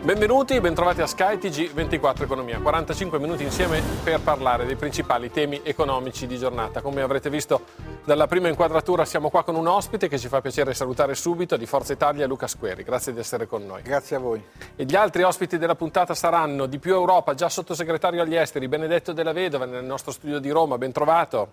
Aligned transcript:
Benvenuti, 0.00 0.58
bentrovati 0.60 1.02
a 1.02 1.06
Sky 1.06 1.36
TG24 1.36 2.22
Economia. 2.22 2.60
45 2.60 3.18
minuti 3.18 3.42
insieme 3.42 3.82
per 4.04 4.20
parlare 4.20 4.64
dei 4.64 4.76
principali 4.76 5.28
temi 5.30 5.60
economici 5.64 6.26
di 6.26 6.38
giornata. 6.38 6.80
Come 6.80 7.02
avrete 7.02 7.28
visto 7.28 7.64
dalla 8.04 8.28
prima 8.28 8.48
inquadratura 8.48 9.04
siamo 9.04 9.28
qua 9.28 9.42
con 9.42 9.56
un 9.56 9.66
ospite 9.66 10.08
che 10.08 10.16
ci 10.16 10.28
fa 10.28 10.40
piacere 10.40 10.72
salutare 10.72 11.14
subito 11.14 11.56
di 11.56 11.66
Forza 11.66 11.92
Italia, 11.92 12.26
Luca 12.26 12.46
Squeri. 12.46 12.84
Grazie 12.84 13.12
di 13.12 13.18
essere 13.18 13.46
con 13.46 13.66
noi. 13.66 13.82
Grazie 13.82 14.16
a 14.16 14.18
voi. 14.20 14.42
E 14.76 14.84
gli 14.84 14.94
altri 14.94 15.24
ospiti 15.24 15.58
della 15.58 15.74
puntata 15.74 16.14
saranno 16.14 16.66
di 16.66 16.78
più 16.78 16.94
Europa, 16.94 17.34
già 17.34 17.48
sottosegretario 17.48 18.22
agli 18.22 18.36
esteri, 18.36 18.68
Benedetto 18.68 19.12
Della 19.12 19.32
Vedova 19.32 19.66
nel 19.66 19.84
nostro 19.84 20.12
studio 20.12 20.38
di 20.38 20.48
Roma. 20.48 20.78
Bentrovato. 20.78 21.52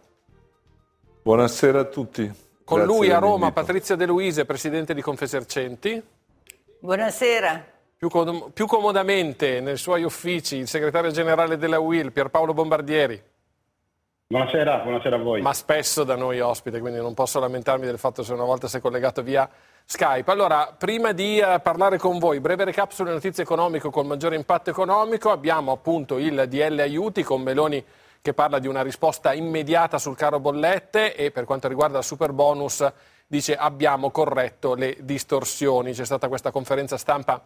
Buonasera 1.23 1.79
a 1.79 1.85
tutti. 1.85 2.31
Con 2.63 2.77
Grazie 2.77 2.95
lui 2.95 3.11
a 3.11 3.17
Roma. 3.17 3.51
Patrizia 3.51 3.95
De 3.95 4.05
Luise, 4.05 4.45
presidente 4.45 4.93
di 4.93 5.01
Confesercenti. 5.01 6.01
Buonasera. 6.79 7.73
Più, 8.05 8.13
com- 8.13 8.51
più 8.53 8.67
comodamente 8.67 9.59
nei 9.61 9.77
suoi 9.77 10.03
uffici 10.03 10.57
il 10.57 10.67
segretario 10.67 11.09
generale 11.09 11.57
della 11.57 11.79
UIL, 11.79 12.11
Pierpaolo 12.11 12.53
Bombardieri, 12.53 13.19
Buonasera, 14.27 14.77
buonasera 14.83 15.15
a 15.15 15.19
voi. 15.19 15.41
ma 15.41 15.53
spesso 15.53 16.03
da 16.03 16.15
noi 16.15 16.39
ospite, 16.39 16.79
quindi 16.79 16.99
non 16.99 17.15
posso 17.15 17.39
lamentarmi 17.39 17.83
del 17.83 17.97
fatto 17.97 18.21
se 18.21 18.33
una 18.33 18.43
volta 18.43 18.67
si 18.67 18.77
è 18.77 18.79
collegato 18.79 19.23
via 19.23 19.49
Skype. 19.85 20.29
Allora, 20.29 20.71
prima 20.77 21.13
di 21.13 21.39
eh, 21.39 21.59
parlare 21.63 21.97
con 21.97 22.19
voi, 22.19 22.39
breve 22.39 22.65
recap 22.65 22.91
sulle 22.91 23.09
notizie 23.09 23.41
economiche 23.41 23.89
col 23.89 24.05
maggiore 24.05 24.35
impatto 24.35 24.69
economico, 24.69 25.31
abbiamo 25.31 25.71
appunto 25.71 26.19
il 26.19 26.45
DL 26.47 26.77
aiuti 26.77 27.23
con 27.23 27.41
Meloni 27.41 27.83
che 28.21 28.35
parla 28.35 28.59
di 28.59 28.67
una 28.67 28.83
risposta 28.83 29.33
immediata 29.33 29.97
sul 29.97 30.15
caro 30.15 30.39
bollette 30.39 31.15
e 31.15 31.31
per 31.31 31.45
quanto 31.45 31.67
riguarda 31.67 31.97
il 31.97 32.03
super 32.03 32.33
bonus 32.33 32.87
dice 33.25 33.55
abbiamo 33.55 34.11
corretto 34.11 34.75
le 34.75 34.95
distorsioni. 34.99 35.91
C'è 35.91 36.05
stata 36.05 36.27
questa 36.27 36.51
conferenza 36.51 36.97
stampa 36.97 37.41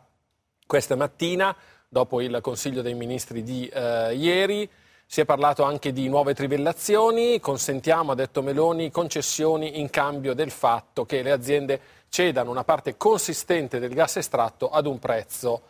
questa 0.69 0.95
mattina, 0.95 1.55
dopo 1.87 2.21
il 2.21 2.37
Consiglio 2.43 2.83
dei 2.83 2.93
Ministri 2.93 3.41
di 3.41 3.65
eh, 3.65 4.13
ieri. 4.13 4.69
Si 5.03 5.19
è 5.19 5.25
parlato 5.25 5.63
anche 5.63 5.91
di 5.91 6.07
nuove 6.07 6.35
trivellazioni, 6.35 7.39
consentiamo, 7.39 8.11
ha 8.11 8.15
detto 8.15 8.43
Meloni, 8.43 8.91
concessioni 8.91 9.79
in 9.79 9.89
cambio 9.89 10.35
del 10.35 10.51
fatto 10.51 11.05
che 11.05 11.23
le 11.23 11.31
aziende 11.31 11.81
cedano 12.09 12.51
una 12.51 12.63
parte 12.63 12.97
consistente 12.97 13.79
del 13.79 13.95
gas 13.95 14.17
estratto 14.17 14.69
ad 14.69 14.85
un 14.85 14.99
prezzo 14.99 15.61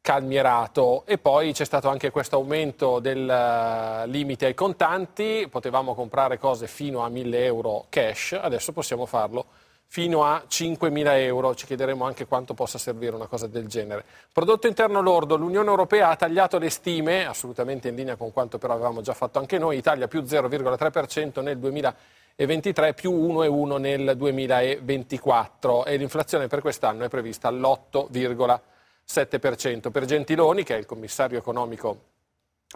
calmierato. 0.00 1.02
E 1.04 1.18
poi 1.18 1.52
c'è 1.52 1.64
stato 1.64 1.88
anche 1.88 2.12
questo 2.12 2.36
aumento 2.36 3.00
del 3.00 3.28
eh, 3.28 4.06
limite 4.06 4.46
ai 4.46 4.54
contanti, 4.54 5.48
potevamo 5.50 5.96
comprare 5.96 6.38
cose 6.38 6.68
fino 6.68 7.02
a 7.02 7.08
1000 7.08 7.44
euro 7.44 7.86
cash, 7.88 8.38
adesso 8.40 8.70
possiamo 8.70 9.04
farlo 9.04 9.46
fino 9.86 10.24
a 10.24 10.44
5.000 10.48 11.18
euro, 11.18 11.54
ci 11.54 11.66
chiederemo 11.66 12.04
anche 12.04 12.26
quanto 12.26 12.54
possa 12.54 12.78
servire 12.78 13.14
una 13.14 13.26
cosa 13.26 13.46
del 13.46 13.68
genere. 13.68 14.04
Prodotto 14.32 14.66
interno 14.66 15.00
lordo, 15.00 15.36
l'Unione 15.36 15.68
Europea 15.68 16.08
ha 16.10 16.16
tagliato 16.16 16.58
le 16.58 16.70
stime, 16.70 17.26
assolutamente 17.26 17.88
in 17.88 17.94
linea 17.94 18.16
con 18.16 18.32
quanto 18.32 18.58
però 18.58 18.74
avevamo 18.74 19.02
già 19.02 19.14
fatto 19.14 19.38
anche 19.38 19.58
noi, 19.58 19.76
Italia 19.76 20.08
più 20.08 20.22
0,3% 20.22 21.42
nel 21.42 21.58
2023, 21.58 22.94
più 22.94 23.12
1,1% 23.12 23.78
nel 23.78 24.16
2024 24.16 25.84
e 25.84 25.96
l'inflazione 25.96 26.48
per 26.48 26.60
quest'anno 26.60 27.04
è 27.04 27.08
prevista 27.08 27.46
all'8,7%. 27.48 29.90
Per 29.90 30.04
Gentiloni, 30.04 30.64
che 30.64 30.74
è 30.74 30.78
il 30.78 30.86
commissario 30.86 31.38
economico 31.38 31.98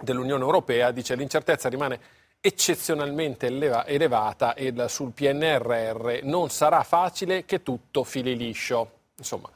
dell'Unione 0.00 0.44
Europea, 0.44 0.92
dice 0.92 1.16
l'incertezza 1.16 1.68
rimane 1.68 1.98
eccezionalmente 2.40 3.46
eleva- 3.46 3.86
elevata 3.86 4.54
e 4.54 4.72
sul 4.88 5.12
PNRR 5.12 6.20
non 6.22 6.50
sarà 6.50 6.82
facile 6.82 7.44
che 7.44 7.62
tutto 7.62 8.04
fili 8.04 8.36
liscio. 8.36 8.90
Insomma. 9.16 9.50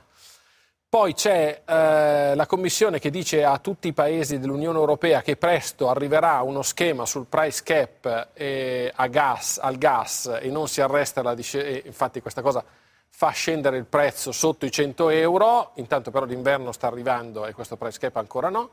Poi 0.92 1.15
c'è 1.15 1.62
eh, 1.65 2.34
la 2.34 2.47
Commissione 2.47 2.98
che 2.98 3.09
dice 3.09 3.44
a 3.44 3.56
tutti 3.59 3.88
i 3.88 3.94
paesi 3.94 4.38
dell'Unione 4.38 4.78
Europea 4.78 5.22
che 5.22 5.37
presto 5.37 5.88
arriverà 5.88 6.42
uno 6.42 6.60
schema 6.60 7.06
sul 7.06 7.25
price 7.25 7.62
cap 7.62 8.28
eh, 8.34 8.92
gas- 9.09 9.59
al 9.59 9.78
gas 9.78 10.38
e 10.38 10.50
non 10.50 10.69
si 10.69 10.82
arresta 10.82 11.22
la 11.22 11.34
disce- 11.34 11.65
e 11.65 11.82
infatti 11.87 12.21
questa 12.21 12.42
cosa 12.42 12.62
fa 13.09 13.31
scendere 13.31 13.78
il 13.78 13.87
prezzo 13.87 14.32
sotto 14.32 14.66
i 14.66 14.71
100 14.71 15.09
euro, 15.09 15.71
intanto 15.76 16.10
però 16.10 16.26
l'inverno 16.26 16.72
sta 16.72 16.88
arrivando 16.88 17.47
e 17.47 17.54
questo 17.54 17.76
price 17.76 17.98
cap 17.98 18.16
ancora 18.16 18.50
no. 18.50 18.71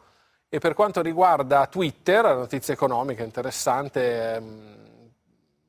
E 0.51 0.57
per 0.57 0.73
quanto 0.73 1.03
riguarda 1.03 1.67
Twitter, 1.67 2.25
notizia 2.25 2.73
economica 2.73 3.23
interessante, 3.23 4.33
ehm, 4.33 4.77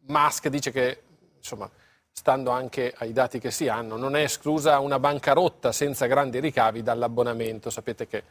Musk 0.06 0.48
dice 0.48 0.70
che, 0.70 1.02
insomma, 1.36 1.70
stando 2.10 2.50
anche 2.50 2.94
ai 2.96 3.12
dati 3.12 3.38
che 3.38 3.50
si 3.50 3.68
hanno, 3.68 3.98
non 3.98 4.16
è 4.16 4.22
esclusa 4.22 4.78
una 4.78 4.98
bancarotta 4.98 5.70
senza 5.70 6.06
grandi 6.06 6.40
ricavi 6.40 6.82
dall'abbonamento. 6.82 7.68
Sapete 7.68 8.06
che 8.06 8.24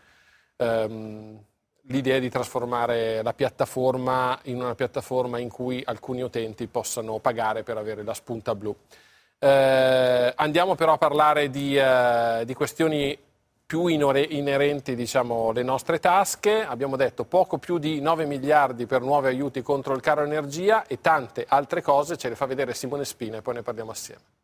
ehm, 0.55 1.39
l'idea 1.83 2.15
è 2.15 2.19
di 2.19 2.31
trasformare 2.31 3.21
la 3.21 3.33
piattaforma 3.33 4.39
in 4.45 4.59
una 4.59 4.73
piattaforma 4.73 5.37
in 5.37 5.49
cui 5.49 5.83
alcuni 5.85 6.23
utenti 6.23 6.65
possano 6.65 7.19
pagare 7.19 7.61
per 7.61 7.77
avere 7.77 8.01
la 8.01 8.15
spunta 8.15 8.55
blu. 8.55 8.75
Eh, 9.37 10.33
andiamo 10.35 10.73
però 10.73 10.93
a 10.93 10.97
parlare 10.97 11.51
di, 11.51 11.77
eh, 11.77 12.41
di 12.43 12.55
questioni 12.55 13.17
più 13.69 13.85
inerenti 13.85 14.95
diciamo, 14.95 15.49
alle 15.49 15.61
nostre 15.61 15.99
tasche. 15.99 16.65
Abbiamo 16.65 16.95
detto 16.95 17.23
poco 17.23 17.59
più 17.59 17.77
di 17.77 18.01
9 18.01 18.25
miliardi 18.25 18.87
per 18.87 19.01
nuovi 19.01 19.27
aiuti 19.27 19.61
contro 19.61 19.93
il 19.93 20.01
caro 20.01 20.23
energia 20.23 20.87
e 20.87 21.01
tante 21.01 21.45
altre 21.47 21.83
cose 21.83 22.17
ce 22.17 22.29
le 22.29 22.35
fa 22.35 22.47
vedere 22.47 22.73
Simone 22.73 23.05
Spina 23.05 23.37
e 23.37 23.41
poi 23.43 23.53
ne 23.53 23.61
parliamo 23.61 23.91
assieme. 23.91 24.38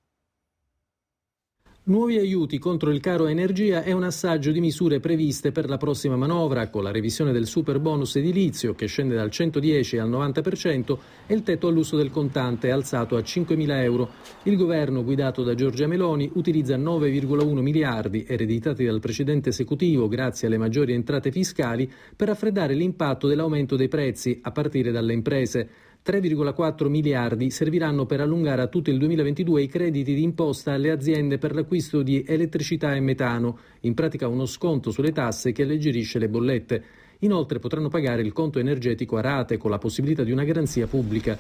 Nuovi 1.88 2.18
aiuti 2.18 2.58
contro 2.58 2.90
il 2.90 3.00
caro 3.00 3.28
energia 3.28 3.84
è 3.84 3.92
un 3.92 4.02
assaggio 4.02 4.52
di 4.52 4.60
misure 4.60 5.00
previste 5.00 5.52
per 5.52 5.70
la 5.70 5.78
prossima 5.78 6.16
manovra, 6.16 6.70
con 6.70 6.82
la 6.82 6.90
revisione 6.90 7.32
del 7.32 7.46
super 7.46 7.80
bonus 7.80 8.16
edilizio 8.16 8.74
che 8.74 8.88
scende 8.88 9.14
dal 9.14 9.30
110 9.30 10.00
al 10.00 10.10
90% 10.10 10.98
e 11.28 11.34
il 11.36 11.44
tetto 11.44 11.68
all'uso 11.68 11.96
del 11.96 12.10
contante 12.10 12.72
alzato 12.72 13.18
a 13.18 13.20
5.000 13.20 13.84
euro. 13.84 14.10
Il 14.46 14.58
governo 14.58 15.04
guidato 15.04 15.44
da 15.44 15.54
Giorgia 15.54 15.86
Meloni 15.86 16.28
utilizza 16.34 16.76
9,1 16.76 17.60
miliardi 17.60 18.26
ereditati 18.28 18.84
dal 18.84 19.00
precedente 19.00 19.50
esecutivo 19.50 20.08
grazie 20.08 20.48
alle 20.48 20.58
maggiori 20.58 20.94
entrate 20.94 21.30
fiscali 21.30 21.88
per 22.16 22.30
raffreddare 22.30 22.74
l'impatto 22.74 23.28
dell'aumento 23.28 23.76
dei 23.76 23.90
prezzi 23.90 24.40
a 24.42 24.52
partire 24.52 24.90
dalle 24.90 25.14
imprese. 25.14 25.70
3,4 26.06 26.88
miliardi 26.88 27.50
serviranno 27.50 28.06
per 28.06 28.22
allungare 28.22 28.62
a 28.62 28.68
tutto 28.68 28.92
il 28.92 29.00
2022 29.00 29.64
i 29.64 29.68
crediti 29.68 30.14
di 30.14 30.22
imposta 30.22 30.72
alle 30.74 30.92
aziende 30.92 31.40
per 31.40 31.56
l'acquisto 31.56 32.04
di 32.04 32.24
elettricità 32.28 32.94
e 32.94 33.00
metano, 33.00 33.58
in 33.82 33.96
pratica 33.96 34.28
uno 34.28 34.46
sconto 34.46 34.92
sulle 34.92 35.12
tasse 35.12 35.52
che 35.52 35.64
alleggerisce 35.64 36.20
le 36.20 36.30
bollette. 36.30 36.84
Inoltre 37.22 37.58
potranno 37.58 37.90
pagare 37.90 38.22
il 38.22 38.34
conto 38.34 38.60
energetico 38.60 39.18
a 39.18 39.22
rate 39.22 39.58
con 39.58 39.72
la 39.72 39.80
possibilità 39.80 40.24
di 40.24 40.32
una 40.32 40.44
garanzia 40.44 40.86
pubblica. 40.86 41.36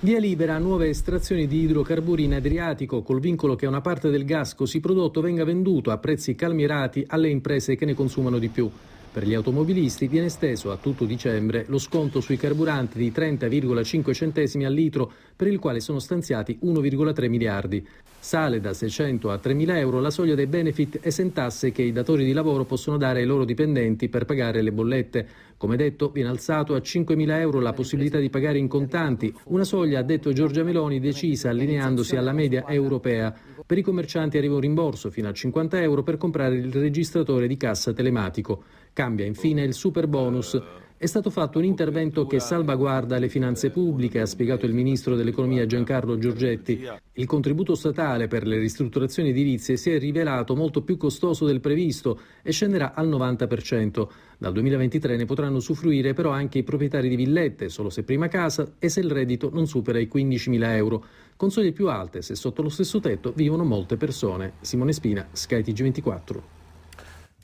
Via 0.00 0.18
libera 0.18 0.56
a 0.56 0.58
nuove 0.58 0.88
estrazioni 0.88 1.46
di 1.46 1.60
idrocarburi 1.60 2.24
in 2.24 2.34
Adriatico 2.34 3.02
col 3.02 3.20
vincolo 3.20 3.54
che 3.54 3.68
una 3.68 3.80
parte 3.80 4.10
del 4.10 4.24
gas 4.24 4.56
così 4.56 4.80
prodotto 4.80 5.20
venga 5.20 5.44
venduto 5.44 5.92
a 5.92 5.98
prezzi 5.98 6.34
calmierati 6.34 7.04
alle 7.06 7.28
imprese 7.28 7.76
che 7.76 7.84
ne 7.84 7.94
consumano 7.94 8.38
di 8.38 8.48
più. 8.48 8.68
Per 9.10 9.26
gli 9.26 9.34
automobilisti 9.34 10.06
viene 10.06 10.26
esteso 10.26 10.70
a 10.70 10.76
tutto 10.76 11.04
dicembre 11.04 11.64
lo 11.68 11.78
sconto 11.78 12.20
sui 12.20 12.36
carburanti 12.36 12.98
di 12.98 13.10
30,5 13.10 14.12
centesimi 14.12 14.66
al 14.66 14.74
litro, 14.74 15.10
per 15.34 15.48
il 15.48 15.58
quale 15.58 15.80
sono 15.80 15.98
stanziati 15.98 16.58
1,3 16.62 17.28
miliardi. 17.28 17.86
Sale 18.20 18.60
da 18.60 18.74
600 18.74 19.30
a 19.30 19.40
3.000 19.42 19.76
euro 19.76 20.00
la 20.00 20.10
soglia 20.10 20.34
dei 20.34 20.48
benefit 20.48 20.98
esentasse 21.02 21.70
che 21.70 21.82
i 21.82 21.92
datori 21.92 22.24
di 22.24 22.32
lavoro 22.32 22.64
possono 22.64 22.96
dare 22.96 23.20
ai 23.20 23.26
loro 23.26 23.44
dipendenti 23.44 24.08
per 24.08 24.24
pagare 24.24 24.60
le 24.60 24.72
bollette. 24.72 25.26
Come 25.56 25.76
detto, 25.76 26.10
viene 26.10 26.28
alzato 26.28 26.74
a 26.74 26.78
5.000 26.78 27.30
euro 27.38 27.60
la 27.60 27.72
possibilità 27.72 28.18
di 28.18 28.28
pagare 28.28 28.58
in 28.58 28.66
contanti, 28.66 29.32
una 29.46 29.64
soglia, 29.64 30.00
ha 30.00 30.02
detto 30.02 30.32
Giorgia 30.32 30.64
Meloni, 30.64 30.98
decisa 30.98 31.50
allineandosi 31.50 32.16
alla 32.16 32.32
media 32.32 32.66
europea. 32.66 33.34
Per 33.64 33.78
i 33.78 33.82
commercianti 33.82 34.36
arriva 34.36 34.54
un 34.54 34.60
rimborso 34.60 35.10
fino 35.10 35.28
a 35.28 35.32
50 35.32 35.80
euro 35.80 36.02
per 36.02 36.16
comprare 36.16 36.56
il 36.56 36.72
registratore 36.72 37.46
di 37.46 37.56
cassa 37.56 37.92
telematico. 37.92 38.64
Cambia 38.92 39.26
infine 39.26 39.62
il 39.62 39.74
super 39.74 40.08
bonus. 40.08 40.60
È 41.00 41.06
stato 41.06 41.30
fatto 41.30 41.58
un 41.58 41.64
intervento 41.64 42.26
che 42.26 42.40
salvaguarda 42.40 43.20
le 43.20 43.28
finanze 43.28 43.70
pubbliche, 43.70 44.18
ha 44.18 44.26
spiegato 44.26 44.66
il 44.66 44.74
ministro 44.74 45.14
dell'economia 45.14 45.64
Giancarlo 45.64 46.18
Giorgetti. 46.18 46.84
Il 47.12 47.24
contributo 47.24 47.76
statale 47.76 48.26
per 48.26 48.44
le 48.44 48.58
ristrutturazioni 48.58 49.28
edilizie 49.28 49.76
si 49.76 49.92
è 49.92 49.98
rivelato 50.00 50.56
molto 50.56 50.82
più 50.82 50.96
costoso 50.96 51.46
del 51.46 51.60
previsto 51.60 52.18
e 52.42 52.50
scenderà 52.50 52.94
al 52.94 53.08
90%. 53.08 54.08
Dal 54.38 54.52
2023 54.52 55.16
ne 55.16 55.24
potranno 55.24 55.58
usufruire 55.58 56.14
però 56.14 56.30
anche 56.30 56.58
i 56.58 56.64
proprietari 56.64 57.08
di 57.08 57.14
villette, 57.14 57.68
solo 57.68 57.90
se 57.90 58.02
prima 58.02 58.26
casa 58.26 58.72
e 58.80 58.88
se 58.88 58.98
il 58.98 59.12
reddito 59.12 59.50
non 59.52 59.68
supera 59.68 60.00
i 60.00 60.10
15.000 60.12 60.74
euro. 60.74 61.04
Con 61.36 61.52
soglie 61.52 61.70
più 61.70 61.86
alte, 61.86 62.22
se 62.22 62.34
sotto 62.34 62.60
lo 62.60 62.70
stesso 62.70 62.98
tetto, 62.98 63.32
vivono 63.36 63.62
molte 63.62 63.96
persone. 63.96 64.54
Simone 64.62 64.92
Spina, 64.92 65.28
Sky 65.30 65.60
TG24. 65.60 66.57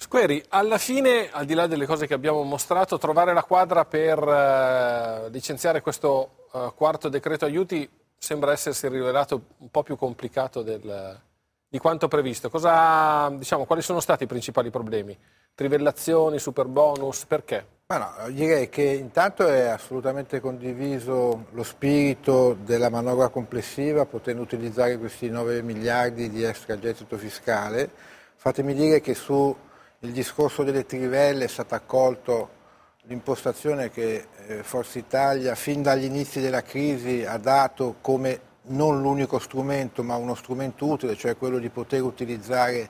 Squeri, 0.05 0.45
alla 0.51 0.77
fine, 0.77 1.31
al 1.33 1.47
di 1.47 1.55
là 1.55 1.67
delle 1.67 1.87
cose 1.87 2.07
che 2.07 2.13
abbiamo 2.13 2.43
mostrato, 2.43 2.99
trovare 2.99 3.33
la 3.33 3.43
quadra 3.43 3.87
per 3.87 4.19
eh, 4.19 5.31
licenziare 5.31 5.81
questo 5.81 6.45
eh, 6.53 6.73
quarto 6.77 7.09
decreto 7.09 7.47
aiuti 7.47 7.89
sembra 8.15 8.53
essersi 8.53 8.87
rivelato 8.87 9.45
un 9.57 9.71
po' 9.71 9.83
più 9.83 9.97
complicato 9.97 10.61
del, 10.61 11.19
di 11.67 11.79
quanto 11.79 12.07
previsto. 12.07 12.51
Cosa, 12.51 13.31
diciamo, 13.31 13.65
quali 13.65 13.81
sono 13.81 14.01
stati 14.01 14.25
i 14.25 14.27
principali 14.27 14.69
problemi? 14.69 15.19
Trivellazioni, 15.55 16.39
super 16.39 16.67
bonus, 16.67 17.25
perché? 17.25 17.67
No, 17.87 18.13
direi 18.29 18.69
che 18.69 18.83
intanto 18.83 19.49
è 19.49 19.69
assolutamente 19.69 20.39
condiviso 20.39 21.47
lo 21.51 21.63
spirito 21.63 22.59
della 22.63 22.91
manovra 22.91 23.31
complessiva, 23.31 24.05
potendo 24.05 24.43
utilizzare 24.43 24.99
questi 24.99 25.31
9 25.31 25.63
miliardi 25.63 26.29
di 26.29 26.43
extra 26.43 26.79
gettito 26.79 27.17
fiscale. 27.17 27.91
Fatemi 28.37 28.75
dire 28.75 29.01
che 29.01 29.15
su 29.15 29.57
il 30.05 30.13
discorso 30.13 30.65
delle 30.65 30.85
trivelle 30.85 31.45
è 31.45 31.49
stata 31.49 31.77
accolto 31.77 32.63
l'impostazione 33.05 33.91
che 33.91 34.27
eh, 34.47 34.63
Forza 34.63 34.99
Italia 34.99 35.55
fin 35.55 35.83
dagli 35.83 36.05
inizi 36.05 36.43
della 36.43 36.63
crisi 36.63 37.25
ha 37.25 37.39
dato 37.39 37.97
come 38.03 38.53
non 38.67 39.01
l'unico 39.01 39.39
strumento 39.39 40.03
ma 40.03 40.17
uno 40.17 40.35
strumento 40.35 40.87
utile, 40.87 41.17
cioè 41.17 41.39
quello 41.39 41.59
di 41.59 41.71
poter 41.71 42.03
utilizzare 42.03 42.89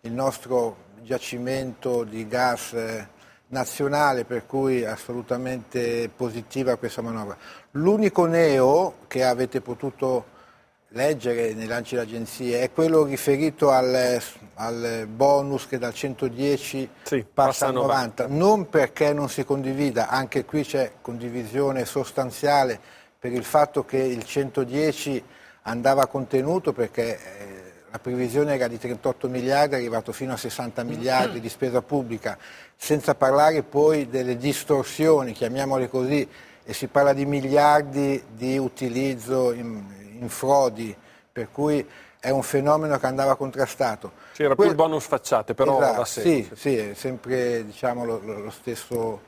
il 0.00 0.12
nostro 0.12 0.84
giacimento 1.02 2.02
di 2.02 2.26
gas 2.26 2.72
eh, 2.72 3.08
nazionale, 3.48 4.24
per 4.24 4.44
cui 4.46 4.84
assolutamente 4.84 6.10
positiva 6.14 6.76
questa 6.76 7.00
manovra. 7.00 7.36
L'unico 7.72 8.26
neo 8.26 8.94
che 9.06 9.22
avete 9.22 9.60
potuto 9.60 10.34
leggere 10.96 11.52
nei 11.52 11.66
lanci 11.66 11.94
d'agenzie 11.94 12.62
è 12.62 12.72
quello 12.72 13.04
riferito 13.04 13.70
al, 13.70 14.20
al 14.54 15.06
bonus 15.08 15.68
che 15.68 15.78
dal 15.78 15.94
110 15.94 16.90
sì, 17.02 17.24
passa 17.32 17.66
al 17.66 17.74
90. 17.74 18.26
90, 18.26 18.44
non 18.44 18.68
perché 18.68 19.12
non 19.12 19.28
si 19.28 19.44
condivida, 19.44 20.08
anche 20.08 20.44
qui 20.44 20.64
c'è 20.64 20.92
condivisione 21.00 21.84
sostanziale 21.84 22.80
per 23.18 23.32
il 23.32 23.44
fatto 23.44 23.84
che 23.84 23.98
il 23.98 24.24
110 24.24 25.22
andava 25.62 26.06
contenuto 26.06 26.72
perché 26.72 27.18
eh, 27.18 27.72
la 27.90 27.98
previsione 27.98 28.54
era 28.54 28.66
di 28.66 28.78
38 28.78 29.28
miliardi, 29.28 29.74
è 29.74 29.78
arrivato 29.78 30.12
fino 30.12 30.32
a 30.32 30.36
60 30.36 30.82
miliardi 30.82 31.40
di 31.40 31.48
spesa 31.48 31.82
pubblica, 31.82 32.36
senza 32.74 33.14
parlare 33.14 33.62
poi 33.62 34.08
delle 34.08 34.36
distorsioni, 34.36 35.32
chiamiamole 35.32 35.88
così, 35.88 36.26
e 36.64 36.72
si 36.72 36.88
parla 36.88 37.12
di 37.12 37.24
miliardi 37.24 38.22
di 38.34 38.58
utilizzo 38.58 39.52
in, 39.52 39.82
in 40.20 40.28
frodi, 40.28 40.94
per 41.30 41.50
cui 41.50 41.86
è 42.26 42.30
un 42.30 42.42
fenomeno 42.42 42.98
che 42.98 43.06
andava 43.06 43.36
contrastato. 43.36 44.12
C'era 44.32 44.54
que- 44.54 44.64
più 44.64 44.72
il 44.72 44.74
bonus 44.74 45.06
facciate, 45.06 45.54
però 45.54 45.80
esatto, 45.80 46.04
Sì, 46.04 46.48
sì, 46.54 46.76
è 46.76 46.94
sempre 46.94 47.64
diciamo, 47.64 48.04
lo, 48.04 48.20
lo, 48.20 48.50
stesso 48.50 49.20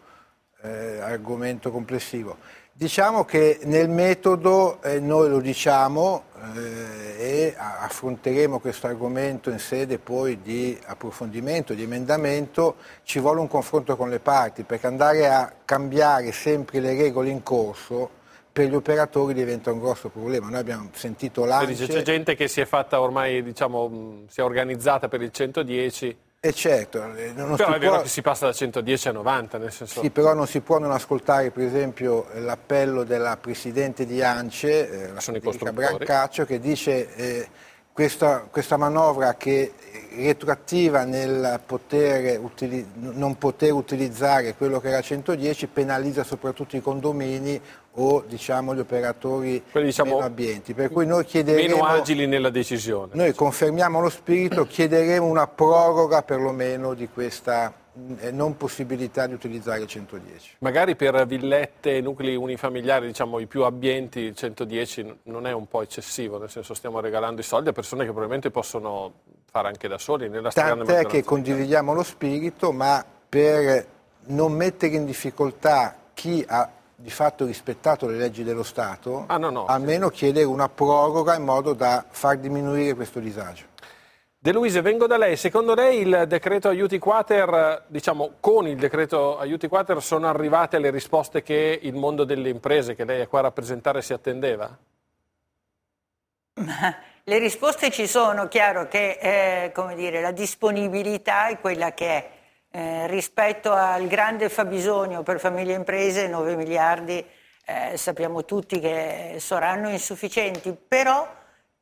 eh, 0.63 0.99
argomento 1.01 1.71
complessivo. 1.71 2.39
Diciamo 2.73 3.25
che 3.25 3.61
nel 3.65 3.89
metodo 3.89 4.81
eh, 4.83 5.01
noi 5.01 5.29
lo 5.29 5.41
diciamo 5.41 6.25
eh, 6.55 7.17
e 7.19 7.55
affronteremo 7.57 8.61
questo 8.61 8.87
argomento 8.87 9.51
in 9.51 9.59
sede 9.59 9.99
poi 9.99 10.41
di 10.41 10.79
approfondimento, 10.87 11.75
di 11.75 11.83
emendamento, 11.83 12.77
ci 13.03 13.19
vuole 13.19 13.41
un 13.41 13.49
confronto 13.49 13.97
con 13.97 14.09
le 14.11 14.21
parti, 14.21 14.63
perché 14.63 14.87
andare 14.87 15.29
a 15.29 15.53
cambiare 15.65 16.33
sempre 16.33 16.81
le 16.81 16.97
regole 16.97 17.31
in 17.31 17.43
corso 17.43 18.18
per 18.59 18.69
gli 18.69 18.75
operatori 18.75 19.35
diventa 19.35 19.71
un 19.71 19.79
grosso 19.79 20.09
problema. 20.09 20.49
Noi 20.49 20.59
abbiamo 20.59 20.89
sentito 20.93 21.45
l'ANCE... 21.45 21.87
C'è 21.87 22.03
gente 22.03 22.35
che 22.35 22.49
si 22.49 22.61
è 22.61 22.65
fatta 22.65 23.01
ormai, 23.01 23.41
diciamo, 23.41 24.25
si 24.27 24.41
è 24.41 24.43
organizzata 24.43 25.07
per 25.07 25.23
il 25.23 25.31
110... 25.31 26.17
E 26.41 26.53
certo, 26.53 27.05
eh, 27.15 27.33
non 27.35 27.55
però 27.55 27.73
è 27.73 27.79
vero 27.79 27.93
può... 27.93 28.03
che 28.03 28.09
si 28.09 28.21
passa 28.21 28.47
da 28.47 28.53
110 28.53 29.09
a 29.09 29.13
90, 29.13 29.59
nel 29.59 29.71
senso... 29.71 30.01
Sì, 30.01 30.11
però 30.11 30.35
non 30.35 30.49
si 30.49 30.61
può 30.61 30.79
non 30.79 30.91
ascoltare 30.91 31.53
per 31.53 31.65
esempio 31.65 32.27
l'appello 32.35 33.05
della 33.05 33.37
Presidente 33.37 34.05
di 34.05 34.23
ANCE, 34.23 34.91
eh, 34.91 35.13
la 35.13 35.21
Federica 35.21 35.73
Brancaccio, 35.73 36.45
che 36.45 36.59
dice 36.59 37.15
eh, 37.15 37.49
questa, 37.93 38.47
questa, 38.49 38.77
manovra 38.77 39.35
che 39.35 39.73
retroattiva 40.17 41.03
nel 41.03 41.61
poter 41.67 42.39
utili- 42.39 42.87
non 42.95 43.37
poter 43.39 43.73
utilizzare 43.73 44.55
quello 44.55 44.79
che 44.79 44.89
era 44.89 45.01
110 45.01 45.67
penalizza 45.67 46.23
soprattutto 46.23 46.77
i 46.77 46.81
condomini 46.81 47.61
o 48.01 48.23
diciamo, 48.27 48.75
gli 48.75 48.79
operatori 48.79 49.63
Quelli, 49.71 49.87
diciamo, 49.87 50.15
meno 50.15 50.25
abbienti. 50.25 50.75
Per 50.75 50.91
cui 50.91 51.07
noi 51.07 51.25
chiederemo, 51.25 51.77
meno 51.77 51.87
agili 51.87 52.27
nella 52.27 52.51
decisione. 52.51 53.13
Noi 53.15 53.33
confermiamo 53.35 54.01
lo 54.01 54.09
spirito, 54.09 54.67
chiederemo 54.67 55.27
una 55.27 55.47
proroga 55.47 56.23
perlomeno 56.23 56.95
di 56.95 57.09
questa 57.09 57.73
eh, 58.19 58.31
non 58.31 58.57
possibilità 58.57 59.27
di 59.27 59.35
utilizzare 59.35 59.81
il 59.81 59.87
110. 59.89 60.57
Magari 60.61 60.95
per 60.95 61.27
villette 61.27 61.97
e 61.97 62.01
nuclei 62.01 62.37
unifamiliari, 62.37 63.07
diciamo 63.07 63.41
i 63.41 63.47
più 63.47 63.65
abbienti, 63.65 64.21
il 64.21 64.37
110 64.37 65.19
non 65.25 65.47
è 65.47 65.53
un 65.53 65.67
po' 65.67 65.83
eccessivo, 65.83 66.39
nel 66.39 66.51
senso 66.51 66.75
stiamo 66.75 67.01
regalando 67.01 67.41
i 67.41 67.45
soldi 67.45 67.71
a 67.71 67.73
persone 67.73 68.03
che 68.03 68.11
probabilmente 68.11 68.51
possono 68.51 69.13
fare 69.51 69.69
anche 69.69 69.89
da 69.89 69.99
soli. 69.99 70.29
Nella 70.29 70.51
Tant'è 70.51 71.07
che 71.07 71.25
condividiamo 71.25 71.93
lo 71.93 72.05
spirito, 72.05 72.71
ma 72.71 73.05
per 73.29 73.87
non 74.27 74.53
mettere 74.53 74.95
in 74.95 75.05
difficoltà 75.05 75.97
chi 76.15 76.45
ha 76.47 76.71
di 77.01 77.11
fatto 77.11 77.47
rispettato 77.47 78.09
le 78.09 78.17
leggi 78.17 78.43
dello 78.43 78.65
Stato, 78.65 79.25
ah, 79.29 79.39
no, 79.39 79.51
no, 79.51 79.67
almeno 79.67 80.09
sì. 80.09 80.15
chiedere 80.17 80.47
una 80.47 80.69
proroga 80.69 81.37
in 81.37 81.45
modo 81.45 81.73
da 81.73 82.05
far 82.09 82.39
diminuire 82.39 82.95
questo 82.95 83.21
disagio. 83.21 83.67
De 84.37 84.53
Luise, 84.53 84.81
vengo 84.81 85.07
da 85.07 85.17
lei. 85.17 85.37
Secondo 85.37 85.75
lei 85.75 86.01
il 86.01 86.25
decreto 86.27 86.69
aiuti 86.69 86.99
quater, 86.99 87.85
diciamo 87.87 88.33
con 88.41 88.67
il 88.67 88.77
decreto 88.77 89.39
aiuti 89.39 89.69
quater 89.69 90.03
sono 90.03 90.27
arrivate 90.29 90.81
le 90.81 90.91
risposte 90.91 91.43
che 91.43 91.79
il 91.81 91.95
mondo 91.95 92.25
delle 92.25 92.49
imprese 92.49 92.97
che 92.97 93.05
lei 93.05 93.21
è 93.21 93.29
qua 93.29 93.39
a 93.39 93.43
rappresentare 93.43 94.03
si 94.03 94.13
attendeva? 94.13 94.77
le 97.23 97.39
risposte 97.39 97.93
ci 97.93 98.09
sono, 98.09 98.49
chiaro 98.49 98.89
che 98.89 99.19
eh, 99.73 99.95
dire, 99.95 100.21
la 100.21 100.33
disponibilità 100.33 101.47
è 101.47 101.61
quella 101.61 101.93
che 101.93 102.07
è 102.07 102.31
eh, 102.71 103.07
rispetto 103.07 103.73
al 103.73 104.07
grande 104.07 104.49
fabbisogno 104.49 105.23
per 105.23 105.41
famiglie 105.41 105.73
e 105.73 105.77
imprese, 105.77 106.29
9 106.29 106.57
miliardi 106.57 107.25
eh, 107.71 107.99
sappiamo 107.99 108.47
tutti 108.47 108.81
che 108.81 109.37
saranno 109.39 109.91
insufficienti, 109.91 110.75
però, 110.89 111.29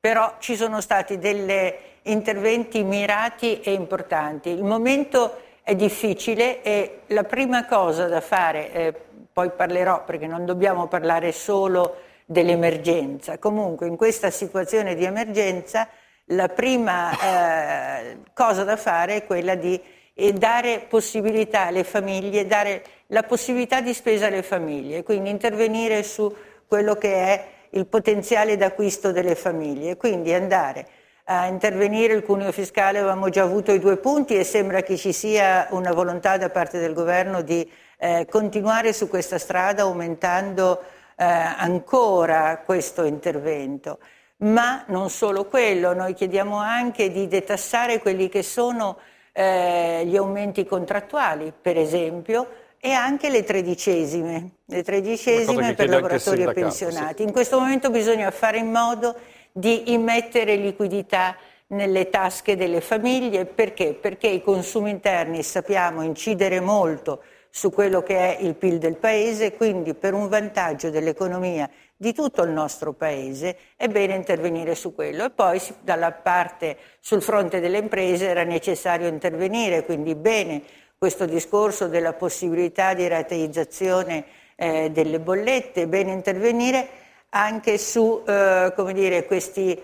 però 0.00 0.34
ci 0.38 0.56
sono 0.56 0.80
stati 0.80 1.16
degli 1.18 1.72
interventi 2.02 2.82
mirati 2.82 3.60
e 3.60 3.72
importanti. 3.72 4.50
Il 4.50 4.64
momento 4.64 5.42
è 5.62 5.76
difficile 5.76 6.62
e 6.62 7.02
la 7.08 7.22
prima 7.22 7.66
cosa 7.66 8.08
da 8.08 8.20
fare, 8.20 8.72
eh, 8.72 8.94
poi 9.32 9.50
parlerò 9.50 10.04
perché 10.04 10.26
non 10.26 10.44
dobbiamo 10.44 10.88
parlare 10.88 11.30
solo 11.30 11.98
dell'emergenza, 12.24 13.38
comunque 13.38 13.86
in 13.86 13.96
questa 13.96 14.30
situazione 14.30 14.96
di 14.96 15.04
emergenza 15.04 15.88
la 16.30 16.48
prima 16.48 17.12
eh, 17.20 18.18
cosa 18.32 18.64
da 18.64 18.76
fare 18.76 19.14
è 19.14 19.26
quella 19.26 19.54
di 19.54 19.80
e 20.18 20.32
dare 20.32 20.86
possibilità 20.88 21.66
alle 21.66 21.84
famiglie, 21.84 22.46
dare 22.46 22.82
la 23.08 23.22
possibilità 23.22 23.82
di 23.82 23.92
spesa 23.92 24.28
alle 24.28 24.42
famiglie, 24.42 25.02
quindi 25.02 25.28
intervenire 25.28 26.02
su 26.02 26.34
quello 26.66 26.94
che 26.94 27.14
è 27.14 27.46
il 27.70 27.86
potenziale 27.86 28.56
d'acquisto 28.56 29.12
delle 29.12 29.34
famiglie, 29.34 29.98
quindi 29.98 30.32
andare 30.32 30.86
a 31.24 31.46
intervenire 31.46 32.14
il 32.14 32.22
cuneo 32.22 32.50
fiscale 32.50 32.98
avevamo 32.98 33.28
già 33.28 33.42
avuto 33.42 33.72
i 33.72 33.78
due 33.78 33.98
punti 33.98 34.38
e 34.38 34.44
sembra 34.44 34.80
che 34.80 34.96
ci 34.96 35.12
sia 35.12 35.66
una 35.72 35.92
volontà 35.92 36.38
da 36.38 36.48
parte 36.48 36.78
del 36.78 36.94
governo 36.94 37.42
di 37.42 37.70
eh, 37.98 38.26
continuare 38.30 38.94
su 38.94 39.08
questa 39.08 39.36
strada 39.36 39.82
aumentando 39.82 40.80
eh, 41.14 41.24
ancora 41.24 42.62
questo 42.64 43.04
intervento. 43.04 43.98
Ma 44.38 44.84
non 44.86 45.10
solo 45.10 45.44
quello, 45.44 45.92
noi 45.92 46.14
chiediamo 46.14 46.56
anche 46.56 47.10
di 47.10 47.28
detassare 47.28 47.98
quelli 47.98 48.30
che 48.30 48.42
sono 48.42 48.96
eh, 49.38 50.04
gli 50.06 50.16
aumenti 50.16 50.64
contrattuali, 50.64 51.52
per 51.60 51.76
esempio, 51.76 52.48
e 52.80 52.92
anche 52.92 53.28
le 53.28 53.44
tredicesime, 53.44 54.50
le 54.64 54.82
tredicesime 54.82 55.74
per 55.74 55.90
lavoratori 55.90 56.42
e 56.42 56.52
pensionati. 56.54 57.16
Sì. 57.18 57.22
In 57.24 57.32
questo 57.32 57.58
momento 57.58 57.90
bisogna 57.90 58.30
fare 58.30 58.56
in 58.56 58.70
modo 58.70 59.14
di 59.52 59.92
immettere 59.92 60.56
liquidità 60.56 61.36
nelle 61.68 62.08
tasche 62.08 62.56
delle 62.56 62.80
famiglie 62.80 63.44
perché? 63.44 63.92
Perché 63.92 64.28
i 64.28 64.40
consumi 64.40 64.88
interni 64.88 65.42
sappiamo 65.42 66.02
incidere 66.02 66.60
molto 66.60 67.22
su 67.56 67.70
quello 67.70 68.02
che 68.02 68.36
è 68.36 68.42
il 68.42 68.54
PIL 68.54 68.76
del 68.76 68.96
paese, 68.96 69.54
quindi 69.54 69.94
per 69.94 70.12
un 70.12 70.28
vantaggio 70.28 70.90
dell'economia 70.90 71.66
di 71.96 72.12
tutto 72.12 72.42
il 72.42 72.50
nostro 72.50 72.92
paese 72.92 73.56
è 73.76 73.88
bene 73.88 74.14
intervenire 74.14 74.74
su 74.74 74.94
quello. 74.94 75.24
E 75.24 75.30
poi 75.30 75.58
dalla 75.80 76.12
parte 76.12 76.76
sul 77.00 77.22
fronte 77.22 77.58
delle 77.58 77.78
imprese 77.78 78.28
era 78.28 78.44
necessario 78.44 79.08
intervenire, 79.08 79.86
quindi 79.86 80.14
bene 80.14 80.62
questo 80.98 81.24
discorso 81.24 81.88
della 81.88 82.12
possibilità 82.12 82.92
di 82.92 83.08
rateizzazione 83.08 84.26
eh, 84.54 84.90
delle 84.90 85.18
bollette, 85.18 85.88
bene 85.88 86.12
intervenire 86.12 86.86
anche 87.30 87.78
su 87.78 88.22
eh, 88.26 88.70
dire, 88.92 89.24
questi, 89.24 89.80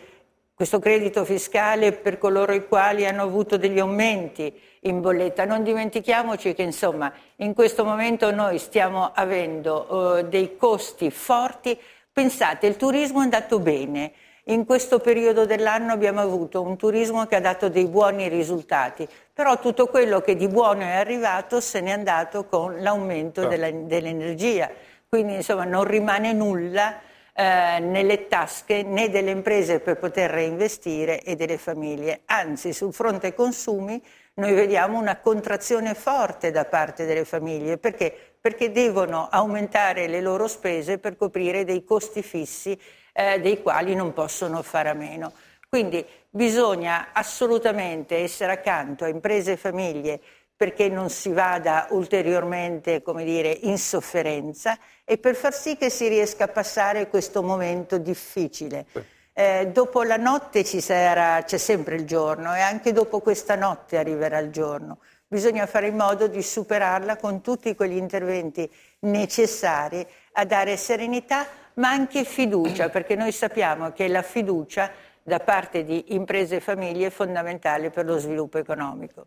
questo 0.63 0.79
credito 0.79 1.25
fiscale 1.25 1.91
per 1.91 2.19
coloro 2.19 2.53
i 2.53 2.69
quali 2.69 3.05
hanno 3.05 3.23
avuto 3.23 3.57
degli 3.57 3.81
aumenti 3.81 4.53
in 4.83 5.01
bolletta. 5.01 5.45
Non 5.45 5.65
dimentichiamoci 5.65 6.55
che 6.55 6.63
insomma 6.63 7.13
in 7.39 7.53
questo 7.53 7.85
momento 7.85 8.31
noi 8.31 8.61
stiamo 8.61 9.11
avendo 9.13 10.19
eh, 10.19 10.25
dei 10.27 10.57
costi 10.57 11.11
forti. 11.11 11.77
Pensate, 12.13 12.69
il 12.69 12.77
turismo 12.77 13.19
è 13.19 13.23
andato 13.25 13.59
bene. 13.59 14.13
In 14.45 14.65
questo 14.65 15.01
periodo 15.01 15.47
dell'anno 15.47 15.93
abbiamo 15.93 16.21
avuto 16.21 16.63
un 16.63 16.77
turismo 16.77 17.27
che 17.27 17.35
ha 17.35 17.41
dato 17.41 17.69
dei 17.69 17.87
buoni 17.87 18.29
risultati, 18.29 19.09
però 19.33 19.59
tutto 19.59 19.89
quello 19.89 20.21
che 20.21 20.37
di 20.37 20.47
buono 20.47 20.83
è 20.83 20.93
arrivato 20.93 21.61
se 21.61 21.81
n'è 21.81 21.91
andato 21.91 22.45
con 22.45 22.81
l'aumento 22.81 23.49
della, 23.49 23.69
dell'energia. 23.69 24.71
Quindi 25.09 25.35
insomma 25.35 25.65
non 25.65 25.83
rimane 25.83 26.33
nulla 26.33 27.11
eh, 27.43 27.81
nelle 27.81 28.29
tasche 28.29 28.85
né 28.85 29.11
delle 29.11 29.33
imprese 29.33 29.81
per 29.81 29.99
poter 29.99 30.31
reinvestire 30.31 31.21
e 31.23 31.35
delle 31.35 31.59
famiglie. 31.59 32.21
Anzi, 32.27 32.73
sul 32.73 32.95
fronte 32.95 33.35
consumi 33.35 34.01
noi 34.35 34.55
vediamo 34.55 34.97
una 34.97 35.17
contrazione 35.17 35.95
forte 35.95 36.53
da 36.53 36.65
parte 36.65 37.05
delle 37.05 37.25
famiglie. 37.25 37.79
Perché? 37.79 38.15
Perché 38.41 38.71
devono 38.71 39.29
aumentare 39.29 40.07
le 40.07 40.21
loro 40.21 40.47
spese 40.47 40.99
per 40.99 41.17
coprire 41.17 41.65
dei 41.65 41.85
costi 41.85 42.23
fissi 42.23 42.79
eh, 43.13 43.41
dei 43.41 43.61
quali 43.61 43.97
non 43.97 44.13
possono 44.13 44.63
fare 44.63 44.89
a 44.89 44.95
meno. 44.95 45.33
Quindi 45.69 46.07
bisogna 46.31 47.09
assolutamente 47.13 48.19
essere 48.19 48.53
accanto 48.53 49.05
a 49.05 49.09
imprese 49.09 49.53
e 49.53 49.57
famiglie 49.57 50.21
perché 50.57 50.89
non 50.89 51.11
si 51.11 51.31
vada 51.31 51.87
ulteriormente 51.91 53.03
come 53.03 53.25
dire, 53.25 53.51
in 53.63 53.79
sofferenza 53.79 54.79
e 55.05 55.19
per 55.19 55.35
far 55.35 55.53
sì 55.53 55.77
che 55.77 55.91
si 55.91 56.09
riesca 56.09 56.45
a 56.45 56.49
passare 56.49 57.09
questo 57.09 57.43
momento 57.43 57.99
difficile. 57.99 58.87
Eh, 59.33 59.71
dopo 59.73 60.03
la 60.03 60.17
notte 60.17 60.63
ci 60.63 60.81
sarà, 60.81 61.43
c'è 61.43 61.57
sempre 61.59 61.97
il 61.97 62.05
giorno 62.05 62.55
e 62.55 62.61
anche 62.61 62.93
dopo 62.93 63.21
questa 63.21 63.57
notte 63.57 63.97
arriverà 63.97 64.39
il 64.39 64.51
giorno. 64.51 64.99
Bisogna 65.27 65.67
fare 65.67 65.87
in 65.87 65.97
modo 65.97 66.27
di 66.27 66.43
superarla 66.43 67.17
con 67.17 67.41
tutti 67.41 67.75
quegli 67.75 67.97
interventi 67.97 68.71
necessari 69.01 70.07
a 70.33 70.45
dare 70.45 70.77
serenità 70.77 71.47
ma 71.75 71.89
anche 71.89 72.25
fiducia, 72.25 72.91
perché 72.91 73.17
noi 73.17 73.33
sappiamo 73.33 73.93
che 73.93 74.09
la 74.09 74.23
fiducia 74.23 74.91
da 75.23 75.39
parte 75.39 75.85
di 75.85 76.15
imprese 76.15 76.57
e 76.57 76.61
famiglie 76.61 77.07
è 77.07 77.11
fondamentale 77.11 77.91
per 77.91 78.05
lo 78.05 78.19
sviluppo 78.19 78.59
economico. 78.59 79.27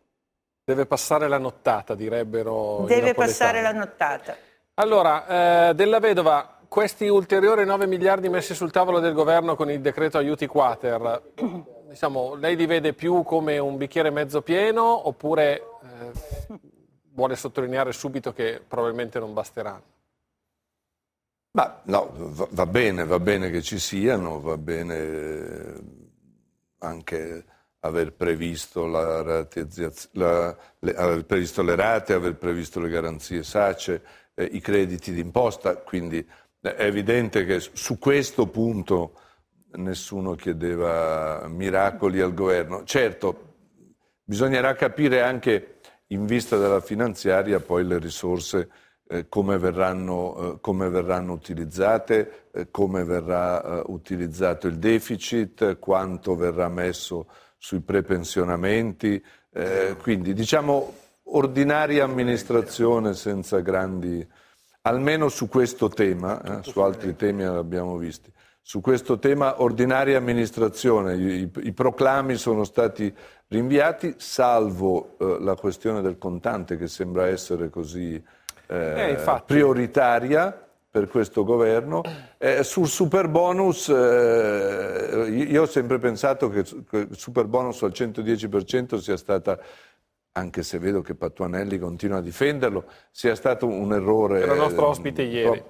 Deve 0.67 0.87
passare 0.87 1.27
la 1.27 1.37
nottata, 1.37 1.93
direbbero. 1.93 2.85
Deve 2.87 3.13
passare 3.13 3.61
la 3.61 3.71
nottata. 3.71 4.35
Allora, 4.73 5.69
eh, 5.69 5.75
della 5.75 5.99
vedova, 5.99 6.57
questi 6.67 7.07
ulteriori 7.07 7.65
9 7.65 7.85
miliardi 7.85 8.29
messi 8.29 8.55
sul 8.55 8.71
tavolo 8.71 8.99
del 8.99 9.13
governo 9.13 9.55
con 9.55 9.69
il 9.69 9.79
decreto 9.79 10.17
aiuti 10.17 10.47
quater, 10.47 11.21
diciamo, 11.87 12.33
lei 12.33 12.55
li 12.55 12.65
vede 12.65 12.93
più 12.93 13.21
come 13.21 13.59
un 13.59 13.77
bicchiere 13.77 14.09
mezzo 14.09 14.41
pieno 14.41 15.07
oppure 15.07 15.61
eh, 15.83 16.59
vuole 17.13 17.35
sottolineare 17.35 17.91
subito 17.91 18.33
che 18.33 18.59
probabilmente 18.67 19.19
non 19.19 19.33
basteranno? 19.33 19.93
Ma 21.51 21.79
no, 21.83 22.09
va, 22.11 22.47
va 22.49 22.65
bene, 22.65 23.05
va 23.05 23.19
bene 23.19 23.51
che 23.51 23.61
ci 23.61 23.77
siano, 23.77 24.41
va 24.41 24.57
bene 24.57 24.95
eh, 24.97 25.73
anche 26.79 27.45
aver 27.85 28.13
previsto, 28.13 28.85
la 28.85 29.21
la, 30.11 30.57
le, 30.79 30.93
aver 30.93 31.25
previsto 31.25 31.61
le 31.63 31.75
rate, 31.75 32.13
aver 32.13 32.35
previsto 32.35 32.79
le 32.79 32.89
garanzie 32.89 33.43
SACE, 33.43 34.01
eh, 34.33 34.43
i 34.43 34.59
crediti 34.59 35.11
d'imposta, 35.13 35.77
quindi 35.77 36.25
è 36.61 36.85
evidente 36.85 37.45
che 37.45 37.59
su 37.59 37.99
questo 37.99 38.47
punto 38.47 39.19
nessuno 39.73 40.35
chiedeva 40.35 41.47
miracoli 41.47 42.19
al 42.19 42.33
governo. 42.33 42.83
Certo, 42.83 43.53
bisognerà 44.23 44.73
capire 44.73 45.21
anche 45.21 45.79
in 46.07 46.25
vista 46.25 46.57
della 46.57 46.81
finanziaria 46.81 47.59
poi 47.59 47.85
le 47.85 47.99
risorse 47.99 48.69
eh, 49.07 49.27
come, 49.29 49.57
verranno, 49.57 50.53
eh, 50.53 50.57
come, 50.61 50.89
verranno, 50.89 51.33
utilizzate, 51.33 52.47
eh, 52.51 52.71
come 52.71 53.03
verrà 53.03 53.63
eh, 53.63 53.83
utilizzato 53.87 54.67
il 54.67 54.77
deficit, 54.77 55.77
quanto 55.77 56.35
verrà 56.35 56.67
messo 56.69 57.27
sui 57.65 57.81
prepensionamenti, 57.81 59.19
eh, 59.51 59.95
quindi 59.99 60.33
diciamo 60.35 60.93
ordinaria 61.29 62.03
amministrazione 62.03 63.15
senza 63.15 63.59
grandi, 63.61 64.23
almeno 64.81 65.29
su 65.29 65.49
questo 65.49 65.89
tema, 65.89 66.59
eh, 66.59 66.59
su 66.61 66.79
altri 66.81 67.15
temi 67.15 67.41
l'abbiamo 67.41 67.97
visti, 67.97 68.31
su 68.61 68.81
questo 68.81 69.17
tema 69.17 69.63
ordinaria 69.63 70.15
amministrazione, 70.15 71.15
i, 71.15 71.51
i 71.63 71.73
proclami 71.73 72.35
sono 72.35 72.65
stati 72.65 73.11
rinviati, 73.47 74.13
salvo 74.17 75.17
eh, 75.17 75.37
la 75.39 75.55
questione 75.55 76.03
del 76.03 76.19
contante 76.19 76.77
che 76.77 76.87
sembra 76.87 77.25
essere 77.25 77.71
così 77.71 78.23
eh, 78.67 79.17
eh 79.17 79.41
prioritaria 79.43 80.64
per 80.95 81.09
questo 81.09 81.43
governo. 81.43 82.03
Eh, 82.37 82.63
sul 82.63 82.87
super 82.87 83.27
bonus, 83.27 83.89
eh, 83.89 85.27
io 85.29 85.63
ho 85.63 85.65
sempre 85.65 85.97
pensato 85.97 86.47
che 86.47 86.59
il 86.59 87.17
super 87.17 87.47
bonus 87.47 87.83
al 87.83 87.89
110% 87.89 88.95
sia 88.99 89.17
stata, 89.17 89.59
anche 90.31 90.63
se 90.63 90.79
vedo 90.79 91.01
che 91.01 91.13
Pattuanelli 91.13 91.79
continua 91.79 92.19
a 92.19 92.21
difenderlo, 92.21 92.85
sia 93.11 93.35
stato 93.35 93.67
un 93.67 93.91
errore. 93.91 94.43
Era 94.43 94.53
il 94.53 94.59
nostro 94.59 94.87
ospite 94.87 95.23
eh, 95.23 95.25
ieri. 95.25 95.63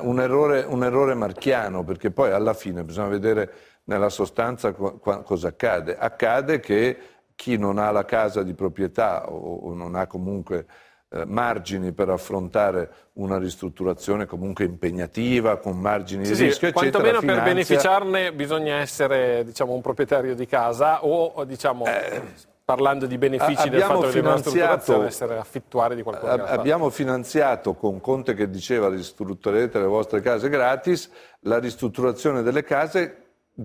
Un, 0.00 0.18
errore, 0.18 0.64
un, 0.66 0.82
errore, 0.82 1.14
marchiano, 1.14 1.84
perché 1.84 2.10
poi 2.10 2.32
alla 2.32 2.54
fine 2.54 2.82
bisogna 2.82 3.06
vedere 3.06 3.52
nella 3.84 4.08
sostanza 4.08 4.72
cosa 4.72 5.46
accade. 5.46 5.96
Accade 5.96 6.58
che 6.58 6.98
chi 7.36 7.56
non 7.56 7.78
ha 7.78 7.92
la 7.92 8.04
casa 8.04 8.42
di 8.42 8.54
proprietà 8.54 9.30
o, 9.30 9.58
o 9.58 9.74
non 9.74 9.94
ha 9.94 10.08
comunque 10.08 10.66
eh, 11.10 11.24
margini 11.24 11.92
per 11.92 12.10
affrontare 12.10 12.90
una 13.14 13.38
ristrutturazione 13.38 14.26
comunque 14.26 14.64
impegnativa, 14.64 15.56
con 15.56 15.78
margini 15.78 16.24
sì, 16.24 16.34
di 16.34 16.44
rischio, 16.44 16.68
sì, 16.68 16.74
eccetera. 16.74 16.90
Quantomeno 16.90 17.20
finanzia... 17.20 17.42
per 17.42 17.52
beneficiarne 17.54 18.32
bisogna 18.32 18.76
essere 18.76 19.44
diciamo, 19.44 19.72
un 19.72 19.80
proprietario 19.80 20.34
di 20.34 20.46
casa 20.46 21.04
o 21.04 21.44
diciamo, 21.44 21.86
eh, 21.86 22.22
parlando 22.68 23.06
di 23.06 23.16
benefici 23.16 23.70
del 23.70 23.80
fatto 23.80 24.08
che 24.08 24.20
ristrutturazione 24.20 25.06
essere 25.06 25.38
affittuari 25.38 25.94
di 25.94 26.02
qualcosa. 26.02 26.44
A, 26.44 26.48
abbiamo 26.48 26.90
finanziato 26.90 27.72
con 27.72 27.98
Conte 27.98 28.34
che 28.34 28.50
diceva 28.50 28.90
ristrutturerete 28.90 29.78
le 29.78 29.86
vostre 29.86 30.20
case 30.20 30.50
gratis, 30.50 31.10
la 31.40 31.58
ristrutturazione 31.58 32.42
delle 32.42 32.64
case 32.64 33.22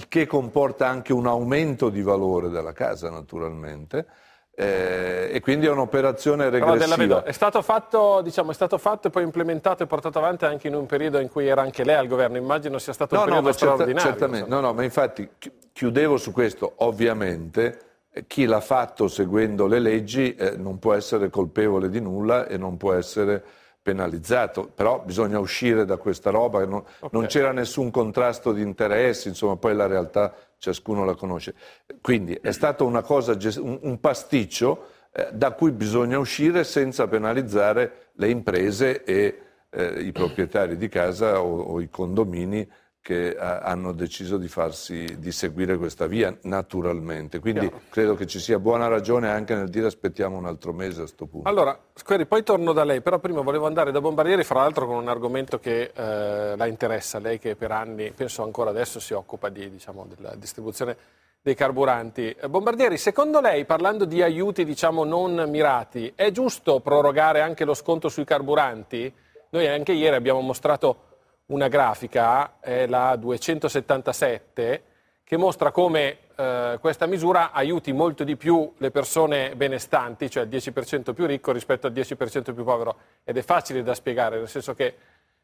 che 0.08 0.26
comporta 0.26 0.88
anche 0.88 1.12
un 1.12 1.28
aumento 1.28 1.90
di 1.90 2.02
valore 2.02 2.48
della 2.48 2.72
casa 2.72 3.10
naturalmente 3.10 4.08
eh, 4.55 5.29
e 5.31 5.39
quindi 5.39 5.65
è 5.65 5.72
un'operazione 5.72 6.50
regressiva. 6.50 7.24
È 7.24 7.31
stato, 7.31 7.62
fatto, 7.62 8.22
diciamo, 8.22 8.51
è 8.51 8.53
stato 8.53 8.77
fatto 8.77 9.07
e 9.07 9.10
poi 9.10 9.24
implementato 9.24 9.83
e 9.83 9.88
portato 9.88 10.19
avanti 10.19 10.45
anche 10.45 10.67
in 10.67 10.75
un 10.75 10.86
periodo 10.86 11.19
in 11.19 11.29
cui 11.29 11.48
era 11.48 11.62
anche 11.62 11.83
lei 11.83 11.95
al 11.95 12.07
governo. 12.07 12.38
Immagino 12.38 12.77
sia 12.77 12.93
stato 12.93 13.15
no, 13.15 13.22
un 13.22 13.27
periodo 13.27 13.48
no, 13.48 13.53
straordinario. 13.53 14.00
Certa, 14.00 14.19
certamente, 14.19 14.50
no, 14.50 14.60
no, 14.60 14.74
ma 14.74 14.83
infatti 14.83 15.27
chiudevo 15.72 16.17
su 16.17 16.31
questo. 16.31 16.74
Ovviamente 16.77 17.79
chi 18.27 18.45
l'ha 18.45 18.62
fatto 18.62 19.07
seguendo 19.07 19.65
le 19.65 19.79
leggi 19.79 20.36
eh, 20.36 20.55
non 20.55 20.77
può 20.77 20.93
essere 20.93 21.31
colpevole 21.31 21.89
di 21.89 22.00
nulla 22.00 22.45
e 22.45 22.57
non 22.57 22.77
può 22.77 22.93
essere 22.93 23.43
penalizzato, 23.81 24.69
però 24.74 25.01
bisogna 25.03 25.39
uscire 25.39 25.83
da 25.83 25.98
questa 25.98 26.29
roba, 26.29 26.65
non, 26.65 26.79
okay. 26.79 27.10
non 27.12 27.25
c'era 27.25 27.51
nessun 27.51 27.91
contrasto 27.91 28.53
di 28.53 28.62
interessi, 28.62 29.27
insomma 29.27 29.57
poi 29.57 29.75
la 29.75 29.88
realtà 29.88 30.33
ciascuno 30.63 31.03
la 31.03 31.13
conosce. 31.13 31.53
Quindi 32.01 32.34
è 32.41 32.53
stato 32.53 32.86
cosa, 33.01 33.38
un 33.58 34.00
pasticcio 34.00 34.88
eh, 35.12 35.27
da 35.34 35.51
cui 35.51 35.72
bisogna 35.72 36.17
uscire 36.17 36.63
senza 36.63 37.05
penalizzare 37.08 38.12
le 38.13 38.29
imprese 38.29 39.03
e 39.03 39.41
eh, 39.70 40.00
i 40.00 40.13
proprietari 40.13 40.77
di 40.77 40.88
casa 40.88 41.41
o, 41.41 41.63
o 41.63 41.82
i 41.82 41.89
condomini 41.89 42.65
che 43.03 43.31
eh, 43.31 43.38
hanno 43.38 43.91
deciso 43.91 44.38
di, 44.38 44.48
farsi, 44.48 45.19
di 45.19 45.33
seguire 45.33 45.77
questa 45.77 46.07
via 46.07 46.36
naturalmente. 46.43 47.39
Quindi 47.39 47.67
Chiaro. 47.67 47.81
credo 47.89 48.15
che 48.15 48.25
ci 48.25 48.39
sia 48.39 48.57
buona 48.60 48.88
ragione 48.88 49.29
anche 49.29 49.53
nel 49.53 49.69
dire 49.69 49.88
aspettiamo 49.88 50.38
un 50.38 50.45
altro 50.45 50.72
mese 50.72 50.95
a 50.95 51.03
questo 51.03 51.25
punto. 51.25 51.50
Allora, 51.50 51.77
Squeri, 51.93 52.25
poi 52.25 52.43
torno 52.43 52.72
da 52.72 52.86
lei, 52.86 53.01
però 53.01 53.19
prima 53.19 53.41
volevo 53.41 53.65
andare 53.67 53.91
da 53.91 54.00
Bombardieri, 54.00 54.45
fra 54.45 54.62
l'altro 54.62 54.88
con 54.88 54.95
un 54.95 55.10
argomento 55.10 55.60
che 55.60 55.91
eh, 55.93 56.55
la 56.55 56.65
interessa, 56.65 57.19
lei 57.19 57.39
che 57.39 57.57
per 57.57 57.72
anni, 57.72 58.12
penso 58.12 58.41
ancora 58.41 58.69
adesso, 58.69 59.01
si 59.01 59.13
occupa 59.13 59.50
di, 59.50 59.69
diciamo, 59.69 60.07
della 60.15 60.33
distribuzione 60.36 60.95
dei 61.41 61.55
carburanti. 61.55 62.29
Eh, 62.39 62.48
Bombardieri, 62.48 62.98
secondo 62.98 63.41
lei, 63.41 63.65
parlando 63.65 64.05
di 64.05 64.22
aiuti 64.22 64.63
diciamo, 64.63 65.03
non 65.03 65.43
mirati, 65.50 66.13
è 66.15 66.31
giusto 66.31 66.79
prorogare 66.79 67.41
anche 67.41 67.65
lo 67.65 67.74
sconto 67.74 68.07
sui 68.07 68.24
carburanti? 68.24 69.13
Noi 69.50 69.67
anche 69.67 69.91
ieri 69.91 70.15
abbiamo 70.15 70.39
mostrato 70.39 71.12
una 71.48 71.68
grafica, 71.68 72.60
è 72.60 72.88
la 72.88 73.16
277, 73.16 74.84
che 75.24 75.38
mostra 75.38 75.72
come 75.72 76.18
eh, 76.36 76.78
questa 76.80 77.06
misura 77.06 77.52
aiuti 77.52 77.92
molto 77.92 78.24
di 78.24 78.36
più 78.36 78.72
le 78.78 78.92
persone 78.92 79.56
benestanti, 79.56 80.30
cioè 80.30 80.44
il 80.44 80.50
10% 80.50 81.14
più 81.14 81.26
ricco 81.26 81.52
rispetto 81.52 81.88
al 81.88 81.94
10% 81.94 82.54
più 82.54 82.64
povero. 82.64 82.96
Ed 83.24 83.38
è 83.38 83.42
facile 83.42 83.84
da 83.84 83.94
spiegare, 83.94 84.38
nel 84.38 84.50
senso 84.50 84.74
che 84.74 84.96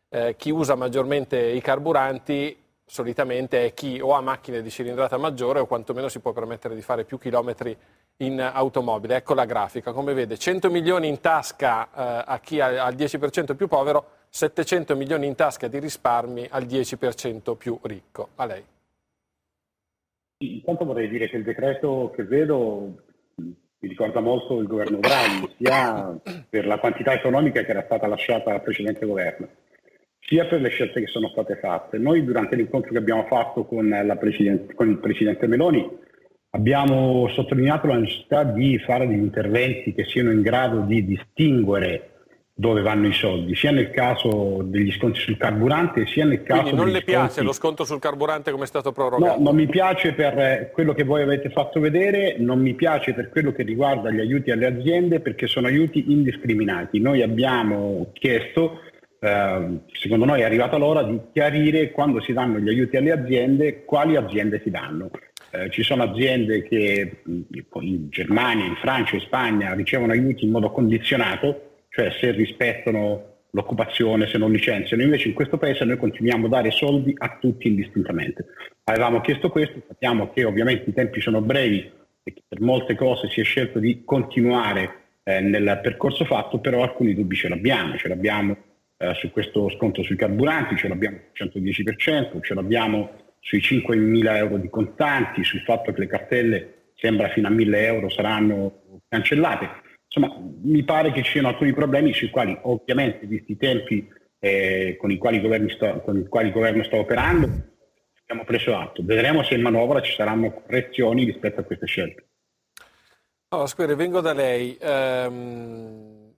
eh, 0.09 0.35
chi 0.37 0.49
usa 0.49 0.75
maggiormente 0.75 1.39
i 1.39 1.61
carburanti 1.61 2.57
solitamente 2.85 3.65
è 3.65 3.73
chi 3.73 3.99
o 4.01 4.15
ha 4.15 4.21
macchine 4.21 4.63
di 4.63 4.71
cilindrata 4.71 5.17
maggiore 5.17 5.59
o 5.59 5.67
quantomeno 5.67 6.09
si 6.09 6.19
può 6.19 6.31
permettere 6.31 6.73
di 6.73 6.81
fare 6.81 7.03
più 7.03 7.19
chilometri 7.19 7.77
in 8.17 8.41
automobile. 8.41 9.17
Ecco 9.17 9.35
la 9.35 9.45
grafica, 9.45 9.91
come 9.91 10.13
vede 10.13 10.37
100 10.37 10.71
milioni 10.71 11.07
in 11.07 11.21
tasca 11.21 11.85
eh, 11.85 12.23
a 12.25 12.39
chi 12.39 12.59
ha 12.59 12.87
il 12.87 12.95
10% 12.95 13.55
più 13.55 13.67
povero, 13.67 14.17
700 14.29 14.95
milioni 14.95 15.27
in 15.27 15.35
tasca 15.35 15.67
di 15.67 15.79
risparmi 15.79 16.47
al 16.49 16.65
10% 16.65 17.55
più 17.55 17.77
ricco. 17.81 18.29
A 18.35 18.45
lei. 18.45 18.63
Intanto 20.41 20.85
vorrei 20.85 21.09
dire 21.09 21.27
che 21.27 21.35
il 21.35 21.43
decreto 21.43 22.13
che 22.15 22.23
vedo 22.23 23.03
mi 23.35 23.87
ricorda 23.87 24.19
molto 24.19 24.59
il 24.59 24.67
governo 24.67 24.97
Draghi, 24.97 25.55
sia 25.57 26.17
per 26.49 26.65
la 26.65 26.79
quantità 26.79 27.13
economica 27.13 27.63
che 27.63 27.71
era 27.71 27.83
stata 27.83 28.07
lasciata 28.07 28.53
al 28.53 28.61
precedente 28.61 29.05
governo, 29.05 29.47
sia 30.19 30.45
per 30.47 30.59
le 30.59 30.69
scelte 30.69 30.99
che 30.99 31.07
sono 31.07 31.29
state 31.29 31.55
fatte. 31.55 31.97
Noi 31.97 32.23
durante 32.23 32.55
l'incontro 32.55 32.91
che 32.91 32.97
abbiamo 32.97 33.25
fatto 33.25 33.65
con, 33.65 33.89
con 34.75 34.89
il 34.89 34.97
Presidente 34.99 35.47
Meloni 35.47 35.89
abbiamo 36.51 37.27
sottolineato 37.29 37.87
la 37.87 37.97
necessità 37.97 38.43
di 38.43 38.77
fare 38.79 39.07
degli 39.07 39.19
interventi 39.19 39.93
che 39.93 40.05
siano 40.05 40.31
in 40.31 40.41
grado 40.41 40.81
di 40.81 41.05
distinguere 41.05 42.18
dove 42.59 42.81
vanno 42.81 43.07
i 43.07 43.13
soldi, 43.13 43.55
sia 43.55 43.71
nel 43.71 43.89
caso 43.89 44.59
degli 44.65 44.91
sconti 44.91 45.21
sul 45.21 45.37
carburante, 45.37 46.05
sia 46.05 46.25
nel 46.25 46.43
caso... 46.43 46.63
Quindi 46.63 46.77
non 46.77 46.87
le 46.87 46.99
sconti... 46.99 47.11
piace 47.11 47.41
lo 47.41 47.53
sconto 47.53 47.85
sul 47.85 47.99
carburante 47.99 48.51
come 48.51 48.65
è 48.65 48.67
stato 48.67 48.91
prorogato? 48.91 49.37
No, 49.37 49.41
non 49.41 49.55
mi 49.55 49.65
piace 49.65 50.11
per 50.11 50.37
eh, 50.37 50.69
quello 50.73 50.91
che 50.91 51.05
voi 51.05 51.21
avete 51.21 51.51
fatto 51.51 51.79
vedere, 51.79 52.35
non 52.37 52.59
mi 52.59 52.73
piace 52.73 53.13
per 53.13 53.29
quello 53.29 53.53
che 53.53 53.63
riguarda 53.63 54.11
gli 54.11 54.19
aiuti 54.19 54.51
alle 54.51 54.65
aziende 54.65 55.21
perché 55.21 55.47
sono 55.47 55.67
aiuti 55.67 56.11
indiscriminati. 56.11 56.99
Noi 56.99 57.21
abbiamo 57.21 58.09
chiesto, 58.11 58.81
eh, 59.21 59.79
secondo 59.93 60.25
noi 60.25 60.41
è 60.41 60.43
arrivata 60.43 60.75
l'ora 60.75 61.03
di 61.03 61.17
chiarire 61.31 61.91
quando 61.91 62.19
si 62.19 62.33
danno 62.33 62.59
gli 62.59 62.67
aiuti 62.67 62.97
alle 62.97 63.11
aziende, 63.11 63.85
quali 63.85 64.17
aziende 64.17 64.59
si 64.61 64.69
danno. 64.69 65.09
Eh, 65.51 65.69
ci 65.69 65.81
sono 65.81 66.03
aziende 66.03 66.63
che 66.63 67.21
in 67.25 68.09
Germania, 68.09 68.65
in 68.65 68.75
Francia, 68.75 69.15
in 69.15 69.21
Spagna 69.21 69.73
ricevono 69.75 70.11
aiuti 70.11 70.43
in 70.43 70.51
modo 70.51 70.71
condizionato, 70.71 71.68
cioè 71.99 72.11
se 72.11 72.31
rispettano 72.31 73.39
l'occupazione, 73.51 74.27
se 74.27 74.37
non 74.37 74.51
licenziano. 74.51 75.03
Invece 75.03 75.27
in 75.27 75.33
questo 75.33 75.57
paese 75.57 75.83
noi 75.83 75.97
continuiamo 75.97 76.45
a 76.45 76.49
dare 76.49 76.71
soldi 76.71 77.13
a 77.17 77.37
tutti 77.39 77.67
indistintamente. 77.67 78.45
Avevamo 78.85 79.19
chiesto 79.19 79.49
questo, 79.49 79.81
sappiamo 79.85 80.31
che 80.31 80.45
ovviamente 80.45 80.89
i 80.89 80.93
tempi 80.93 81.19
sono 81.19 81.41
brevi 81.41 81.91
e 82.23 82.33
che 82.33 82.41
per 82.47 82.61
molte 82.61 82.95
cose 82.95 83.27
si 83.27 83.41
è 83.41 83.43
scelto 83.43 83.79
di 83.79 84.03
continuare 84.05 85.07
eh, 85.23 85.41
nel 85.41 85.79
percorso 85.83 86.23
fatto, 86.23 86.59
però 86.59 86.83
alcuni 86.83 87.13
dubbi 87.13 87.35
ce 87.35 87.49
l'abbiamo, 87.49 87.97
ce 87.97 88.07
l'abbiamo 88.07 88.55
eh, 88.97 89.13
su 89.15 89.29
questo 89.31 89.69
sconto 89.69 90.01
sui 90.03 90.15
carburanti, 90.15 90.77
ce 90.77 90.87
l'abbiamo 90.87 91.17
sul 91.33 91.51
110%, 91.53 92.41
ce 92.41 92.53
l'abbiamo 92.53 93.11
sui 93.41 93.59
5.000 93.59 94.35
euro 94.37 94.57
di 94.57 94.69
contanti, 94.69 95.43
sul 95.43 95.61
fatto 95.61 95.91
che 95.91 95.99
le 95.99 96.07
cartelle 96.07 96.73
sembra 96.95 97.27
fino 97.29 97.47
a 97.47 97.51
1.000 97.51 97.75
euro 97.75 98.09
saranno 98.09 98.83
cancellate. 99.09 99.87
Insomma, 100.11 100.35
mi 100.63 100.83
pare 100.83 101.11
che 101.11 101.21
ci 101.21 101.31
siano 101.31 101.49
alcuni 101.49 101.71
problemi 101.71 102.13
sui 102.13 102.31
quali 102.31 102.57
ovviamente, 102.63 103.27
visti 103.27 103.51
i 103.51 103.57
tempi 103.57 104.07
eh, 104.39 104.97
con, 104.99 105.11
i 105.11 105.19
sto, 105.69 106.01
con, 106.01 106.17
i 106.17 106.27
quali 106.27 106.47
il 106.47 106.53
governo 106.53 106.83
sta 106.83 106.95
operando, 106.95 107.45
abbiamo 108.23 108.43
preso 108.43 108.75
atto. 108.75 109.03
Vedremo 109.03 109.43
se 109.43 109.53
in 109.53 109.61
manovra 109.61 110.01
ci 110.01 110.13
saranno 110.13 110.51
correzioni 110.51 111.25
rispetto 111.25 111.59
a 111.59 111.63
queste 111.63 111.85
scelte. 111.85 112.27
Allora, 113.49 113.67
Squere, 113.67 113.95
vengo 113.95 114.21
da 114.21 114.33
lei 114.33 114.75
ehm, 114.79 116.33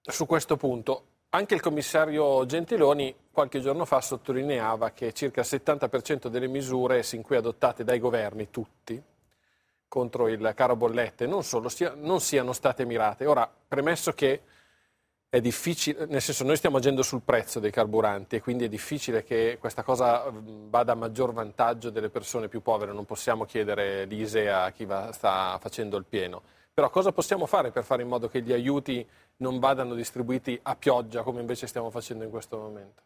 su 0.00 0.26
questo 0.26 0.56
punto. 0.56 1.06
Anche 1.30 1.54
il 1.54 1.60
commissario 1.60 2.44
Gentiloni 2.46 3.14
qualche 3.32 3.60
giorno 3.60 3.84
fa 3.84 4.00
sottolineava 4.00 4.90
che 4.90 5.12
circa 5.12 5.40
il 5.40 5.46
70% 5.48 6.28
delle 6.28 6.46
misure 6.46 7.02
sin 7.02 7.22
qui 7.22 7.36
adottate 7.36 7.84
dai 7.84 7.98
governi, 7.98 8.50
tutti, 8.50 9.02
contro 9.92 10.26
il 10.28 10.54
caro 10.56 10.74
bollette 10.74 11.26
non 11.26 11.44
solo 11.44 11.68
sia, 11.68 11.92
non 11.94 12.18
siano 12.18 12.54
state 12.54 12.86
mirate. 12.86 13.26
Ora, 13.26 13.46
premesso 13.68 14.12
che 14.12 14.40
è 15.28 15.38
difficile, 15.38 16.06
nel 16.06 16.22
senso 16.22 16.44
noi 16.44 16.56
stiamo 16.56 16.78
agendo 16.78 17.02
sul 17.02 17.20
prezzo 17.20 17.60
dei 17.60 17.70
carburanti 17.70 18.36
e 18.36 18.40
quindi 18.40 18.64
è 18.64 18.68
difficile 18.70 19.22
che 19.22 19.58
questa 19.60 19.82
cosa 19.82 20.32
vada 20.32 20.92
a 20.92 20.94
maggior 20.94 21.34
vantaggio 21.34 21.90
delle 21.90 22.08
persone 22.08 22.48
più 22.48 22.62
povere, 22.62 22.94
non 22.94 23.04
possiamo 23.04 23.44
chiedere 23.44 24.06
l'ISE 24.06 24.50
a 24.50 24.70
chi 24.70 24.86
va, 24.86 25.12
sta 25.12 25.58
facendo 25.60 25.98
il 25.98 26.06
pieno. 26.08 26.40
Però 26.72 26.88
cosa 26.88 27.12
possiamo 27.12 27.44
fare 27.44 27.70
per 27.70 27.84
fare 27.84 28.00
in 28.00 28.08
modo 28.08 28.28
che 28.28 28.40
gli 28.40 28.52
aiuti 28.54 29.06
non 29.38 29.58
vadano 29.58 29.92
distribuiti 29.92 30.58
a 30.62 30.74
pioggia 30.74 31.22
come 31.22 31.40
invece 31.40 31.66
stiamo 31.66 31.90
facendo 31.90 32.24
in 32.24 32.30
questo 32.30 32.56
momento? 32.56 33.02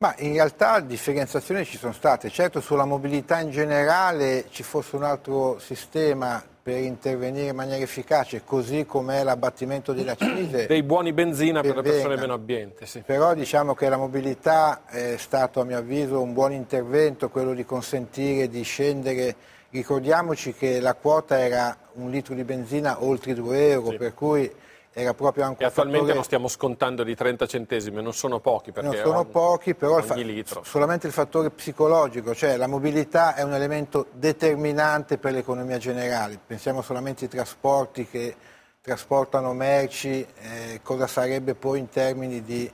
Ma 0.00 0.14
in 0.18 0.34
realtà 0.34 0.78
differenziazioni 0.78 1.64
ci 1.64 1.76
sono 1.76 1.92
state, 1.92 2.30
certo 2.30 2.60
sulla 2.60 2.84
mobilità 2.84 3.40
in 3.40 3.50
generale 3.50 4.44
ci 4.48 4.62
fosse 4.62 4.94
un 4.94 5.02
altro 5.02 5.58
sistema 5.58 6.40
per 6.62 6.78
intervenire 6.78 7.48
in 7.48 7.56
maniera 7.56 7.82
efficace, 7.82 8.42
così 8.44 8.86
come 8.86 9.24
l'abbattimento 9.24 9.92
delle 9.92 10.12
accise. 10.12 10.66
Dei 10.68 10.84
buoni 10.84 11.12
benzina 11.12 11.62
per, 11.62 11.74
per 11.74 11.82
le 11.82 11.90
persone 11.90 12.14
meno 12.14 12.32
abbienti. 12.32 12.86
Sì. 12.86 13.00
Però 13.04 13.34
diciamo 13.34 13.74
che 13.74 13.88
la 13.88 13.96
mobilità 13.96 14.82
è 14.86 15.16
stato 15.16 15.62
a 15.62 15.64
mio 15.64 15.78
avviso 15.78 16.22
un 16.22 16.32
buon 16.32 16.52
intervento, 16.52 17.28
quello 17.28 17.52
di 17.52 17.64
consentire 17.64 18.48
di 18.48 18.62
scendere. 18.62 19.34
Ricordiamoci 19.70 20.54
che 20.54 20.78
la 20.78 20.94
quota 20.94 21.40
era 21.40 21.76
un 21.94 22.08
litro 22.08 22.36
di 22.36 22.44
benzina 22.44 23.02
oltre 23.02 23.34
2 23.34 23.70
euro, 23.70 23.90
sì. 23.90 23.96
per 23.96 24.14
cui 24.14 24.48
era 25.00 25.14
proprio 25.14 25.44
anche 25.44 25.62
e 25.62 25.66
attualmente 25.66 25.98
fattore... 25.98 26.14
non 26.14 26.24
stiamo 26.24 26.48
scontando 26.48 27.04
di 27.04 27.14
30 27.14 27.46
centesimi, 27.46 28.02
non 28.02 28.12
sono 28.12 28.40
pochi 28.40 28.72
perché 28.72 28.88
non 28.88 28.98
sono 29.04 29.24
pochi, 29.24 29.74
però 29.74 29.98
il 29.98 30.04
fa... 30.04 30.60
solamente 30.64 31.06
il 31.06 31.12
fattore 31.12 31.50
psicologico, 31.50 32.34
cioè 32.34 32.56
la 32.56 32.66
mobilità 32.66 33.34
è 33.34 33.42
un 33.42 33.54
elemento 33.54 34.06
determinante 34.12 35.16
per 35.18 35.32
l'economia 35.32 35.78
generale. 35.78 36.40
Pensiamo 36.44 36.82
solamente 36.82 37.24
ai 37.24 37.30
trasporti 37.30 38.06
che 38.06 38.34
trasportano 38.80 39.52
merci, 39.52 40.26
eh, 40.40 40.80
cosa 40.82 41.06
sarebbe 41.06 41.54
poi 41.54 41.78
in 41.78 41.88
termini 41.88 42.42
di 42.42 42.70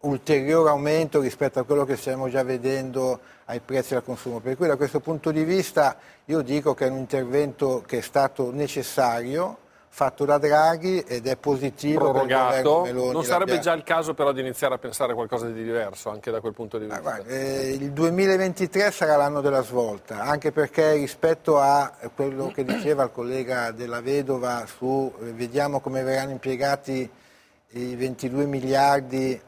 ulteriore 0.00 0.70
aumento 0.70 1.20
rispetto 1.20 1.58
a 1.58 1.64
quello 1.64 1.84
che 1.84 1.96
stiamo 1.96 2.28
già 2.28 2.42
vedendo 2.42 3.20
ai 3.46 3.60
prezzi 3.60 3.94
al 3.94 4.02
consumo. 4.04 4.40
Per 4.40 4.56
cui 4.56 4.66
da 4.66 4.76
questo 4.76 5.00
punto 5.00 5.30
di 5.30 5.44
vista 5.44 5.98
io 6.26 6.40
dico 6.40 6.72
che 6.74 6.86
è 6.86 6.90
un 6.90 6.98
intervento 6.98 7.82
che 7.86 7.98
è 7.98 8.00
stato 8.00 8.50
necessario, 8.50 9.58
fatto 9.96 10.26
da 10.26 10.36
Draghi 10.36 10.98
ed 11.08 11.26
è 11.26 11.38
positivo 11.38 12.10
prorogato. 12.10 12.86
non 12.92 13.24
sarebbe 13.24 13.60
già 13.60 13.72
il 13.72 13.82
caso 13.82 14.12
però 14.12 14.30
di 14.32 14.42
iniziare 14.42 14.74
a 14.74 14.78
pensare 14.78 15.12
a 15.12 15.14
qualcosa 15.14 15.46
di 15.46 15.64
diverso 15.64 16.10
anche 16.10 16.30
da 16.30 16.40
quel 16.40 16.52
punto 16.52 16.76
di 16.76 16.84
vista? 16.84 16.98
Ah, 16.98 17.00
guarda, 17.00 17.32
eh, 17.32 17.70
il 17.70 17.92
2023 17.92 18.90
sarà 18.90 19.16
l'anno 19.16 19.40
della 19.40 19.62
svolta, 19.62 20.20
anche 20.20 20.52
perché 20.52 20.92
rispetto 20.92 21.58
a 21.58 21.90
quello 22.14 22.48
che 22.52 22.62
diceva 22.62 23.04
il 23.04 23.10
collega 23.10 23.70
della 23.70 24.02
Vedova 24.02 24.66
su 24.66 25.10
eh, 25.18 25.32
vediamo 25.32 25.80
come 25.80 26.02
verranno 26.02 26.32
impiegati 26.32 27.10
i 27.70 27.96
22 27.96 28.44
miliardi 28.44 29.40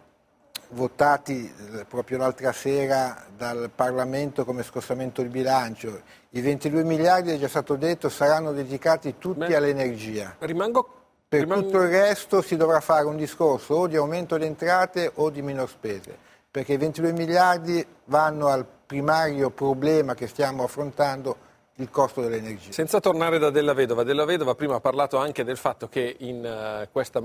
votati 0.71 1.45
eh, 1.75 1.85
proprio 1.85 2.17
l'altra 2.17 2.53
sera 2.53 3.23
dal 3.37 3.71
Parlamento 3.75 4.47
come 4.47 4.63
scostamento 4.63 5.21
di 5.21 5.29
bilancio. 5.29 6.01
I 6.31 6.41
22 6.41 6.85
miliardi, 6.85 7.31
è 7.31 7.39
già 7.39 7.49
stato 7.49 7.77
detto, 7.77 8.09
saranno 8.09 8.53
dedicati 8.53 9.17
tutti 9.19 9.47
Beh, 9.47 9.57
all'energia. 9.57 10.37
Rimango, 10.41 10.89
per 11.27 11.41
rimango... 11.41 11.65
tutto 11.65 11.83
il 11.83 11.89
resto 11.89 12.43
si 12.43 12.57
dovrà 12.57 12.81
fare 12.81 13.07
un 13.07 13.17
discorso 13.17 13.75
o 13.75 13.87
di 13.87 13.97
aumento 13.97 14.37
di 14.37 14.45
entrate 14.45 15.11
o 15.15 15.31
di 15.31 15.41
minor 15.41 15.69
spese, 15.69 16.17
perché 16.51 16.75
i 16.75 16.77
22 16.77 17.13
miliardi 17.13 17.87
vanno 18.05 18.49
al 18.49 18.67
primario 18.87 19.51
problema 19.51 20.15
che 20.15 20.27
stiamo 20.27 20.65
affrontando 20.65 21.37
il 21.77 21.91
costo 21.91 22.21
dell'energia. 22.21 22.73
Senza 22.73 23.01
tornare 23.01 23.39
da 23.39 23.51
Della 23.51 23.73
Vedova, 23.73 24.03
Della 24.03 24.25
Vedova 24.25 24.55
prima 24.55 24.77
ha 24.77 24.81
parlato 24.81 25.17
anche 25.17 25.45
del 25.45 25.57
fatto 25.57 25.89
che 25.89 26.17
in 26.19 26.45
uh, 26.45 26.89
questa 26.91 27.23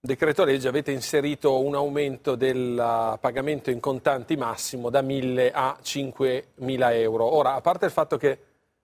decreto 0.00 0.44
legge 0.44 0.68
avete 0.68 0.92
inserito 0.92 1.60
un 1.60 1.74
aumento 1.74 2.36
del 2.36 3.18
pagamento 3.20 3.70
in 3.70 3.80
contanti 3.80 4.36
massimo 4.36 4.90
da 4.90 5.02
1.000 5.02 5.50
a 5.52 5.76
5.000 5.82 6.92
euro. 6.92 7.24
Ora, 7.24 7.54
a 7.54 7.60
parte 7.60 7.86
il 7.86 7.90
fatto 7.90 8.16
che 8.16 8.38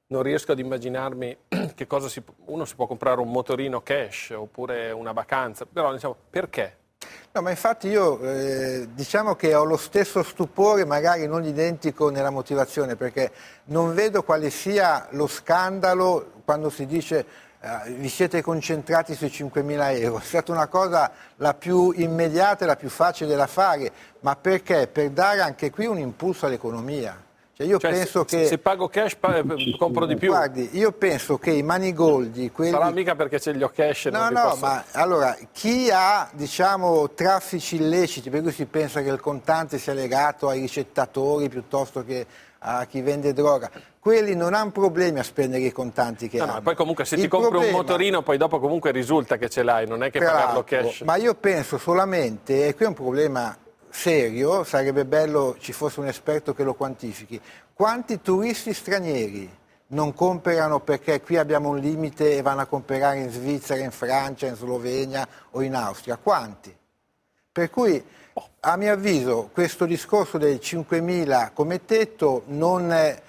non 0.09 0.23
riesco 0.23 0.53
ad 0.53 0.59
immaginarmi 0.59 1.37
che 1.75 1.87
cosa 1.87 2.09
si, 2.09 2.23
uno 2.47 2.65
si 2.65 2.75
può 2.75 2.87
comprare 2.87 3.21
un 3.21 3.31
motorino 3.31 3.81
cash 3.81 4.31
oppure 4.35 4.91
una 4.91 5.13
vacanza, 5.13 5.67
però 5.67 5.93
diciamo 5.93 6.17
perché? 6.29 6.79
No, 7.33 7.43
ma 7.43 7.51
infatti 7.51 7.89
io 7.89 8.21
eh, 8.21 8.89
diciamo 8.93 9.35
che 9.35 9.55
ho 9.55 9.65
lo 9.65 9.77
stesso 9.77 10.23
stupore, 10.23 10.85
magari 10.85 11.27
non 11.27 11.45
identico 11.45 12.09
nella 12.09 12.31
motivazione, 12.31 12.97
perché 12.97 13.33
non 13.67 13.95
vedo 13.95 14.23
quale 14.23 14.51
sia 14.51 15.09
lo 15.11 15.27
scandalo 15.27 16.33
quando 16.45 16.71
si 16.71 16.87
dice 16.87 17.27
eh, 17.65 17.93
vi 17.93 18.11
siete 18.11 18.43
concentrati 18.43 19.15
sui 19.15 19.29
5.000 19.29 20.01
euro. 20.03 20.19
È 20.19 20.23
stata 20.23 20.53
una 20.53 20.67
cosa 20.67 21.11
la 21.37 21.55
più 21.55 21.93
immediata 21.97 22.65
e 22.65 22.67
la 22.67 22.77
più 22.77 22.91
facile 22.91 23.35
da 23.35 23.47
fare, 23.47 23.91
ma 24.21 24.37
perché? 24.37 24.87
Per 24.87 25.09
dare 25.09 25.41
anche 25.41 25.71
qui 25.71 25.87
un 25.87 25.99
impulso 25.99 26.45
all'economia. 26.45 27.19
Cioè 27.57 27.67
io 27.67 27.79
cioè, 27.79 27.93
penso 27.93 28.27
se, 28.29 28.41
che... 28.41 28.47
se 28.49 28.59
pago 28.59 28.89
cash 28.89 29.17
compro 29.79 30.05
di 30.05 30.17
più. 30.17 30.29
Guardi, 30.29 30.77
io 30.77 30.93
penso 30.93 31.39
che 31.39 31.53
i 31.53 31.63
manigoldi... 31.63 32.51
Quelli... 32.51 32.73
Sarà 32.73 32.91
mica 32.91 33.15
perché 33.15 33.41
ce 33.41 33.53
li 33.53 33.63
ho 33.63 33.71
cash. 33.71 34.07
No, 34.07 34.29
no, 34.29 34.49
posso... 34.51 34.67
ma 34.67 34.85
allora, 34.91 35.35
chi 35.53 35.89
ha, 35.91 36.29
diciamo, 36.33 37.13
traffici 37.15 37.77
illeciti, 37.77 38.29
per 38.29 38.43
cui 38.43 38.53
si 38.53 38.67
pensa 38.67 39.01
che 39.01 39.09
il 39.09 39.21
contante 39.21 39.79
sia 39.79 39.95
legato 39.95 40.49
ai 40.49 40.61
ricettatori 40.61 41.49
piuttosto 41.49 42.05
che 42.05 42.27
a 42.67 42.85
chi 42.87 43.01
vende 43.03 43.33
droga, 43.33 43.71
quelli 44.05 44.35
non 44.35 44.53
hanno 44.53 44.71
problemi 44.71 45.19
a 45.19 45.23
spendere 45.23 45.63
i 45.63 45.73
contanti 45.73 46.29
che 46.29 46.37
no, 46.37 46.45
hanno. 46.45 46.53
No, 46.57 46.61
poi 46.61 46.75
comunque 46.75 47.07
se 47.07 47.15
il 47.15 47.23
ti 47.23 47.29
compri 47.29 47.49
problema... 47.53 47.73
un 47.73 47.81
motorino 47.81 48.21
poi 48.21 48.37
dopo 48.37 48.61
comunque 48.61 48.91
risulta 48.91 49.39
che 49.39 49.49
ce 49.49 49.63
l'hai, 49.63 49.87
non 49.87 50.03
è 50.03 50.11
che 50.11 50.19
pagarlo 50.19 50.63
cash. 50.63 51.01
Ma 51.07 51.17
io 51.17 51.35
penso 51.35 51.79
solamente, 51.79 52.67
e 52.67 52.75
qui 52.75 52.85
è 52.85 52.89
un 52.89 52.93
problema 52.93 53.57
serio, 53.89 54.63
sarebbe 54.63 55.07
bello 55.07 55.57
ci 55.59 55.73
fosse 55.73 56.01
un 56.01 56.07
esperto 56.07 56.53
che 56.53 56.65
lo 56.65 56.75
quantifichi, 56.75 57.41
quanti 57.73 58.21
turisti 58.21 58.75
stranieri 58.75 59.51
non 59.87 60.13
comprano 60.13 60.81
perché 60.81 61.23
qui 61.23 61.39
abbiamo 61.39 61.71
un 61.71 61.79
limite 61.79 62.37
e 62.37 62.43
vanno 62.43 62.61
a 62.61 62.67
comprare 62.67 63.21
in 63.21 63.31
Svizzera, 63.31 63.83
in 63.83 63.91
Francia, 63.91 64.47
in 64.47 64.55
Slovenia 64.55 65.27
o 65.53 65.63
in 65.63 65.75
Austria? 65.75 66.19
Quanti? 66.19 66.77
Per 67.51 67.71
cui 67.71 68.05
a 68.61 68.77
mio 68.77 68.93
avviso 68.93 69.49
questo 69.51 69.87
discorso 69.87 70.37
dei 70.37 70.57
5.000 70.57 71.53
come 71.55 71.87
tetto 71.87 72.43
non 72.49 73.23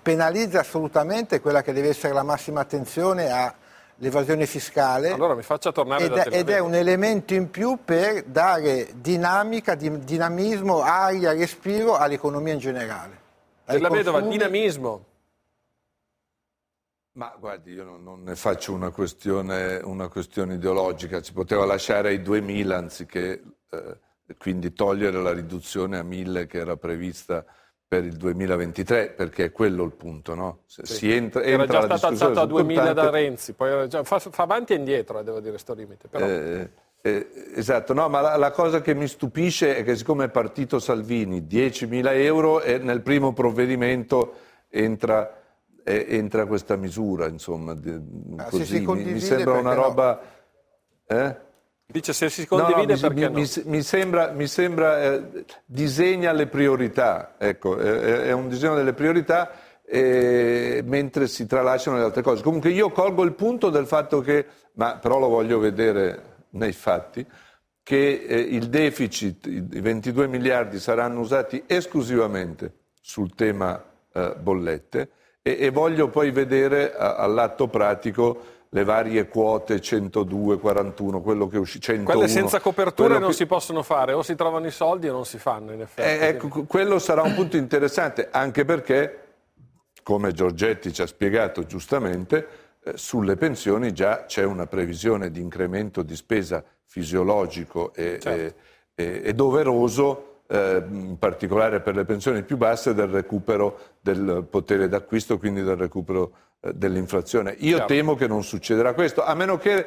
penalizza 0.00 0.60
assolutamente 0.60 1.40
quella 1.40 1.62
che 1.62 1.72
deve 1.72 1.88
essere 1.88 2.12
la 2.12 2.22
massima 2.22 2.60
attenzione 2.60 3.30
a 3.30 3.54
l'evasione 4.00 4.46
fiscale. 4.46 5.10
Allora 5.10 5.34
mi 5.34 5.42
faccia 5.42 5.72
tornare 5.72 6.04
ed, 6.04 6.32
ed 6.32 6.48
è 6.48 6.58
un 6.58 6.74
elemento 6.74 7.34
in 7.34 7.50
più 7.50 7.78
per 7.84 8.24
dare 8.24 8.88
dinamica, 8.94 9.74
dinamismo, 9.74 10.80
aria, 10.80 11.32
respiro 11.32 11.96
all'economia 11.96 12.54
in 12.54 12.58
generale. 12.58 13.18
Della 13.64 13.88
vedova, 13.88 14.20
dinamismo. 14.20 15.04
Ma 17.12 17.34
guardi, 17.38 17.72
io 17.72 17.84
non, 17.84 18.22
ne 18.22 18.36
faccio 18.36 18.72
una 18.72 18.90
questione, 18.90 19.80
una 19.82 20.08
questione, 20.08 20.54
ideologica, 20.54 21.22
si 21.22 21.32
poteva 21.32 21.64
lasciare 21.66 22.08
ai 22.08 22.22
2000 22.22 22.76
anziché 22.76 23.42
eh, 23.70 23.98
quindi 24.38 24.72
togliere 24.72 25.20
la 25.20 25.32
riduzione 25.32 25.98
a 25.98 26.02
1000 26.02 26.46
che 26.46 26.58
era 26.58 26.76
prevista 26.76 27.44
per 27.90 28.04
il 28.04 28.14
2023, 28.14 29.14
perché 29.16 29.46
è 29.46 29.50
quello 29.50 29.82
il 29.82 29.90
punto, 29.90 30.36
no? 30.36 30.60
Se 30.66 30.86
sì. 30.86 30.94
si 30.94 31.12
entra, 31.12 31.42
era 31.42 31.64
entra 31.64 31.80
già 31.80 31.96
stato 31.96 32.06
alzato 32.06 32.40
a 32.40 32.46
2000 32.46 32.84
contante... 32.84 33.02
da 33.02 33.10
Renzi, 33.10 33.52
poi 33.54 33.88
già, 33.88 34.04
fa, 34.04 34.20
fa, 34.20 34.42
avanti 34.44 34.74
e 34.74 34.76
indietro, 34.76 35.18
eh, 35.18 35.24
devo 35.24 35.40
dire, 35.40 35.58
sto 35.58 35.74
limite. 35.74 36.06
Però... 36.06 36.24
Eh, 36.24 36.70
eh, 37.00 37.28
esatto, 37.56 37.92
no, 37.92 38.08
ma 38.08 38.20
la, 38.20 38.36
la, 38.36 38.52
cosa 38.52 38.80
che 38.80 38.94
mi 38.94 39.08
stupisce 39.08 39.74
è 39.76 39.82
che 39.82 39.96
siccome 39.96 40.26
è 40.26 40.28
partito 40.28 40.78
Salvini 40.78 41.40
10.000 41.40 42.14
euro 42.22 42.60
e 42.60 42.78
nel 42.78 43.00
primo 43.00 43.32
provvedimento 43.32 44.34
entra, 44.68 45.40
eh, 45.82 46.06
entra 46.10 46.46
questa 46.46 46.76
misura, 46.76 47.26
insomma, 47.26 47.74
di, 47.74 47.90
ah, 48.36 48.44
così, 48.44 48.86
mi, 48.86 49.02
mi, 49.02 49.18
sembra 49.18 49.58
una 49.58 49.74
roba... 49.74 50.20
No. 51.08 51.48
Eh? 51.90 51.92
Dice 51.92 52.12
se 52.12 52.30
si 52.30 52.46
condivide 52.46 52.94
no, 52.94 53.08
no, 53.08 53.14
mi, 53.14 53.20
mi, 53.20 53.42
no? 53.42 53.62
mi, 53.64 53.82
sembra, 53.82 54.30
mi 54.30 54.46
sembra 54.46 55.02
eh, 55.02 55.44
disegna 55.66 56.32
le 56.32 56.46
priorità, 56.46 57.34
ecco, 57.36 57.76
è, 57.78 58.22
è 58.22 58.32
un 58.32 58.48
disegno 58.48 58.74
delle 58.74 58.92
priorità 58.92 59.50
eh, 59.84 60.82
mentre 60.86 61.26
si 61.26 61.46
tralasciano 61.46 61.96
le 61.96 62.04
altre 62.04 62.22
cose. 62.22 62.42
Comunque 62.42 62.70
io 62.70 62.90
colgo 62.90 63.24
il 63.24 63.32
punto 63.32 63.70
del 63.70 63.86
fatto 63.86 64.20
che, 64.20 64.46
ma 64.74 64.98
però 64.98 65.18
lo 65.18 65.28
voglio 65.28 65.58
vedere 65.58 66.46
nei 66.50 66.72
fatti, 66.72 67.26
che 67.82 68.24
eh, 68.26 68.38
il 68.38 68.68
deficit, 68.68 69.46
i 69.46 69.80
22 69.80 70.28
miliardi 70.28 70.78
saranno 70.78 71.18
usati 71.18 71.64
esclusivamente 71.66 72.74
sul 73.00 73.34
tema 73.34 73.82
eh, 74.12 74.36
bollette 74.38 75.10
e, 75.42 75.56
e, 75.58 75.70
voglio 75.70 76.08
poi 76.08 76.30
vedere 76.30 76.94
a, 76.94 77.16
all'atto 77.16 77.66
pratico 77.66 78.58
le 78.72 78.84
varie 78.84 79.26
quote 79.26 79.80
102, 79.80 80.58
41, 80.58 81.20
quello 81.20 81.48
che 81.48 81.58
uscì 81.58 81.80
101. 81.80 82.08
Quelle 82.08 82.28
senza 82.28 82.60
copertura 82.60 83.18
non 83.18 83.30
che... 83.30 83.34
si 83.34 83.46
possono 83.46 83.82
fare, 83.82 84.12
o 84.12 84.22
si 84.22 84.36
trovano 84.36 84.66
i 84.66 84.70
soldi 84.70 85.08
o 85.08 85.12
non 85.12 85.24
si 85.24 85.38
fanno 85.38 85.72
in 85.72 85.80
effetti. 85.80 86.08
Eh, 86.08 86.28
ecco, 86.28 86.64
quello 86.64 86.98
sarà 86.98 87.22
un 87.22 87.34
punto 87.34 87.56
interessante, 87.56 88.28
anche 88.30 88.64
perché, 88.64 89.18
come 90.04 90.32
Giorgetti 90.32 90.92
ci 90.92 91.02
ha 91.02 91.06
spiegato 91.06 91.66
giustamente, 91.66 92.46
eh, 92.84 92.92
sulle 92.96 93.36
pensioni 93.36 93.92
già 93.92 94.24
c'è 94.26 94.44
una 94.44 94.66
previsione 94.66 95.32
di 95.32 95.40
incremento 95.40 96.02
di 96.02 96.14
spesa 96.14 96.62
fisiologico 96.86 97.92
e, 97.92 98.18
certo. 98.20 98.60
e, 98.94 99.20
e, 99.24 99.34
doveroso 99.34 100.42
eh, 100.46 100.82
in 100.90 101.18
particolare 101.18 101.80
per 101.80 101.96
le 101.96 102.04
pensioni 102.04 102.42
più 102.42 102.56
basse, 102.56 102.94
del 102.94 103.08
recupero 103.08 103.78
del 104.00 104.46
potere 104.48 104.88
d'acquisto, 104.88 105.38
quindi 105.38 105.62
del 105.62 105.76
recupero 105.76 106.32
dell'inflazione. 106.60 107.56
Io 107.60 107.76
Chiaro. 107.76 107.86
temo 107.86 108.14
che 108.14 108.26
non 108.26 108.44
succederà 108.44 108.92
questo, 108.92 109.24
a 109.24 109.34
meno 109.34 109.56
che 109.56 109.86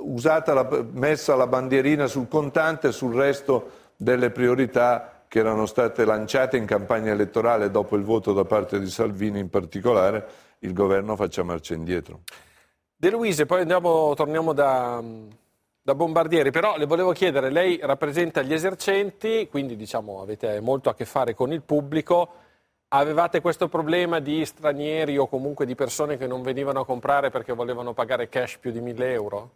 usata 0.00 0.52
la, 0.52 0.84
messa 0.92 1.36
la 1.36 1.46
bandierina 1.46 2.06
sul 2.06 2.28
contante 2.28 2.90
sul 2.92 3.14
resto 3.14 3.70
delle 3.96 4.30
priorità 4.30 5.24
che 5.28 5.38
erano 5.38 5.66
state 5.66 6.04
lanciate 6.04 6.56
in 6.56 6.66
campagna 6.66 7.12
elettorale 7.12 7.70
dopo 7.70 7.94
il 7.94 8.02
voto 8.02 8.32
da 8.32 8.44
parte 8.44 8.80
di 8.80 8.90
Salvini 8.90 9.38
in 9.38 9.48
particolare, 9.48 10.26
il 10.60 10.72
governo 10.72 11.14
faccia 11.14 11.44
marcia 11.44 11.74
indietro. 11.74 12.22
De 12.96 13.10
Luise, 13.10 13.46
poi 13.46 13.60
andiamo, 13.60 14.12
torniamo 14.14 14.52
da, 14.52 15.00
da 15.80 15.94
Bombardieri, 15.94 16.50
però 16.50 16.76
le 16.76 16.86
volevo 16.86 17.12
chiedere, 17.12 17.50
lei 17.50 17.78
rappresenta 17.80 18.42
gli 18.42 18.52
esercenti, 18.52 19.46
quindi 19.48 19.76
diciamo 19.76 20.20
avete 20.20 20.60
molto 20.60 20.90
a 20.90 20.94
che 20.94 21.04
fare 21.04 21.32
con 21.34 21.52
il 21.52 21.62
pubblico, 21.62 22.28
avevate 22.92 23.40
questo 23.40 23.68
problema 23.68 24.18
di 24.18 24.44
stranieri 24.44 25.16
o 25.16 25.26
comunque 25.26 25.66
di 25.66 25.74
persone 25.74 26.16
che 26.16 26.26
non 26.26 26.42
venivano 26.42 26.80
a 26.80 26.84
comprare 26.84 27.30
perché 27.30 27.52
volevano 27.52 27.92
pagare 27.92 28.28
cash 28.28 28.58
più 28.58 28.70
di 28.70 28.80
1000 28.80 29.12
euro? 29.12 29.50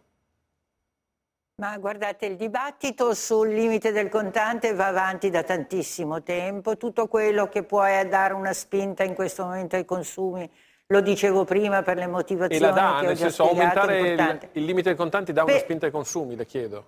Ma 1.57 1.77
guardate, 1.77 2.25
il 2.25 2.35
dibattito 2.35 3.13
sul 3.13 3.47
limite 3.47 3.91
del 3.91 4.09
contante 4.09 4.73
va 4.73 4.87
avanti 4.87 5.29
da 5.29 5.43
tantissimo 5.43 6.21
tempo, 6.21 6.75
tutto 6.75 7.07
quello 7.07 7.47
che 7.47 7.63
può 7.63 7.83
dare 7.83 8.33
una 8.33 8.51
spinta 8.51 9.03
in 9.03 9.13
questo 9.13 9.45
momento 9.45 9.75
ai 9.75 9.85
consumi 9.85 10.49
lo 10.87 11.01
dicevo 11.01 11.45
prima 11.45 11.81
per 11.81 11.97
le 11.97 12.07
motivazioni 12.07 12.63
e 12.63 12.67
la 12.67 12.71
dà, 12.71 12.97
che 12.99 13.05
ho 13.05 13.07
nel 13.07 13.17
senso, 13.17 13.49
aumentare 13.49 13.99
il, 13.99 14.49
il, 14.51 14.65
limite 14.65 14.89
dei 14.89 14.97
contanti 14.97 15.33
dà 15.33 15.43
Beh, 15.43 15.53
una 15.53 15.61
spinta 15.61 15.85
ai 15.87 15.91
consumi, 15.91 16.35
le 16.35 16.45
chiedo. 16.45 16.85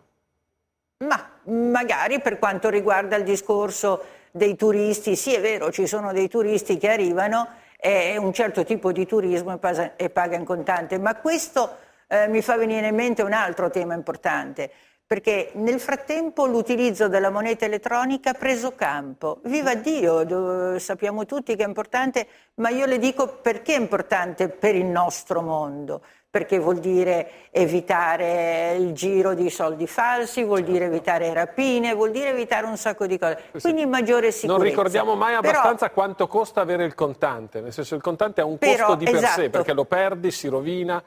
Ma 1.00 1.30
magari 1.46 2.20
per 2.22 2.38
quanto 2.38 2.70
riguarda 2.70 3.16
il 3.16 3.24
discorso 3.24 4.04
dei 4.32 4.56
turisti, 4.56 5.16
sì 5.16 5.34
è 5.34 5.42
vero, 5.42 5.72
ci 5.72 5.88
sono 5.88 6.12
dei 6.14 6.28
turisti 6.28 6.78
che 6.78 6.90
arrivano 6.90 7.48
è 7.80 8.18
un 8.18 8.34
certo 8.34 8.64
tipo 8.64 8.92
di 8.92 9.06
turismo 9.06 9.60
e 9.96 10.10
paga 10.10 10.36
in 10.36 10.44
contante, 10.44 10.98
ma 10.98 11.16
questo 11.16 11.78
eh, 12.08 12.28
mi 12.28 12.42
fa 12.42 12.58
venire 12.58 12.88
in 12.88 12.96
mente 12.96 13.22
un 13.22 13.34
altro 13.34 13.70
tema 13.70 13.94
importante 13.94 14.72
perché 15.08 15.52
nel 15.54 15.80
frattempo 15.80 16.46
l'utilizzo 16.46 17.08
della 17.08 17.30
moneta 17.30 17.64
elettronica 17.64 18.32
ha 18.32 18.34
preso 18.34 18.76
campo. 18.76 19.40
Viva 19.46 19.74
Dio, 19.74 20.78
sappiamo 20.80 21.26
tutti 21.26 21.56
che 21.56 21.64
è 21.64 21.68
importante, 21.68 22.28
ma 22.56 22.68
io 22.68 22.86
le 22.86 23.00
dico 23.00 23.38
perché 23.42 23.76
è 23.76 23.80
importante 23.80 24.50
per 24.50 24.76
il 24.76 24.84
nostro 24.84 25.42
mondo. 25.42 26.02
Perché 26.38 26.60
vuol 26.60 26.78
dire 26.78 27.50
evitare 27.50 28.76
il 28.78 28.94
giro 28.94 29.34
di 29.34 29.50
soldi 29.50 29.88
falsi, 29.88 30.44
vuol 30.44 30.62
dire 30.62 30.86
evitare 30.86 31.34
rapine, 31.34 31.96
vuol 31.96 32.12
dire 32.12 32.30
evitare 32.30 32.68
un 32.68 32.78
sacco 32.78 33.08
di 33.08 33.18
cose. 33.18 33.40
Quindi 33.60 33.88
maggiore 33.88 34.32
sicurezza. 34.32 34.60
Non 34.60 34.70
ricordiamo 34.70 35.16
mai 35.16 35.34
abbastanza 35.34 35.88
Però, 35.88 35.94
quanto 35.94 36.28
costa 36.28 36.62
avere 36.62 36.86
il 36.86 36.94
contante, 36.94 37.60
nel 37.60 37.74
senso 37.74 37.90
che 37.90 37.96
il 37.96 38.04
contante 38.04 38.42
ha 38.42 38.46
un 38.46 38.60
costo 38.60 38.76
Però, 38.76 38.96
di 38.96 39.06
per 39.06 39.16
esatto. 39.16 39.42
sé, 39.42 39.50
perché 39.50 39.74
lo 39.74 39.86
perdi, 39.86 40.30
si 40.30 40.48
rovina, 40.48 41.02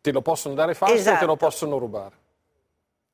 te 0.00 0.12
lo 0.12 0.22
possono 0.22 0.54
dare 0.54 0.74
falso 0.74 0.94
esatto. 0.94 1.16
e 1.16 1.18
te 1.18 1.26
lo 1.26 1.32
esatto. 1.32 1.46
possono 1.46 1.78
rubare. 1.78 2.14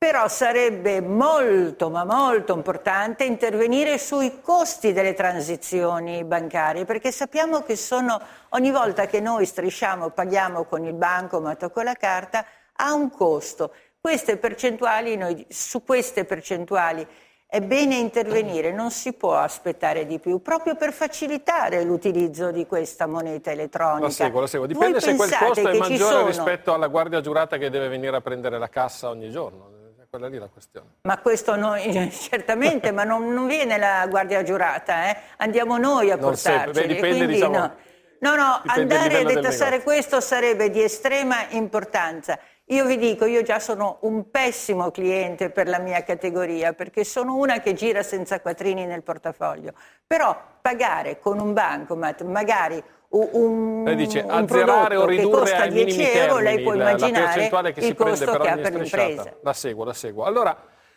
Però 0.02 0.26
sarebbe 0.26 1.00
molto 1.00 1.88
ma 1.88 2.02
molto 2.02 2.56
importante 2.56 3.22
intervenire 3.22 3.98
sui 3.98 4.40
costi 4.40 4.92
delle 4.92 5.14
transizioni 5.14 6.24
bancarie 6.24 6.84
perché 6.84 7.12
sappiamo 7.12 7.60
che 7.60 7.76
sono 7.76 8.20
ogni 8.48 8.72
volta 8.72 9.06
che 9.06 9.20
noi 9.20 9.46
strisciamo 9.46 10.10
paghiamo 10.10 10.64
con 10.64 10.84
il 10.84 10.94
bancomat 10.94 11.62
o 11.62 11.70
con 11.70 11.84
la 11.84 11.94
carta 11.94 12.44
ha 12.72 12.92
un 12.92 13.10
costo 13.10 13.72
queste 14.00 14.38
percentuali 14.38 15.16
noi, 15.16 15.46
su 15.48 15.84
queste 15.84 16.24
percentuali 16.24 17.06
è 17.46 17.60
bene 17.60 17.94
intervenire, 17.96 18.72
non 18.72 18.90
si 18.90 19.12
può 19.12 19.34
aspettare 19.34 20.06
di 20.06 20.18
più, 20.18 20.40
proprio 20.40 20.74
per 20.74 20.90
facilitare 20.90 21.84
l'utilizzo 21.84 22.50
di 22.50 22.66
questa 22.66 23.06
moneta 23.06 23.50
elettronica. 23.50 24.06
La 24.06 24.10
seguo, 24.10 24.40
la 24.40 24.46
seguo. 24.46 24.66
Dipende 24.66 24.98
Voi 24.98 25.00
se 25.02 25.16
quel 25.16 25.30
costo 25.30 25.68
è 25.68 25.76
maggiore 25.76 25.98
sono... 25.98 26.26
rispetto 26.26 26.72
alla 26.72 26.86
guardia 26.86 27.20
giurata 27.20 27.58
che 27.58 27.68
deve 27.68 27.88
venire 27.88 28.16
a 28.16 28.22
prendere 28.22 28.58
la 28.58 28.70
cassa 28.70 29.10
ogni 29.10 29.30
giorno 29.30 29.80
quella 30.12 30.28
lì 30.28 30.36
la 30.36 30.48
questione. 30.48 30.88
Ma 31.04 31.18
questo 31.20 31.56
noi, 31.56 31.90
certamente, 32.12 32.90
ma 32.92 33.02
non, 33.02 33.32
non, 33.32 33.46
viene 33.46 33.78
la 33.78 34.06
guardia 34.08 34.42
giurata, 34.42 35.08
eh? 35.08 35.16
andiamo 35.38 35.78
noi 35.78 36.10
a 36.10 36.18
portarci. 36.18 36.86
Dipende, 36.86 37.26
diciamo, 37.26 37.56
no, 37.56 37.74
no, 38.18 38.34
no 38.36 38.62
andare 38.66 39.20
a 39.20 39.24
detassare 39.24 39.82
questo 39.82 40.20
sarebbe 40.20 40.68
di 40.68 40.82
estrema 40.82 41.46
importanza. 41.52 42.38
Io 42.66 42.84
vi 42.84 42.98
dico, 42.98 43.24
io 43.24 43.40
già 43.40 43.58
sono 43.58 44.00
un 44.02 44.30
pessimo 44.30 44.90
cliente 44.90 45.48
per 45.48 45.66
la 45.66 45.78
mia 45.78 46.02
categoria 46.02 46.74
perché 46.74 47.04
sono 47.04 47.36
una 47.36 47.60
che 47.60 47.72
gira 47.72 48.02
senza 48.02 48.38
quattrini 48.40 48.84
nel 48.84 49.02
portafoglio, 49.02 49.72
però 50.06 50.38
pagare 50.60 51.20
con 51.20 51.40
un 51.40 51.54
bancomat 51.54 52.22
magari 52.24 52.82
un, 53.12 53.84
lei 53.84 53.96
dice, 53.96 54.20
un 54.20 54.30
azzerare 54.30 54.96
o 54.96 55.04
ridurre 55.04 55.54
ai 55.54 55.70
minimi 55.70 56.02
euro, 56.02 56.36
termini, 56.36 56.64
lei 56.64 56.76
la, 56.76 56.96
la 56.96 57.72
che 57.72 57.80
il 57.80 57.86
si 57.86 57.94
prende 57.94 58.24
che 58.24 58.48
ha 58.48 58.56
per 58.56 58.74
l'impresa. 58.74 59.36
La 59.42 59.52
seguo, 59.52 59.84
la 59.84 59.92
seguo. 59.92 60.24
Allora, 60.24 60.56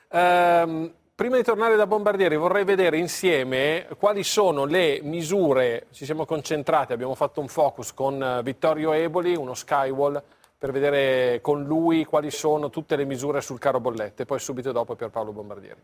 ehm, 0.10 0.94
prima 1.14 1.36
di 1.36 1.44
tornare 1.44 1.76
da 1.76 1.86
Bombardieri 1.86 2.38
vorrei 2.38 2.64
vedere 2.64 2.98
insieme 2.98 3.88
quali 3.98 4.24
sono 4.24 4.66
le 4.66 5.00
misure, 5.04 5.88
ci 5.92 6.06
siamo 6.06 6.26
concentrati, 6.26 6.94
abbiamo 6.94 7.16
fatto 7.16 7.42
un 7.42 7.48
focus 7.48 7.94
con 7.94 8.22
eh, 8.22 8.42
Vittorio 8.44 8.94
Eboli, 8.94 9.36
uno 9.36 9.54
skywall, 9.54 10.22
per 10.58 10.72
vedere 10.72 11.42
con 11.42 11.64
lui 11.64 12.06
quali 12.06 12.32
sono 12.32 12.70
tutte 12.70 12.96
le 12.96 13.04
misure 13.04 13.42
sul 13.42 13.60
caro 13.60 13.82
bollette, 13.82 14.26
poi 14.26 14.40
subito 14.40 14.72
dopo 14.72 14.96
per 14.96 15.10
Paolo 15.10 15.34
Bombardieri. 15.34 15.82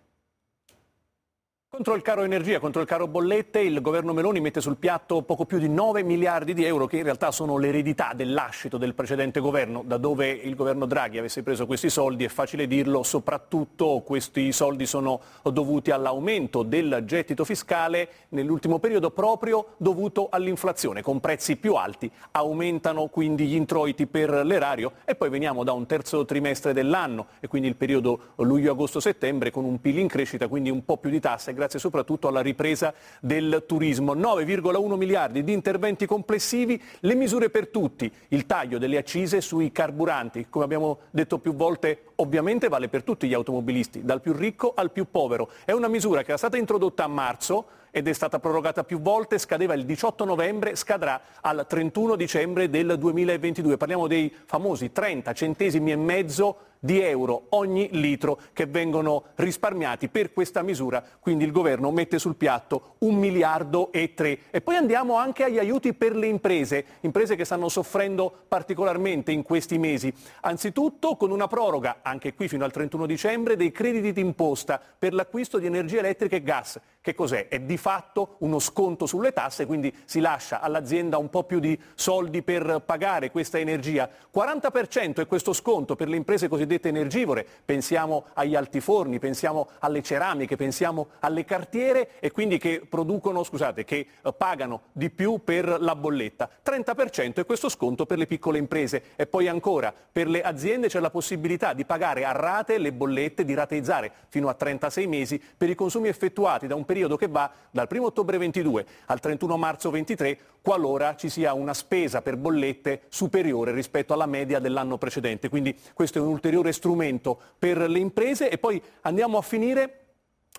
Contro 1.73 1.95
il 1.95 2.01
caro 2.01 2.23
energia, 2.23 2.59
contro 2.59 2.81
il 2.81 2.87
caro 2.87 3.07
bollette, 3.07 3.61
il 3.61 3.79
governo 3.79 4.11
Meloni 4.11 4.41
mette 4.41 4.59
sul 4.59 4.75
piatto 4.75 5.21
poco 5.21 5.45
più 5.45 5.57
di 5.57 5.69
9 5.69 6.03
miliardi 6.03 6.53
di 6.53 6.65
euro 6.65 6.85
che 6.85 6.97
in 6.97 7.03
realtà 7.03 7.31
sono 7.31 7.57
l'eredità 7.57 8.11
dell'ascito 8.13 8.77
del 8.77 8.93
precedente 8.93 9.39
governo, 9.39 9.81
da 9.85 9.95
dove 9.95 10.29
il 10.29 10.53
governo 10.53 10.85
Draghi 10.85 11.17
avesse 11.17 11.43
preso 11.43 11.65
questi 11.65 11.89
soldi, 11.89 12.25
è 12.25 12.27
facile 12.27 12.67
dirlo, 12.67 13.03
soprattutto 13.03 14.03
questi 14.05 14.51
soldi 14.51 14.85
sono 14.85 15.21
dovuti 15.43 15.91
all'aumento 15.91 16.63
del 16.63 17.03
gettito 17.05 17.45
fiscale. 17.45 18.09
Nell'ultimo 18.31 18.79
periodo 18.79 19.09
proprio 19.09 19.75
dovuto 19.77 20.27
all'inflazione, 20.29 21.01
con 21.01 21.21
prezzi 21.21 21.55
più 21.55 21.75
alti, 21.75 22.11
aumentano 22.31 23.07
quindi 23.07 23.45
gli 23.45 23.55
introiti 23.55 24.07
per 24.07 24.29
l'erario. 24.43 24.91
E 25.05 25.15
poi 25.15 25.29
veniamo 25.29 25.63
da 25.63 25.71
un 25.71 25.85
terzo 25.85 26.25
trimestre 26.25 26.73
dell'anno 26.73 27.27
e 27.39 27.47
quindi 27.47 27.69
il 27.69 27.77
periodo 27.77 28.33
luglio-agosto-settembre 28.35 29.51
con 29.51 29.63
un 29.63 29.79
PIL 29.79 29.99
in 29.99 30.09
crescita, 30.09 30.49
quindi 30.49 30.69
un 30.69 30.83
po' 30.83 30.97
più 30.97 31.09
di 31.09 31.21
tasse 31.21 31.53
grazie 31.61 31.77
soprattutto 31.77 32.27
alla 32.27 32.41
ripresa 32.41 32.91
del 33.19 33.65
turismo. 33.67 34.15
9,1 34.15 34.95
miliardi 34.95 35.43
di 35.43 35.53
interventi 35.53 36.07
complessivi, 36.07 36.81
le 37.01 37.13
misure 37.13 37.51
per 37.51 37.67
tutti, 37.67 38.11
il 38.29 38.47
taglio 38.47 38.79
delle 38.79 38.97
accise 38.97 39.41
sui 39.41 39.71
carburanti, 39.71 40.47
come 40.49 40.65
abbiamo 40.65 41.01
detto 41.11 41.37
più 41.37 41.53
volte, 41.53 42.05
ovviamente 42.15 42.67
vale 42.67 42.89
per 42.89 43.03
tutti 43.03 43.27
gli 43.27 43.35
automobilisti, 43.35 44.03
dal 44.03 44.21
più 44.21 44.33
ricco 44.33 44.73
al 44.75 44.91
più 44.91 45.05
povero. 45.11 45.51
È 45.63 45.71
una 45.71 45.87
misura 45.87 46.21
che 46.21 46.29
era 46.29 46.37
stata 46.37 46.57
introdotta 46.57 47.03
a 47.03 47.07
marzo 47.07 47.65
ed 47.91 48.07
è 48.07 48.13
stata 48.13 48.39
prorogata 48.39 48.83
più 48.83 48.99
volte, 48.99 49.37
scadeva 49.37 49.75
il 49.75 49.85
18 49.85 50.25
novembre, 50.25 50.75
scadrà 50.75 51.21
al 51.41 51.65
31 51.67 52.15
dicembre 52.15 52.69
del 52.71 52.97
2022. 52.97 53.77
Parliamo 53.77 54.07
dei 54.07 54.33
famosi 54.45 54.91
30 54.91 55.33
centesimi 55.33 55.91
e 55.91 55.95
mezzo 55.95 56.57
di 56.83 56.99
euro 56.99 57.45
ogni 57.49 57.89
litro 57.91 58.39
che 58.53 58.65
vengono 58.65 59.25
risparmiati 59.35 60.09
per 60.09 60.33
questa 60.33 60.63
misura, 60.63 61.03
quindi 61.19 61.43
il 61.43 61.51
governo 61.51 61.91
mette 61.91 62.17
sul 62.17 62.35
piatto 62.35 62.95
un 62.99 63.17
miliardo 63.17 63.91
e 63.91 64.15
tre. 64.15 64.39
E 64.49 64.61
poi 64.61 64.77
andiamo 64.77 65.15
anche 65.15 65.43
agli 65.43 65.59
aiuti 65.59 65.93
per 65.93 66.15
le 66.15 66.25
imprese, 66.25 66.85
imprese 67.01 67.35
che 67.35 67.45
stanno 67.45 67.69
soffrendo 67.69 68.33
particolarmente 68.47 69.31
in 69.31 69.43
questi 69.43 69.77
mesi. 69.77 70.11
Anzitutto 70.41 71.15
con 71.17 71.29
una 71.29 71.45
proroga, 71.45 71.99
anche 72.01 72.33
qui 72.33 72.47
fino 72.47 72.65
al 72.65 72.71
31 72.71 73.05
dicembre, 73.05 73.55
dei 73.55 73.71
crediti 73.71 74.11
d'imposta 74.11 74.81
per 74.97 75.13
l'acquisto 75.13 75.59
di 75.59 75.67
energia 75.67 75.99
elettrica 75.99 76.35
e 76.35 76.41
gas. 76.41 76.79
Che 76.99 77.13
cos'è? 77.13 77.47
È 77.47 77.59
di 77.59 77.77
fatto 77.77 78.35
uno 78.39 78.57
sconto 78.57 79.05
sulle 79.05 79.33
tasse, 79.33 79.67
quindi 79.67 79.93
si 80.05 80.19
lascia 80.19 80.61
all'azienda 80.61 81.17
un 81.17 81.29
po' 81.29 81.43
più 81.43 81.59
di 81.59 81.79
soldi 81.93 82.41
per 82.41 82.81
pagare 82.85 83.29
questa 83.29 83.59
energia. 83.59 84.09
40% 84.33 85.21
è 85.21 85.27
questo 85.27 85.53
sconto 85.53 85.95
per 85.95 86.07
le 86.07 86.15
imprese 86.15 86.47
cosiddette 86.47 86.69
cosiddette 86.71 86.87
energivore, 86.87 87.45
pensiamo 87.65 88.25
agli 88.33 88.55
altiforni, 88.55 89.19
pensiamo 89.19 89.67
alle 89.79 90.01
ceramiche, 90.01 90.55
pensiamo 90.55 91.07
alle 91.19 91.43
cartiere 91.43 92.11
e 92.19 92.31
quindi 92.31 92.57
che 92.57 92.85
producono, 92.87 93.43
scusate, 93.43 93.83
che 93.83 94.07
eh, 94.21 94.33
pagano 94.33 94.83
di 94.93 95.09
più 95.09 95.41
per 95.43 95.77
la 95.81 95.95
bolletta. 95.95 96.49
30% 96.63 97.35
è 97.35 97.45
questo 97.45 97.67
sconto 97.67 98.05
per 98.05 98.17
le 98.17 98.25
piccole 98.25 98.57
imprese 98.57 99.03
e 99.15 99.27
poi 99.27 99.47
ancora 99.47 99.93
per 100.11 100.27
le 100.27 100.41
aziende 100.41 100.87
c'è 100.87 100.99
la 100.99 101.09
possibilità 101.09 101.73
di 101.73 101.83
pagare 101.83 102.23
a 102.23 102.31
rate 102.31 102.77
le 102.77 102.93
bollette, 102.93 103.43
di 103.43 103.53
rateizzare 103.53 104.11
fino 104.29 104.47
a 104.47 104.53
36 104.53 105.07
mesi 105.07 105.41
per 105.57 105.69
i 105.69 105.75
consumi 105.75 106.07
effettuati 106.07 106.67
da 106.67 106.75
un 106.75 106.85
periodo 106.85 107.17
che 107.17 107.27
va 107.27 107.51
dal 107.69 107.87
1 107.89 108.05
ottobre 108.05 108.37
22 108.37 108.85
al 109.07 109.19
31 109.19 109.57
marzo 109.57 109.89
23 109.89 110.37
qualora 110.61 111.15
ci 111.15 111.29
sia 111.29 111.53
una 111.53 111.73
spesa 111.73 112.21
per 112.21 112.37
bollette 112.37 113.01
superiore 113.09 113.71
rispetto 113.71 114.13
alla 114.13 114.27
media 114.27 114.59
dell'anno 114.59 114.97
precedente. 114.97 115.49
Quindi 115.49 115.75
questo 115.93 116.19
è 116.19 116.21
un 116.21 116.27
ulteriore 116.27 116.60
strumento 116.69 117.39
per 117.57 117.89
le 117.89 117.99
imprese 117.99 118.49
e 118.49 118.57
poi 118.57 118.81
andiamo 119.01 119.37
a 119.37 119.41
finire 119.41 119.97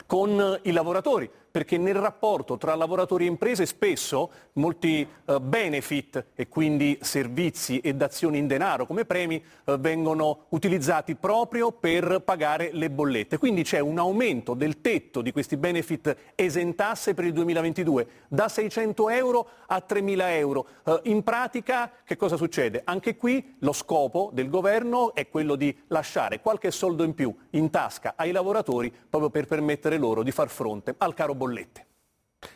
con 0.07 0.59
i 0.63 0.73
lavoratori 0.73 1.31
perché 1.53 1.77
nel 1.77 1.95
rapporto 1.95 2.57
tra 2.57 2.75
lavoratori 2.75 3.27
e 3.27 3.29
imprese 3.29 3.67
spesso 3.67 4.31
molti 4.55 5.07
eh, 5.27 5.41
benefit 5.41 6.25
e 6.35 6.49
quindi 6.49 6.99
servizi 7.03 7.79
ed 7.79 8.01
azioni 8.01 8.39
in 8.39 8.47
denaro 8.47 8.87
come 8.87 9.05
premi 9.05 9.37
eh, 9.37 9.77
vengono 9.79 10.47
utilizzati 10.49 11.15
proprio 11.15 11.71
per 11.71 12.23
pagare 12.25 12.71
le 12.73 12.91
bollette. 12.91 13.39
Quindi 13.39 13.63
c'è 13.63 13.81
un 13.81 13.99
aumento 13.99 14.55
del 14.55 14.81
tetto 14.81 15.21
di 15.21 15.31
questi 15.31 15.57
benefit 15.57 16.17
esentasse 16.35 17.15
per 17.15 17.25
il 17.25 17.33
2022 17.35 18.07
da 18.29 18.49
600 18.49 19.11
euro 19.11 19.49
a 19.67 19.85
3.000 19.87 20.21
euro. 20.31 20.67
Eh, 20.85 21.01
in 21.05 21.23
pratica 21.23 21.91
che 22.05 22.17
cosa 22.17 22.37
succede? 22.37 22.81
Anche 22.85 23.17
qui 23.17 23.57
lo 23.59 23.73
scopo 23.73 24.31
del 24.33 24.49
governo 24.49 25.15
è 25.15 25.29
quello 25.29 25.55
di 25.55 25.77
lasciare 25.89 26.41
qualche 26.41 26.71
soldo 26.71 27.05
in 27.05 27.15
più 27.15 27.35
in 27.51 27.69
tasca 27.69 28.15
ai 28.17 28.33
lavoratori 28.33 28.91
proprio 29.11 29.29
per 29.29 29.47
permettere 29.47 29.99
loro 29.99 30.23
di 30.23 30.31
far 30.31 30.49
fronte 30.49 30.95
al 30.97 31.13
caro 31.13 31.35
bollette. 31.43 31.87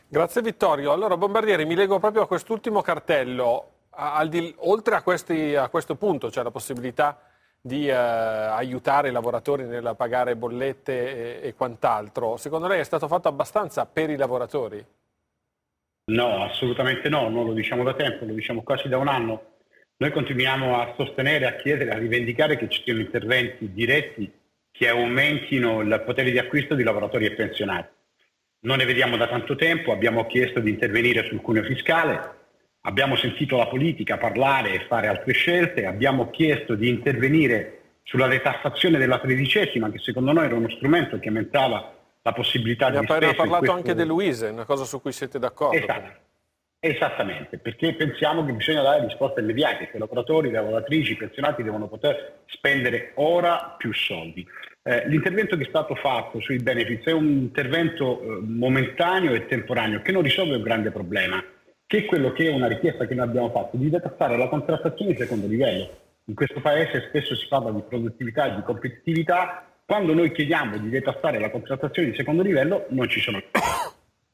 Grazie 0.08 0.42
Vittorio. 0.42 0.92
Allora 0.92 1.16
Bombardieri, 1.16 1.64
mi 1.64 1.74
leggo 1.74 1.98
proprio 1.98 2.22
a 2.22 2.26
quest'ultimo 2.26 2.82
cartello. 2.82 3.72
Di, 4.28 4.54
oltre 4.58 4.94
a, 4.94 5.02
questi, 5.02 5.54
a, 5.56 5.68
questo 5.68 5.96
punto, 5.96 6.30
cioè 6.30 6.44
la 6.44 6.50
possibilità 6.50 7.18
di 7.58 7.88
eh, 7.88 7.92
aiutare 7.92 9.08
i 9.08 9.12
lavoratori 9.12 9.64
nel 9.64 9.94
pagare 9.96 10.36
bollette 10.36 11.40
e, 11.42 11.48
e 11.48 11.54
quant'altro, 11.54 12.36
secondo 12.36 12.68
lei 12.68 12.80
è 12.80 12.84
stato 12.84 13.08
fatto 13.08 13.28
abbastanza 13.28 13.86
per 13.86 14.10
i 14.10 14.16
lavoratori? 14.16 14.84
No, 16.12 16.44
assolutamente 16.44 17.08
no, 17.08 17.30
non 17.30 17.46
lo 17.46 17.54
diciamo 17.54 17.82
da 17.82 17.94
tempo, 17.94 18.26
lo 18.26 18.34
diciamo 18.34 18.62
quasi 18.62 18.88
da 18.88 18.98
un 18.98 19.08
anno. 19.08 19.54
Noi 19.96 20.12
continuiamo 20.12 20.78
a 20.78 20.92
sostenere, 20.94 21.46
a 21.46 21.56
chiedere, 21.56 21.90
a 21.90 21.98
rivendicare 21.98 22.58
che 22.58 22.68
ci 22.68 22.82
siano 22.84 23.00
interventi 23.00 23.72
diretti 23.72 24.30
che 24.70 24.88
aumentino 24.88 25.80
il 25.80 26.02
potere 26.04 26.30
di 26.30 26.38
acquisto 26.38 26.74
di 26.74 26.82
lavoratori 26.82 27.24
e 27.24 27.32
pensionati. 27.32 27.95
Non 28.66 28.78
ne 28.78 28.84
vediamo 28.84 29.16
da 29.16 29.28
tanto 29.28 29.54
tempo, 29.54 29.92
abbiamo 29.92 30.26
chiesto 30.26 30.58
di 30.58 30.70
intervenire 30.70 31.24
sul 31.28 31.40
cuneo 31.40 31.62
fiscale, 31.62 32.34
abbiamo 32.80 33.14
sentito 33.14 33.56
la 33.56 33.68
politica 33.68 34.18
parlare 34.18 34.72
e 34.72 34.86
fare 34.88 35.06
altre 35.06 35.34
scelte, 35.34 35.86
abbiamo 35.86 36.30
chiesto 36.30 36.74
di 36.74 36.88
intervenire 36.88 37.82
sulla 38.02 38.26
detassazione 38.26 38.98
della 38.98 39.20
tredicesima, 39.20 39.88
che 39.88 40.00
secondo 40.00 40.32
noi 40.32 40.46
era 40.46 40.56
uno 40.56 40.68
strumento 40.68 41.20
che 41.20 41.28
aumentava 41.28 41.94
la 42.20 42.32
possibilità 42.32 42.90
di... 42.90 42.96
Ne 42.98 43.04
ha 43.04 43.06
parlato 43.06 43.46
questo... 43.58 43.72
anche 43.72 43.94
De 43.94 44.04
Luise, 44.04 44.48
una 44.48 44.64
cosa 44.64 44.82
su 44.82 45.00
cui 45.00 45.12
siete 45.12 45.38
d'accordo. 45.38 45.78
Esatto. 45.78 46.24
Esattamente, 46.80 47.58
perché 47.58 47.94
pensiamo 47.94 48.44
che 48.44 48.52
bisogna 48.52 48.82
dare 48.82 49.04
risposte 49.04 49.42
immediate, 49.42 49.88
che 49.90 49.98
lavoratori, 49.98 50.50
lavoratrici, 50.50 51.14
pensionati 51.14 51.62
devono 51.62 51.86
poter 51.86 52.40
spendere 52.46 53.12
ora 53.14 53.76
più 53.78 53.92
soldi. 53.92 54.44
Eh, 54.88 55.08
l'intervento 55.08 55.56
che 55.56 55.64
è 55.64 55.68
stato 55.68 55.96
fatto 55.96 56.38
sui 56.38 56.58
benefits 56.58 57.06
è 57.06 57.12
un 57.12 57.26
intervento 57.26 58.20
eh, 58.20 58.40
momentaneo 58.40 59.34
e 59.34 59.46
temporaneo 59.46 60.00
che 60.00 60.12
non 60.12 60.22
risolve 60.22 60.54
un 60.54 60.62
grande 60.62 60.92
problema, 60.92 61.42
che 61.84 61.98
è 61.98 62.04
quello 62.04 62.30
che 62.30 62.48
è 62.48 62.52
una 62.52 62.68
richiesta 62.68 63.04
che 63.04 63.16
noi 63.16 63.26
abbiamo 63.26 63.50
fatto 63.50 63.76
di 63.76 63.90
detassare 63.90 64.36
la 64.36 64.46
contrattazione 64.46 65.10
di 65.10 65.18
secondo 65.18 65.48
livello. 65.48 65.90
In 66.26 66.34
questo 66.36 66.60
paese 66.60 67.06
spesso 67.08 67.34
si 67.34 67.48
parla 67.48 67.72
di 67.72 67.82
produttività 67.88 68.46
e 68.46 68.54
di 68.54 68.62
competitività, 68.62 69.66
Quando 69.84 70.14
noi 70.14 70.32
chiediamo 70.32 70.78
di 70.78 70.88
detassare 70.88 71.38
la 71.40 71.50
contrattazione 71.50 72.10
di 72.10 72.16
secondo 72.16 72.42
livello 72.42 72.86
non 72.90 73.08
ci 73.08 73.20
sono 73.20 73.40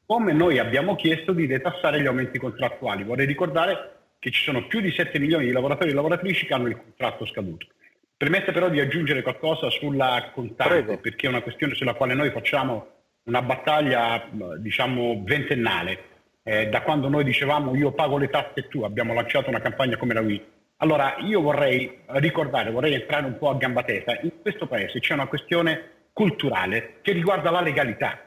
come 0.05 0.33
noi 0.33 0.59
abbiamo 0.59 0.95
chiesto 0.95 1.31
di 1.31 1.47
detassare 1.47 1.99
gli 1.99 2.05
aumenti 2.05 2.37
contrattuali. 2.37 3.03
Vorrei 3.03 3.25
ricordare 3.25 3.91
che 4.19 4.29
ci 4.29 4.43
sono 4.43 4.67
più 4.67 4.81
di 4.81 4.91
7 4.91 5.17
milioni 5.17 5.45
di 5.45 5.51
lavoratori 5.51 5.89
e 5.89 5.93
lavoratrici 5.93 6.45
che 6.45 6.53
hanno 6.53 6.67
il 6.67 6.77
contratto 6.77 7.25
scaduto. 7.25 7.67
Permette 8.17 8.51
però 8.51 8.69
di 8.69 8.79
aggiungere 8.79 9.21
qualcosa 9.21 9.69
sulla 9.69 10.31
contante, 10.33 10.83
Prego. 10.83 10.97
perché 10.99 11.27
è 11.27 11.29
una 11.29 11.41
questione 11.41 11.73
sulla 11.73 11.93
quale 11.93 12.13
noi 12.13 12.31
facciamo 12.31 12.87
una 13.25 13.41
battaglia 13.41 14.29
diciamo 14.57 15.21
ventennale. 15.23 16.11
Eh, 16.43 16.67
da 16.67 16.81
quando 16.81 17.07
noi 17.07 17.23
dicevamo 17.23 17.75
io 17.75 17.93
pago 17.93 18.17
le 18.17 18.29
tasse 18.29 18.51
e 18.55 18.67
tu, 18.67 18.83
abbiamo 18.83 19.13
lanciato 19.13 19.49
una 19.49 19.61
campagna 19.61 19.97
come 19.97 20.13
la 20.13 20.21
WI. 20.21 20.45
Allora 20.77 21.15
io 21.19 21.41
vorrei 21.41 21.99
ricordare, 22.07 22.71
vorrei 22.71 22.93
entrare 22.93 23.25
un 23.25 23.37
po' 23.37 23.49
a 23.49 23.55
gamba 23.55 23.83
tesa, 23.83 24.19
in 24.21 24.41
questo 24.41 24.67
paese 24.67 24.99
c'è 24.99 25.13
una 25.13 25.27
questione 25.27 25.91
culturale 26.11 26.99
che 27.01 27.13
riguarda 27.13 27.49
la 27.49 27.61
legalità 27.61 28.19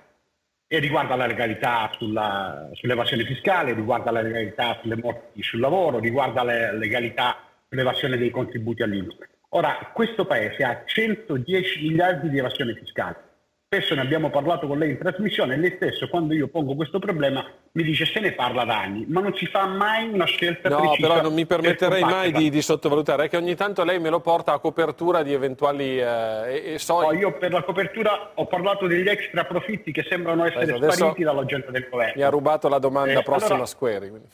e 0.66 0.78
riguarda 0.78 1.14
la 1.14 1.26
legalità 1.26 1.90
sulla, 1.96 2.70
sull'evasione 2.72 3.24
fiscale, 3.24 3.74
riguarda 3.74 4.10
la 4.10 4.22
legalità 4.22 4.78
sulle 4.80 4.96
morti 4.96 5.42
sul 5.42 5.60
lavoro, 5.60 5.98
riguarda 5.98 6.42
la 6.42 6.72
legalità 6.72 7.36
sull'evasione 7.68 8.16
dei 8.16 8.30
contributi 8.30 8.82
all'INPS. 8.82 9.16
Ora, 9.50 9.90
questo 9.92 10.26
Paese 10.26 10.62
ha 10.64 10.82
110 10.84 11.82
miliardi 11.82 12.28
di 12.28 12.38
evasione 12.38 12.74
fiscale 12.74 13.26
Spesso 13.68 13.96
ne 13.96 14.02
abbiamo 14.02 14.30
parlato 14.30 14.68
con 14.68 14.78
lei 14.78 14.90
in 14.90 14.98
trasmissione 14.98 15.54
e 15.54 15.56
lei 15.56 15.72
stesso 15.74 16.08
quando 16.08 16.34
io 16.34 16.46
pongo 16.46 16.76
questo 16.76 17.00
problema 17.00 17.44
mi 17.72 17.82
dice 17.82 18.06
se 18.06 18.20
ne 18.20 18.30
parla 18.30 18.64
da 18.64 18.78
anni, 18.78 19.06
ma 19.08 19.20
non 19.20 19.34
si 19.34 19.44
fa 19.46 19.66
mai 19.66 20.08
una 20.08 20.24
scelta 20.24 20.68
no, 20.68 20.78
precisa. 20.78 21.08
No, 21.08 21.14
però 21.14 21.22
non 21.26 21.34
mi 21.34 21.46
permetterei 21.46 22.00
mai 22.00 22.30
di, 22.30 22.48
di, 22.48 22.62
sottovalutare, 22.62 23.24
è 23.24 23.28
che 23.28 23.36
ogni 23.36 23.56
tanto 23.56 23.82
lei 23.82 23.98
me 23.98 24.08
lo 24.08 24.20
porta 24.20 24.52
a 24.52 24.60
copertura 24.60 25.24
di 25.24 25.32
eventuali 25.32 25.98
eh, 25.98 26.74
e 26.74 26.78
so... 26.78 27.00
no, 27.00 27.12
io 27.12 27.36
per 27.36 27.52
la 27.52 27.64
copertura 27.64 28.30
ho 28.34 28.46
parlato 28.46 28.86
degli 28.86 29.08
extra 29.08 29.44
profitti 29.44 29.90
che 29.90 30.06
sembrano 30.08 30.44
essere 30.46 30.72
Adesso, 30.72 30.92
spariti 30.92 31.24
dalla 31.24 31.44
gente 31.44 31.72
del 31.72 31.88
governo. 31.90 32.12
Mi 32.14 32.22
ha 32.22 32.28
rubato 32.28 32.68
la 32.68 32.78
domanda 32.78 33.18
eh, 33.18 33.22
prossima 33.24 33.48
allora, 33.48 33.66
Squeri. 33.66 34.08
Quindi. 34.10 34.28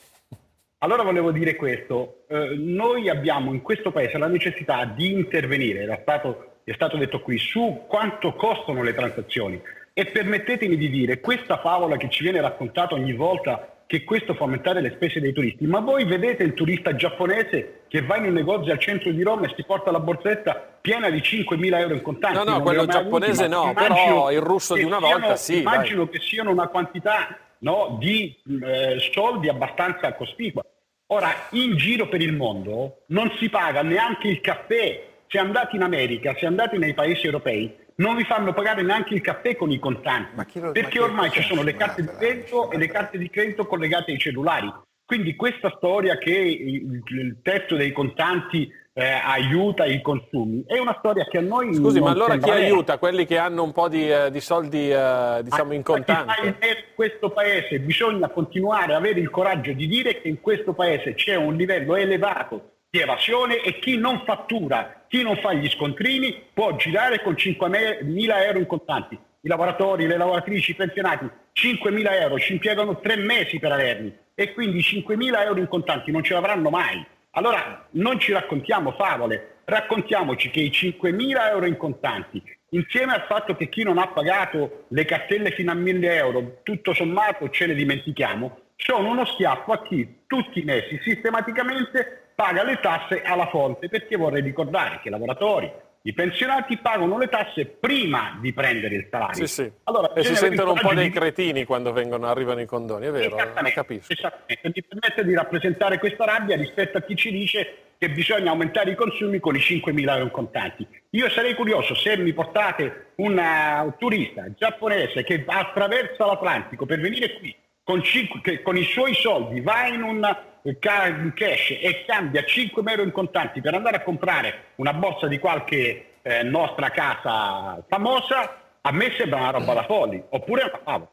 Allora 0.83 1.03
volevo 1.03 1.31
dire 1.31 1.55
questo, 1.55 2.25
eh, 2.27 2.55
noi 2.57 3.07
abbiamo 3.07 3.53
in 3.53 3.61
questo 3.61 3.91
Paese 3.91 4.17
la 4.17 4.27
necessità 4.27 4.83
di 4.83 5.13
intervenire, 5.13 5.83
era 5.83 5.97
stato 6.01 6.51
è 6.65 6.73
stato 6.73 6.97
detto 6.97 7.21
qui, 7.21 7.37
su 7.37 7.83
quanto 7.87 8.33
costano 8.33 8.83
le 8.83 8.93
transazioni. 8.93 9.61
E 9.93 10.05
permettetemi 10.07 10.75
di 10.75 10.89
dire, 10.89 11.19
questa 11.19 11.57
favola 11.59 11.97
che 11.97 12.09
ci 12.09 12.23
viene 12.23 12.41
raccontata 12.41 12.95
ogni 12.95 13.13
volta 13.13 13.67
che 13.85 14.03
questo 14.03 14.33
fa 14.33 14.43
aumentare 14.43 14.81
le 14.81 14.91
spese 14.95 15.19
dei 15.19 15.33
turisti, 15.33 15.67
ma 15.67 15.79
voi 15.79 16.03
vedete 16.05 16.43
il 16.43 16.53
turista 16.53 16.95
giapponese 16.95 17.83
che 17.87 18.01
va 18.01 18.17
in 18.17 18.25
un 18.25 18.33
negozio 18.33 18.71
al 18.71 18.79
centro 18.79 19.11
di 19.11 19.21
Roma 19.21 19.45
e 19.45 19.53
si 19.55 19.63
porta 19.63 19.91
la 19.91 19.99
borsetta 19.99 20.79
piena 20.81 21.09
di 21.09 21.19
5.000 21.19 21.77
euro 21.79 21.93
in 21.93 22.01
contanti? 22.01 22.37
No, 22.37 22.43
no, 22.43 22.61
quello 22.61 22.85
giapponese 22.85 23.45
avuti, 23.45 23.67
no, 23.67 23.73
però 23.73 24.31
il 24.31 24.41
russo 24.41 24.73
di 24.73 24.83
una 24.83 24.97
siano, 24.99 25.19
volta 25.19 25.35
sì. 25.35 25.59
Immagino 25.59 26.05
dai. 26.05 26.13
che 26.13 26.19
siano 26.25 26.49
una 26.49 26.67
quantità 26.67 27.37
no, 27.59 27.97
di 27.99 28.35
eh, 28.63 28.97
soldi 29.11 29.49
abbastanza 29.49 30.13
cospicua. 30.13 30.63
Ora, 31.07 31.47
in 31.51 31.75
giro 31.77 32.07
per 32.07 32.21
il 32.21 32.33
mondo 32.33 33.03
non 33.07 33.31
si 33.37 33.49
paga 33.49 33.81
neanche 33.81 34.27
il 34.27 34.41
caffè. 34.41 35.11
Se 35.27 35.37
andate 35.37 35.75
in 35.75 35.81
America, 35.81 36.35
se 36.37 36.45
andate 36.45 36.77
nei 36.77 36.93
paesi 36.93 37.25
europei, 37.25 37.75
non 37.95 38.15
vi 38.15 38.23
fanno 38.23 38.53
pagare 38.53 38.81
neanche 38.81 39.13
il 39.13 39.21
caffè 39.21 39.55
con 39.55 39.71
i 39.71 39.79
contanti, 39.79 40.59
lo, 40.59 40.71
perché 40.71 40.99
ormai 40.99 41.31
ci 41.31 41.41
sono 41.43 41.63
le 41.63 41.75
carte 41.75 42.01
di 42.01 42.07
credito 42.07 42.71
e 42.71 42.77
le 42.77 42.87
carte 42.87 43.17
di 43.17 43.29
credito 43.29 43.65
collegate 43.65 44.11
ai 44.11 44.17
cellulari. 44.17 44.71
Quindi 45.13 45.35
questa 45.35 45.71
storia 45.77 46.17
che 46.17 46.31
il, 46.31 47.03
il 47.05 47.37
tetto 47.43 47.75
dei 47.75 47.91
contanti 47.91 48.67
eh, 48.93 49.05
aiuta 49.05 49.85
i 49.85 50.01
consumi 50.01 50.63
è 50.65 50.79
una 50.79 50.95
storia 50.97 51.25
che 51.25 51.37
a 51.37 51.41
noi 51.41 51.71
Scusi, 51.75 51.99
ma 51.99 52.09
allora 52.09 52.35
chi 52.37 52.49
aiuta? 52.49 52.97
Quelli 52.97 53.27
che 53.27 53.37
hanno 53.37 53.61
un 53.61 53.73
po' 53.73 53.89
di, 53.89 54.09
eh, 54.09 54.31
di 54.31 54.41
soldi 54.41 54.89
eh, 54.89 55.41
diciamo 55.43 55.73
in 55.73 55.83
contanti? 55.83 56.47
In 56.47 56.55
questo 56.95 57.29
paese 57.29 57.79
bisogna 57.79 58.27
continuare 58.29 58.95
a 58.95 58.97
avere 58.97 59.19
il 59.19 59.29
coraggio 59.29 59.71
di 59.73 59.85
dire 59.85 60.19
che 60.19 60.29
in 60.29 60.41
questo 60.41 60.73
paese 60.73 61.13
c'è 61.13 61.35
un 61.35 61.53
livello 61.57 61.95
elevato 61.95 62.71
di 62.89 62.99
evasione 62.99 63.61
e 63.61 63.77
chi 63.77 63.97
non 63.97 64.23
fattura, 64.25 65.05
chi 65.07 65.21
non 65.21 65.37
fa 65.37 65.53
gli 65.53 65.69
scontrini 65.69 66.41
può 66.51 66.75
girare 66.75 67.21
con 67.21 67.33
5.000 67.33 68.45
euro 68.45 68.57
in 68.57 68.65
contanti. 68.65 69.19
I 69.45 69.49
lavoratori, 69.49 70.07
le 70.07 70.15
lavoratrici, 70.15 70.71
i 70.71 70.75
pensionati, 70.75 71.29
5.000 71.53 72.21
euro 72.21 72.39
ci 72.39 72.53
impiegano 72.53 73.01
tre 73.01 73.17
mesi 73.17 73.59
per 73.59 73.73
averli 73.73 74.17
e 74.33 74.53
quindi 74.53 74.79
5.000 74.79 75.41
euro 75.41 75.59
in 75.59 75.67
contanti 75.67 76.11
non 76.11 76.23
ce 76.23 76.33
l'avranno 76.33 76.69
mai. 76.69 77.05
Allora 77.31 77.85
non 77.91 78.19
ci 78.19 78.31
raccontiamo 78.31 78.93
favole, 78.93 79.57
raccontiamoci 79.65 80.49
che 80.49 80.61
i 80.61 80.69
5.000 80.69 81.49
euro 81.49 81.65
in 81.65 81.75
contanti, 81.75 82.41
insieme 82.69 83.15
al 83.15 83.25
fatto 83.27 83.53
che 83.57 83.67
chi 83.67 83.83
non 83.83 83.97
ha 83.97 84.07
pagato 84.07 84.85
le 84.87 85.03
cartelle 85.03 85.51
fino 85.51 85.73
a 85.73 85.75
1.000 85.75 86.03
euro, 86.05 86.59
tutto 86.63 86.93
sommato 86.93 87.49
ce 87.49 87.65
ne 87.65 87.73
dimentichiamo, 87.73 88.59
sono 88.77 89.09
uno 89.09 89.25
schiaffo 89.25 89.73
a 89.73 89.81
chi 89.81 90.23
tutti 90.25 90.61
i 90.61 90.63
mesi 90.63 90.97
sistematicamente 91.03 92.29
paga 92.33 92.63
le 92.63 92.79
tasse 92.79 93.21
alla 93.21 93.47
fonte, 93.47 93.89
perché 93.89 94.15
vorrei 94.15 94.41
ricordare 94.41 95.01
che 95.01 95.09
i 95.09 95.11
lavoratori, 95.11 95.69
i 96.05 96.13
pensionati 96.13 96.77
pagano 96.77 97.17
le 97.17 97.29
tasse 97.29 97.65
prima 97.65 98.37
di 98.41 98.51
prendere 98.51 98.95
il 98.95 99.07
salario. 99.09 99.45
Sì, 99.45 99.47
sì. 99.47 99.71
Allora, 99.83 100.11
e 100.13 100.23
si 100.23 100.35
sentono 100.35 100.73
un 100.73 100.79
po' 100.79 100.93
dei 100.93 101.09
cretini 101.09 101.63
quando 101.63 101.93
vengono, 101.93 102.27
arrivano 102.27 102.59
i 102.59 102.65
condoni, 102.65 103.07
è 103.07 103.11
vero? 103.11 103.37
Esattamente, 103.37 103.71
capisco. 103.71 104.11
esattamente. 104.11 104.71
Mi 104.75 104.83
permette 104.83 105.23
di 105.23 105.33
rappresentare 105.33 105.99
questa 105.99 106.25
rabbia 106.25 106.57
rispetto 106.57 106.97
a 106.97 107.01
chi 107.01 107.15
ci 107.15 107.31
dice 107.31 107.77
che 107.97 108.09
bisogna 108.09 108.51
aumentare 108.51 108.91
i 108.91 108.95
consumi 108.95 109.39
con 109.39 109.55
i 109.55 109.59
5.000 109.59 110.09
euro 110.09 110.23
in 110.23 110.31
contanti. 110.31 110.85
Io 111.11 111.29
sarei 111.29 111.53
curioso 111.53 111.95
se 111.95 112.17
mi 112.17 112.33
portate 112.33 113.13
una, 113.15 113.81
un 113.83 113.95
turista 113.97 114.51
giapponese 114.53 115.23
che 115.23 115.45
attraversa 115.47 116.25
l'Atlantico 116.25 116.85
per 116.85 116.99
venire 116.99 117.37
qui 117.37 117.55
con, 117.83 118.01
5, 118.01 118.61
con 118.61 118.77
i 118.77 118.83
suoi 118.83 119.13
soldi, 119.13 119.61
va 119.61 119.87
in 119.87 120.01
un 120.03 120.35
cash 120.79 121.71
e 121.71 122.03
cambia 122.07 122.43
5 122.43 122.83
euro 122.85 123.03
in 123.03 123.11
contanti 123.11 123.61
per 123.61 123.73
andare 123.73 123.97
a 123.97 124.03
comprare 124.03 124.71
una 124.75 124.93
borsa 124.93 125.27
di 125.27 125.37
qualche 125.39 126.19
eh, 126.21 126.43
nostra 126.43 126.89
casa 126.91 127.83
famosa, 127.87 128.61
a 128.81 128.91
me 128.91 129.11
sembra 129.17 129.39
una 129.39 129.51
roba 129.51 129.73
da 129.73 129.83
folli, 129.83 130.23
oppure 130.29 130.63
una 130.63 130.79
favola. 130.83 131.11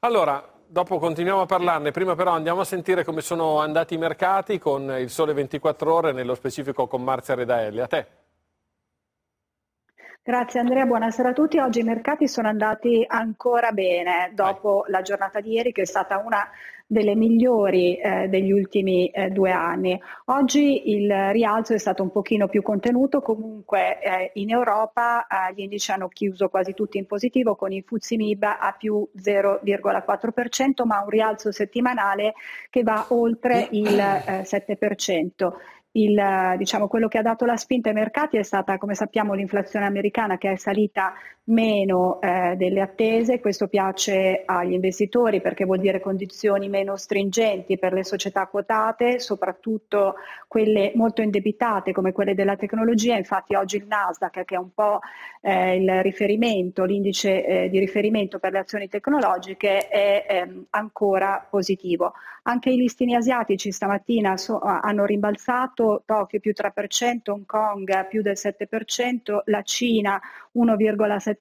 Allora, 0.00 0.48
dopo 0.66 0.98
continuiamo 0.98 1.42
a 1.42 1.46
parlarne, 1.46 1.90
prima 1.90 2.14
però 2.14 2.32
andiamo 2.32 2.60
a 2.60 2.64
sentire 2.64 3.04
come 3.04 3.20
sono 3.20 3.58
andati 3.58 3.94
i 3.94 3.98
mercati 3.98 4.58
con 4.58 4.94
il 4.98 5.10
Sole 5.10 5.32
24 5.32 5.92
Ore, 5.92 6.12
nello 6.12 6.34
specifico 6.34 6.86
con 6.86 7.02
Marzia 7.02 7.34
Redaelli. 7.34 7.80
A 7.80 7.86
te. 7.86 8.06
Grazie 10.24 10.60
Andrea, 10.60 10.86
buonasera 10.86 11.30
a 11.30 11.32
tutti. 11.32 11.58
Oggi 11.58 11.80
i 11.80 11.82
mercati 11.82 12.28
sono 12.28 12.46
andati 12.46 13.04
ancora 13.04 13.72
bene 13.72 14.30
dopo 14.34 14.84
la 14.86 15.02
giornata 15.02 15.40
di 15.40 15.50
ieri 15.50 15.72
che 15.72 15.82
è 15.82 15.84
stata 15.84 16.22
una 16.24 16.48
delle 16.86 17.16
migliori 17.16 17.96
eh, 17.96 18.28
degli 18.28 18.52
ultimi 18.52 19.08
eh, 19.08 19.30
due 19.30 19.50
anni. 19.50 20.00
Oggi 20.26 20.92
il 20.92 21.12
rialzo 21.32 21.74
è 21.74 21.78
stato 21.78 22.04
un 22.04 22.12
pochino 22.12 22.46
più 22.46 22.62
contenuto, 22.62 23.20
comunque 23.20 24.00
eh, 24.00 24.30
in 24.34 24.50
Europa 24.50 25.26
eh, 25.26 25.54
gli 25.54 25.62
indici 25.62 25.90
hanno 25.90 26.06
chiuso 26.06 26.48
quasi 26.48 26.72
tutti 26.72 26.98
in 26.98 27.06
positivo 27.06 27.56
con 27.56 27.72
il 27.72 27.82
Fuzzi 27.82 28.14
MIB 28.14 28.44
a 28.44 28.76
più 28.78 29.04
0,4%, 29.16 30.84
ma 30.84 31.02
un 31.02 31.08
rialzo 31.08 31.50
settimanale 31.50 32.34
che 32.70 32.84
va 32.84 33.06
oltre 33.08 33.66
il 33.72 33.96
7%. 33.96 35.52
Il, 35.92 36.54
diciamo, 36.56 36.88
quello 36.88 37.08
che 37.08 37.18
ha 37.18 37.22
dato 37.22 37.44
la 37.44 37.56
spinta 37.56 37.90
ai 37.90 37.94
mercati 37.94 38.38
è 38.38 38.42
stata, 38.42 38.78
come 38.78 38.94
sappiamo, 38.94 39.34
l'inflazione 39.34 39.84
americana 39.84 40.38
che 40.38 40.52
è 40.52 40.56
salita 40.56 41.12
meno 41.44 42.20
eh, 42.20 42.54
delle 42.56 42.80
attese. 42.80 43.40
Questo 43.40 43.66
piace 43.66 44.42
agli 44.44 44.72
investitori 44.72 45.40
perché 45.40 45.64
vuol 45.64 45.80
dire 45.80 46.00
condizioni 46.00 46.68
meno 46.68 46.96
stringenti 46.96 47.78
per 47.78 47.92
le 47.92 48.04
società 48.04 48.46
quotate, 48.46 49.18
soprattutto 49.18 50.14
quelle 50.46 50.92
molto 50.94 51.22
indebitate 51.22 51.92
come 51.92 52.12
quelle 52.12 52.34
della 52.34 52.56
tecnologia. 52.56 53.16
Infatti 53.16 53.54
oggi 53.54 53.76
il 53.76 53.86
Nasdaq, 53.86 54.44
che 54.44 54.54
è 54.54 54.58
un 54.58 54.72
po' 54.72 55.00
eh, 55.40 55.76
il 55.76 56.02
riferimento, 56.02 56.84
l'indice 56.84 57.44
eh, 57.44 57.68
di 57.68 57.78
riferimento 57.78 58.38
per 58.38 58.52
le 58.52 58.60
azioni 58.60 58.88
tecnologiche, 58.88 59.88
è 59.88 60.26
ehm, 60.28 60.66
ancora 60.70 61.44
positivo. 61.48 62.12
Anche 62.44 62.70
i 62.70 62.76
listini 62.76 63.14
asiatici 63.14 63.70
stamattina 63.70 64.36
so, 64.36 64.58
hanno 64.58 65.04
rimbalzato, 65.04 66.02
Tokyo 66.04 66.40
più 66.40 66.52
3%, 66.52 67.30
Hong 67.30 67.46
Kong 67.46 68.08
più 68.08 68.20
del 68.20 68.36
7%, 68.36 69.42
la 69.44 69.62
Cina 69.62 70.20
1,7%, 70.56 71.31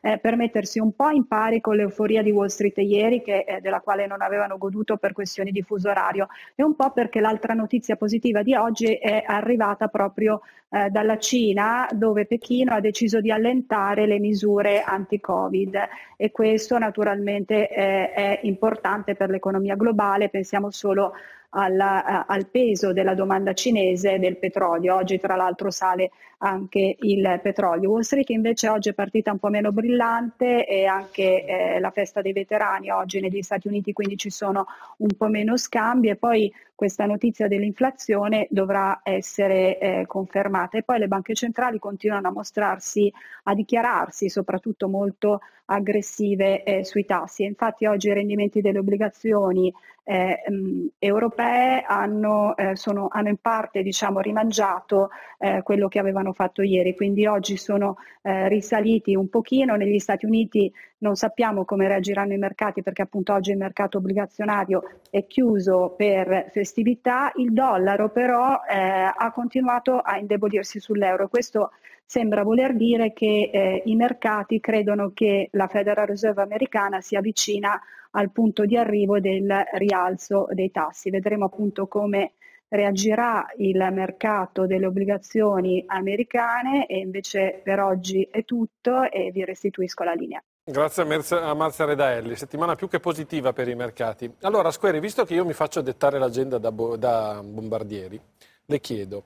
eh, 0.00 0.18
per 0.18 0.36
mettersi 0.36 0.78
un 0.78 0.92
po' 0.94 1.10
in 1.10 1.26
pari 1.26 1.60
con 1.60 1.76
l'euforia 1.76 2.22
di 2.22 2.30
Wall 2.30 2.46
Street 2.46 2.78
ieri, 2.78 3.22
che, 3.22 3.44
eh, 3.46 3.60
della 3.60 3.80
quale 3.80 4.06
non 4.06 4.22
avevano 4.22 4.58
goduto 4.58 4.96
per 4.96 5.12
questioni 5.12 5.50
di 5.50 5.62
fuso 5.62 5.90
orario, 5.90 6.28
e 6.54 6.62
un 6.62 6.74
po' 6.74 6.90
perché 6.92 7.20
l'altra 7.20 7.54
notizia 7.54 7.96
positiva 7.96 8.42
di 8.42 8.54
oggi 8.54 8.94
è 8.94 9.22
arrivata 9.26 9.88
proprio 9.88 10.40
eh, 10.70 10.88
dalla 10.90 11.18
Cina, 11.18 11.88
dove 11.92 12.26
Pechino 12.26 12.74
ha 12.74 12.80
deciso 12.80 13.20
di 13.20 13.30
allentare 13.30 14.06
le 14.06 14.18
misure 14.18 14.82
anti-Covid. 14.82 15.88
E 16.16 16.30
questo 16.30 16.78
naturalmente 16.78 17.66
è 17.68 18.40
importante 18.42 19.14
per 19.14 19.30
l'economia 19.30 19.74
globale, 19.74 20.28
pensiamo 20.28 20.70
solo 20.70 21.12
alla, 21.50 22.26
al 22.26 22.46
peso 22.46 22.92
della 22.92 23.14
domanda 23.14 23.52
cinese 23.52 24.18
del 24.18 24.36
petrolio. 24.36 24.94
Oggi 24.96 25.18
tra 25.18 25.36
l'altro 25.36 25.70
sale 25.70 26.10
anche 26.42 26.96
il 27.00 27.40
petrolio. 27.42 27.90
Wall 27.90 28.00
Street 28.00 28.30
invece 28.30 28.68
oggi 28.68 28.88
è 28.90 28.94
partita 28.94 29.30
un 29.30 29.38
po' 29.38 29.48
meno 29.48 29.72
brillante 29.72 30.66
e 30.66 30.86
anche 30.86 31.44
eh, 31.44 31.80
la 31.80 31.90
festa 31.90 32.22
dei 32.22 32.32
veterani 32.32 32.90
oggi 32.90 33.20
negli 33.20 33.42
Stati 33.42 33.68
Uniti, 33.68 33.92
quindi 33.92 34.16
ci 34.16 34.30
sono 34.30 34.66
un 34.98 35.10
po' 35.16 35.26
meno 35.26 35.56
scambi 35.56 36.08
e 36.08 36.16
poi 36.16 36.52
questa 36.74 37.04
notizia 37.04 37.46
dell'inflazione 37.46 38.46
dovrà 38.48 39.00
essere 39.02 39.78
eh, 39.78 40.04
confermata 40.06 40.78
e 40.78 40.82
poi 40.82 40.98
le 40.98 41.08
banche 41.08 41.34
centrali 41.34 41.78
continuano 41.78 42.28
a 42.28 42.32
mostrarsi, 42.32 43.12
a 43.44 43.54
dichiararsi 43.54 44.30
soprattutto 44.30 44.88
molto 44.88 45.40
aggressive 45.66 46.62
eh, 46.62 46.84
sui 46.84 47.04
tassi. 47.04 47.44
Infatti 47.44 47.84
oggi 47.84 48.08
i 48.08 48.14
rendimenti 48.14 48.62
delle 48.62 48.78
obbligazioni 48.78 49.70
eh, 50.10 50.42
mh, 50.50 50.86
europee 50.98 51.84
hanno, 51.86 52.56
eh, 52.56 52.74
sono, 52.74 53.06
hanno, 53.08 53.28
in 53.28 53.36
parte 53.36 53.80
diciamo, 53.82 54.18
rimangiato 54.18 55.10
eh, 55.38 55.62
quello 55.62 55.86
che 55.86 56.00
avevano 56.00 56.32
fatto 56.32 56.62
ieri, 56.62 56.96
quindi 56.96 57.26
oggi 57.26 57.56
sono 57.56 57.96
eh, 58.22 58.48
risaliti 58.48 59.14
un 59.14 59.28
pochino, 59.28 59.76
negli 59.76 60.00
Stati 60.00 60.26
Uniti 60.26 60.72
non 61.00 61.16
sappiamo 61.16 61.64
come 61.64 61.88
reagiranno 61.88 62.32
i 62.32 62.38
mercati 62.38 62.82
perché 62.82 63.02
appunto 63.02 63.32
oggi 63.32 63.50
il 63.50 63.56
mercato 63.56 63.98
obbligazionario 63.98 64.82
è 65.10 65.26
chiuso 65.26 65.94
per 65.96 66.50
festività, 66.52 67.32
il 67.36 67.52
dollaro 67.52 68.10
però 68.10 68.60
eh, 68.68 69.12
ha 69.14 69.32
continuato 69.32 69.98
a 69.98 70.18
indebolirsi 70.18 70.80
sull'euro. 70.80 71.28
Questo 71.28 71.70
sembra 72.04 72.42
voler 72.42 72.74
dire 72.74 73.12
che 73.12 73.50
eh, 73.52 73.82
i 73.86 73.94
mercati 73.94 74.60
credono 74.60 75.12
che 75.14 75.48
la 75.52 75.68
Federal 75.68 76.06
Reserve 76.06 76.42
americana 76.42 77.00
si 77.00 77.16
avvicina 77.16 77.80
al 78.12 78.30
punto 78.32 78.64
di 78.64 78.76
arrivo 78.76 79.20
del 79.20 79.48
rialzo 79.74 80.48
dei 80.50 80.70
tassi. 80.70 81.10
Vedremo 81.10 81.46
appunto 81.46 81.86
come 81.86 82.32
reagirà 82.68 83.46
il 83.56 83.88
mercato 83.92 84.66
delle 84.66 84.86
obbligazioni 84.86 85.82
americane 85.86 86.86
e 86.86 86.98
invece 86.98 87.60
per 87.62 87.80
oggi 87.80 88.26
è 88.30 88.44
tutto 88.44 89.10
e 89.10 89.30
vi 89.32 89.44
restituisco 89.44 90.04
la 90.04 90.12
linea. 90.12 90.42
Grazie 90.70 91.02
a 91.02 91.52
Marzia 91.54 91.84
Redaelli, 91.84 92.36
settimana 92.36 92.76
più 92.76 92.86
che 92.86 93.00
positiva 93.00 93.52
per 93.52 93.66
i 93.66 93.74
mercati. 93.74 94.32
Allora, 94.42 94.70
Squeri, 94.70 95.00
visto 95.00 95.24
che 95.24 95.34
io 95.34 95.44
mi 95.44 95.52
faccio 95.52 95.80
dettare 95.80 96.16
l'agenda 96.16 96.58
da, 96.58 96.70
bo- 96.70 96.96
da 96.96 97.40
Bombardieri, 97.42 98.20
le 98.66 98.78
chiedo, 98.78 99.24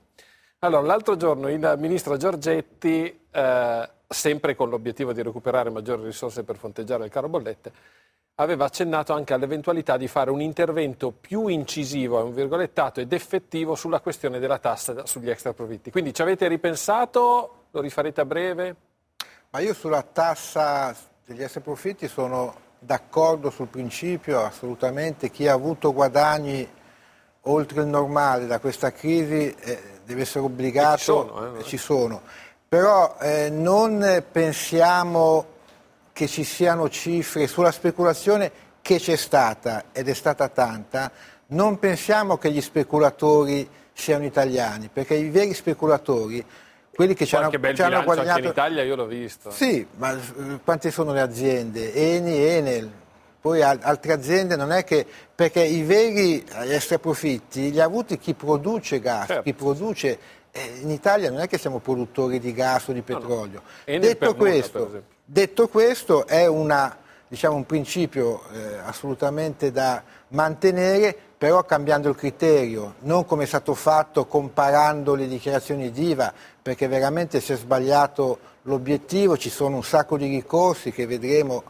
allora, 0.60 0.86
l'altro 0.86 1.16
giorno 1.16 1.50
il 1.50 1.74
ministro 1.76 2.16
Giorgetti, 2.16 3.26
eh, 3.30 3.90
sempre 4.08 4.54
con 4.54 4.70
l'obiettivo 4.70 5.12
di 5.12 5.22
recuperare 5.22 5.68
maggiori 5.68 6.04
risorse 6.04 6.44
per 6.44 6.56
fronteggiare 6.56 7.04
il 7.04 7.10
caro 7.10 7.28
bollette, 7.28 7.72
aveva 8.36 8.64
accennato 8.64 9.12
anche 9.12 9.34
all'eventualità 9.34 9.98
di 9.98 10.08
fare 10.08 10.30
un 10.30 10.40
intervento 10.40 11.10
più 11.10 11.48
incisivo, 11.48 12.24
un 12.24 12.32
virgolettato, 12.32 13.00
ed 13.00 13.12
effettivo 13.12 13.74
sulla 13.74 14.00
questione 14.00 14.38
della 14.38 14.58
tassa 14.58 15.04
sugli 15.04 15.28
extraprofitti. 15.28 15.90
Quindi 15.90 16.14
ci 16.14 16.22
avete 16.22 16.48
ripensato? 16.48 17.66
Lo 17.70 17.82
rifarete 17.82 18.22
a 18.22 18.24
breve? 18.24 18.76
Ma 19.50 19.58
io 19.58 19.74
sulla 19.74 20.00
tassa 20.00 21.12
degli 21.26 21.42
extraprofitti 21.42 22.06
sono 22.06 22.54
d'accordo 22.78 23.50
sul 23.50 23.68
principio, 23.68 24.44
assolutamente. 24.44 25.30
Chi 25.30 25.48
ha 25.48 25.54
avuto 25.54 25.92
guadagni 25.92 26.68
oltre 27.42 27.80
il 27.80 27.86
normale 27.86 28.46
da 28.46 28.58
questa 28.58 28.92
crisi 28.92 29.54
eh, 29.58 29.80
deve 30.04 30.22
essere 30.22 30.44
obbligato, 30.44 30.98
ci 30.98 31.04
sono, 31.04 31.56
eh, 31.56 31.62
ci 31.64 31.76
sono. 31.76 32.22
però 32.68 33.16
eh, 33.20 33.50
non 33.50 34.24
pensiamo 34.30 35.46
che 36.12 36.26
ci 36.26 36.44
siano 36.44 36.88
cifre 36.88 37.46
sulla 37.46 37.72
speculazione 37.72 38.50
che 38.80 38.98
c'è 38.98 39.16
stata 39.16 39.84
ed 39.92 40.08
è 40.08 40.14
stata 40.14 40.48
tanta, 40.48 41.10
non 41.48 41.78
pensiamo 41.78 42.36
che 42.36 42.50
gli 42.50 42.60
speculatori 42.60 43.68
siano 43.92 44.24
italiani, 44.24 44.90
perché 44.92 45.14
i 45.14 45.30
veri 45.30 45.54
speculatori 45.54 46.44
quelli 46.94 47.14
che 47.14 47.26
ci 47.26 47.36
hanno, 47.36 47.50
bel 47.50 47.74
ci 47.74 47.82
hanno 47.82 48.02
guadagnato... 48.02 48.36
anche 48.36 48.44
in 48.46 48.50
Italia 48.50 48.82
io 48.82 48.96
l'ho 48.96 49.06
visto. 49.06 49.50
Sì, 49.50 49.86
ma 49.96 50.12
eh, 50.12 50.60
quante 50.64 50.90
sono 50.90 51.12
le 51.12 51.20
aziende? 51.20 51.92
Eni, 51.92 52.36
Enel, 52.36 52.90
poi 53.40 53.60
altre 53.60 54.12
aziende 54.12 54.56
non 54.56 54.72
è 54.72 54.84
che 54.84 55.04
perché 55.34 55.62
i 55.62 55.82
veri 55.82 56.42
extraprofitti 56.48 57.70
li 57.70 57.80
ha 57.80 57.84
avuti 57.84 58.16
chi 58.16 58.32
produce 58.32 59.00
gas, 59.00 59.26
certo. 59.26 59.42
chi 59.42 59.52
produce 59.52 60.18
eh, 60.50 60.78
in 60.80 60.90
Italia 60.90 61.30
non 61.30 61.40
è 61.40 61.48
che 61.48 61.58
siamo 61.58 61.80
produttori 61.80 62.38
di 62.38 62.54
gas 62.54 62.88
o 62.88 62.92
di 62.92 63.02
petrolio. 63.02 63.62
No, 63.84 63.92
no. 63.92 63.98
Detto, 63.98 64.34
questo, 64.34 65.02
detto, 65.24 65.68
questo, 65.68 66.26
è 66.26 66.46
una, 66.46 66.96
diciamo, 67.26 67.56
un 67.56 67.66
principio 67.66 68.44
eh, 68.52 68.78
assolutamente 68.84 69.72
da 69.72 70.02
mantenere, 70.28 71.33
però 71.44 71.62
cambiando 71.64 72.08
il 72.08 72.16
criterio, 72.16 72.94
non 73.00 73.26
come 73.26 73.42
è 73.42 73.46
stato 73.46 73.74
fatto 73.74 74.24
comparando 74.24 75.14
le 75.14 75.28
dichiarazioni 75.28 75.90
d'IVA, 75.90 76.32
perché 76.62 76.88
veramente 76.88 77.38
si 77.38 77.52
è 77.52 77.56
sbagliato 77.56 78.38
l'obiettivo, 78.62 79.36
ci 79.36 79.50
sono 79.50 79.76
un 79.76 79.84
sacco 79.84 80.16
di 80.16 80.26
ricorsi 80.26 80.90
che 80.90 81.06
vedremo 81.06 81.64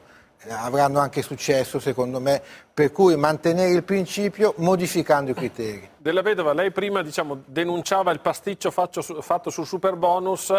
avranno 0.47 1.01
anche 1.01 1.22
successo 1.22 1.81
secondo 1.81 2.20
me, 2.20 2.41
per 2.72 2.93
cui 2.93 3.16
mantenere 3.16 3.72
il 3.72 3.83
principio 3.83 4.55
modificando 4.59 5.33
i 5.33 5.35
criteri. 5.35 5.91
Della 5.97 6.22
Vedova, 6.22 6.53
lei 6.53 6.70
prima 6.70 7.03
diciamo, 7.03 7.43
denunciava 7.45 8.12
il 8.12 8.20
pasticcio 8.20 8.70
fatto, 8.70 9.03
fatto 9.03 9.51
sul 9.51 9.66
super 9.66 9.97
bonus, 9.97 10.55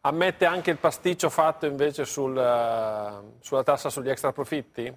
ammette 0.00 0.46
anche 0.46 0.72
il 0.72 0.78
pasticcio 0.78 1.30
fatto 1.30 1.64
invece 1.66 2.04
sul, 2.04 2.34
uh, 2.34 3.36
sulla 3.40 3.62
tassa 3.62 3.88
sugli 3.88 4.08
extra 4.08 4.32
profitti? 4.32 4.92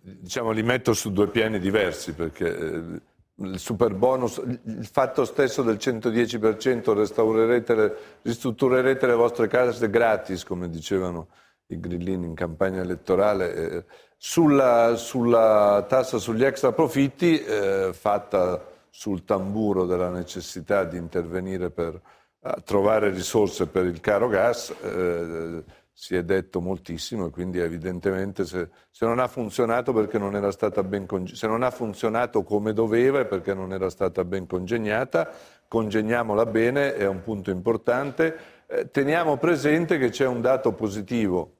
Diciamo 0.00 0.50
li 0.50 0.64
metto 0.64 0.94
su 0.94 1.12
due 1.12 1.28
piani 1.28 1.60
diversi 1.60 2.12
perché 2.12 2.58
eh, 2.58 3.00
il 3.36 3.58
super 3.60 3.94
bonus, 3.94 4.42
il 4.64 4.88
fatto 4.90 5.24
stesso 5.24 5.62
del 5.62 5.76
110% 5.76 6.92
restaurerete, 6.92 7.96
ristrutturerete 8.22 9.06
le 9.06 9.14
vostre 9.14 9.46
case 9.46 9.88
gratis 9.88 10.42
come 10.42 10.68
dicevano 10.68 11.28
i 11.68 11.78
grillini 11.78 12.26
in 12.26 12.34
campagna 12.34 12.80
elettorale, 12.80 13.54
eh, 13.54 13.84
sulla, 14.16 14.96
sulla, 14.96 15.84
tassa 15.88 16.18
sugli 16.18 16.42
extra 16.42 16.72
profitti 16.72 17.38
eh, 17.38 17.90
fatta 17.92 18.66
sul 18.90 19.24
tamburo 19.24 19.84
della 19.84 20.10
necessità 20.10 20.82
di 20.82 20.96
intervenire 20.96 21.70
per 21.70 22.00
trovare 22.64 23.10
risorse 23.10 23.66
per 23.66 23.84
il 23.84 24.00
caro 24.00 24.28
gas, 24.28 24.70
eh, 24.82 25.62
si 25.98 26.14
è 26.14 26.22
detto 26.22 26.60
moltissimo 26.60 27.28
e 27.28 27.30
quindi 27.30 27.58
evidentemente 27.58 28.44
se, 28.44 28.68
se, 28.90 29.06
non 29.06 29.18
ha 29.18 29.28
funzionato 29.28 29.94
perché 29.94 30.18
non 30.18 30.36
era 30.36 30.50
stata 30.50 30.82
ben 30.82 31.06
se 31.24 31.46
non 31.46 31.62
ha 31.62 31.70
funzionato 31.70 32.42
come 32.42 32.74
doveva 32.74 33.20
è 33.20 33.24
perché 33.24 33.54
non 33.54 33.72
era 33.72 33.88
stata 33.88 34.22
ben 34.22 34.46
congegnata, 34.46 35.30
congegniamola 35.66 36.44
bene, 36.44 36.96
è 36.96 37.06
un 37.06 37.22
punto 37.22 37.50
importante. 37.50 38.36
Eh, 38.66 38.90
teniamo 38.90 39.38
presente 39.38 39.96
che 39.96 40.10
c'è 40.10 40.26
un 40.26 40.42
dato 40.42 40.72
positivo 40.72 41.54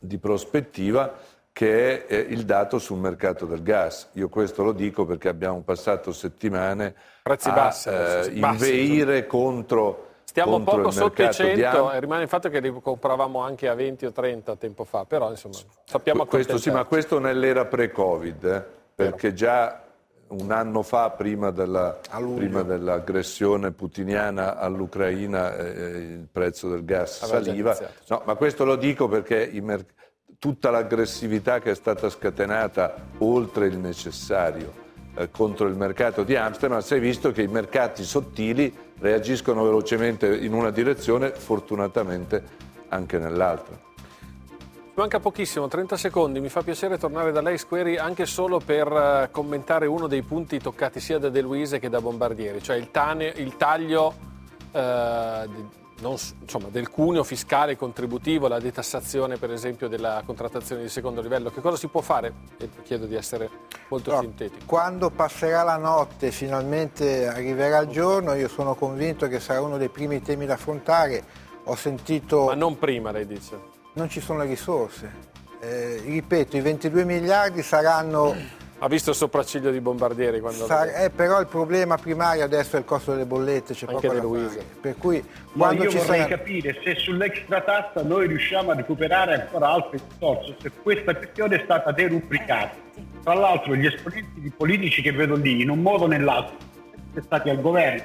di 0.00 0.16
prospettiva 0.16 1.14
che 1.52 2.06
è 2.06 2.16
il 2.16 2.46
dato 2.46 2.78
sul 2.78 2.98
mercato 2.98 3.44
del 3.44 3.62
gas. 3.62 4.08
Io 4.14 4.30
questo 4.30 4.62
lo 4.62 4.72
dico 4.72 5.04
perché 5.04 5.28
abbiamo 5.28 5.60
passato 5.60 6.12
settimane 6.12 6.94
Prezzi 7.22 7.50
a 7.50 7.52
bassi, 7.52 7.88
eh, 7.90 8.30
inveire 8.32 9.26
contro 9.26 10.09
Stiamo 10.30 10.62
poco 10.62 10.92
sotto 10.92 11.24
i 11.24 11.32
100 11.32 11.90
e 11.90 11.98
rimane 11.98 12.22
il 12.22 12.28
fatto 12.28 12.48
che 12.50 12.60
li 12.60 12.72
compravamo 12.80 13.40
anche 13.40 13.66
a 13.66 13.74
20 13.74 14.06
o 14.06 14.12
30 14.12 14.54
tempo 14.54 14.84
fa, 14.84 15.04
però 15.04 15.28
insomma 15.28 15.56
sappiamo 15.84 16.24
questo 16.24 16.56
sì, 16.56 16.70
ma 16.70 16.84
questo 16.84 17.18
nell'era 17.18 17.64
pre-Covid, 17.64 18.44
eh, 18.44 18.64
perché 18.94 19.34
già 19.34 19.82
un 20.28 20.52
anno 20.52 20.82
fa, 20.82 21.10
prima, 21.10 21.50
della, 21.50 21.98
prima 22.36 22.62
dell'aggressione 22.62 23.72
putiniana 23.72 24.56
all'Ucraina, 24.56 25.56
eh, 25.56 25.68
il 25.98 26.28
prezzo 26.30 26.68
del 26.68 26.84
gas 26.84 27.22
Aveva 27.22 27.42
saliva. 27.42 27.78
No, 28.06 28.22
ma 28.24 28.36
questo 28.36 28.64
lo 28.64 28.76
dico 28.76 29.08
perché 29.08 29.50
mer- 29.60 29.84
tutta 30.38 30.70
l'aggressività 30.70 31.58
che 31.58 31.72
è 31.72 31.74
stata 31.74 32.08
scatenata 32.08 32.94
oltre 33.18 33.66
il 33.66 33.78
necessario 33.78 34.79
eh, 35.14 35.30
contro 35.30 35.66
il 35.66 35.76
mercato 35.76 36.22
di 36.22 36.36
Amsterdam, 36.36 36.80
si 36.80 36.94
è 36.94 37.00
visto 37.00 37.32
che 37.32 37.42
i 37.42 37.48
mercati 37.48 38.04
sottili 38.04 38.74
reagiscono 38.98 39.64
velocemente 39.64 40.36
in 40.36 40.52
una 40.52 40.70
direzione, 40.70 41.30
fortunatamente 41.30 42.42
anche 42.88 43.18
nell'altra. 43.18 43.88
Manca 44.94 45.20
pochissimo, 45.20 45.66
30 45.66 45.96
secondi. 45.96 46.40
Mi 46.40 46.48
fa 46.48 46.62
piacere 46.62 46.98
tornare 46.98 47.32
da 47.32 47.40
lei, 47.40 47.56
Squeri, 47.56 47.96
anche 47.96 48.26
solo 48.26 48.58
per 48.58 48.86
eh, 48.86 49.28
commentare 49.30 49.86
uno 49.86 50.06
dei 50.06 50.22
punti 50.22 50.58
toccati 50.58 51.00
sia 51.00 51.18
da 51.18 51.30
De 51.30 51.40
Luise 51.40 51.78
che 51.78 51.88
da 51.88 52.00
Bombardieri, 52.00 52.62
cioè 52.62 52.76
il, 52.76 52.90
tane, 52.90 53.32
il 53.36 53.56
taglio 53.56 54.12
eh, 54.72 55.48
non, 56.00 56.16
insomma, 56.40 56.68
del 56.68 56.90
cuneo 56.90 57.24
fiscale 57.24 57.76
contributivo, 57.76 58.48
la 58.48 58.58
detassazione 58.58 59.36
per 59.36 59.50
esempio 59.52 59.88
della 59.88 60.22
contrattazione 60.24 60.82
di 60.82 60.88
secondo 60.88 61.20
livello. 61.20 61.50
Che 61.50 61.60
cosa 61.60 61.76
si 61.76 61.86
può 61.86 62.00
fare? 62.00 62.32
E 62.58 62.68
chiedo 62.82 63.06
di 63.06 63.14
essere 63.14 63.48
molto 63.90 64.12
no, 64.12 64.20
sintetico. 64.20 64.64
Quando 64.64 65.10
passerà 65.10 65.62
la 65.62 65.76
notte 65.76 66.28
e 66.28 66.30
finalmente 66.30 67.26
arriverà 67.26 67.80
il 67.80 67.88
giorno, 67.88 68.32
io 68.34 68.48
sono 68.48 68.74
convinto 68.74 69.28
che 69.28 69.40
sarà 69.40 69.60
uno 69.60 69.76
dei 69.76 69.90
primi 69.90 70.22
temi 70.22 70.46
da 70.46 70.54
affrontare. 70.54 71.22
Ho 71.64 71.76
sentito... 71.76 72.46
Ma 72.46 72.54
non 72.54 72.78
prima, 72.78 73.10
lei 73.10 73.26
dice 73.26 73.78
non 73.92 74.08
ci 74.08 74.20
sono 74.20 74.40
le 74.40 74.46
risorse. 74.46 75.28
Eh, 75.60 76.00
ripeto, 76.04 76.56
i 76.56 76.60
22 76.60 77.04
miliardi 77.04 77.62
saranno 77.62 78.34
Ha 78.82 78.88
visto 78.88 79.10
il 79.10 79.16
sopracciglio 79.16 79.70
di 79.70 79.80
Bombardieri 79.80 80.40
quando... 80.40 80.64
Sa- 80.64 80.90
eh, 81.04 81.10
però 81.10 81.38
il 81.38 81.46
problema 81.46 81.98
primario 81.98 82.44
adesso 82.44 82.76
è 82.76 82.78
il 82.78 82.86
costo 82.86 83.12
delle 83.12 83.26
bollette, 83.26 83.74
c'è 83.74 83.86
Anche 83.86 84.06
poco 84.08 84.14
da 84.14 84.22
Luisa. 84.22 84.48
fare. 84.48 84.64
Per 84.80 84.96
cui 84.96 85.24
Ma 85.52 85.66
quando 85.66 85.84
io 85.84 85.90
ci 85.90 85.96
vorrei 85.98 86.20
sarà... 86.22 86.36
capire 86.36 86.80
se 86.82 86.94
sull'extra 86.94 87.60
tassa 87.60 88.02
noi 88.02 88.26
riusciamo 88.26 88.70
a 88.70 88.74
recuperare 88.74 89.34
ancora 89.34 89.68
altre 89.68 90.00
risorse, 90.08 90.56
se 90.62 90.70
questa 90.82 91.14
questione 91.14 91.56
è 91.60 91.62
stata 91.62 91.92
derubricata. 91.92 92.70
Tra 93.22 93.34
l'altro 93.34 93.74
gli 93.76 93.84
esponenti 93.84 94.40
di 94.40 94.50
politici 94.50 95.02
che 95.02 95.12
vedo 95.12 95.34
lì, 95.36 95.60
in 95.60 95.68
un 95.68 95.80
modo 95.82 96.04
o 96.04 96.06
nell'altro, 96.06 96.56
sono 97.12 97.22
stati 97.24 97.50
al 97.50 97.60
governo. 97.60 98.04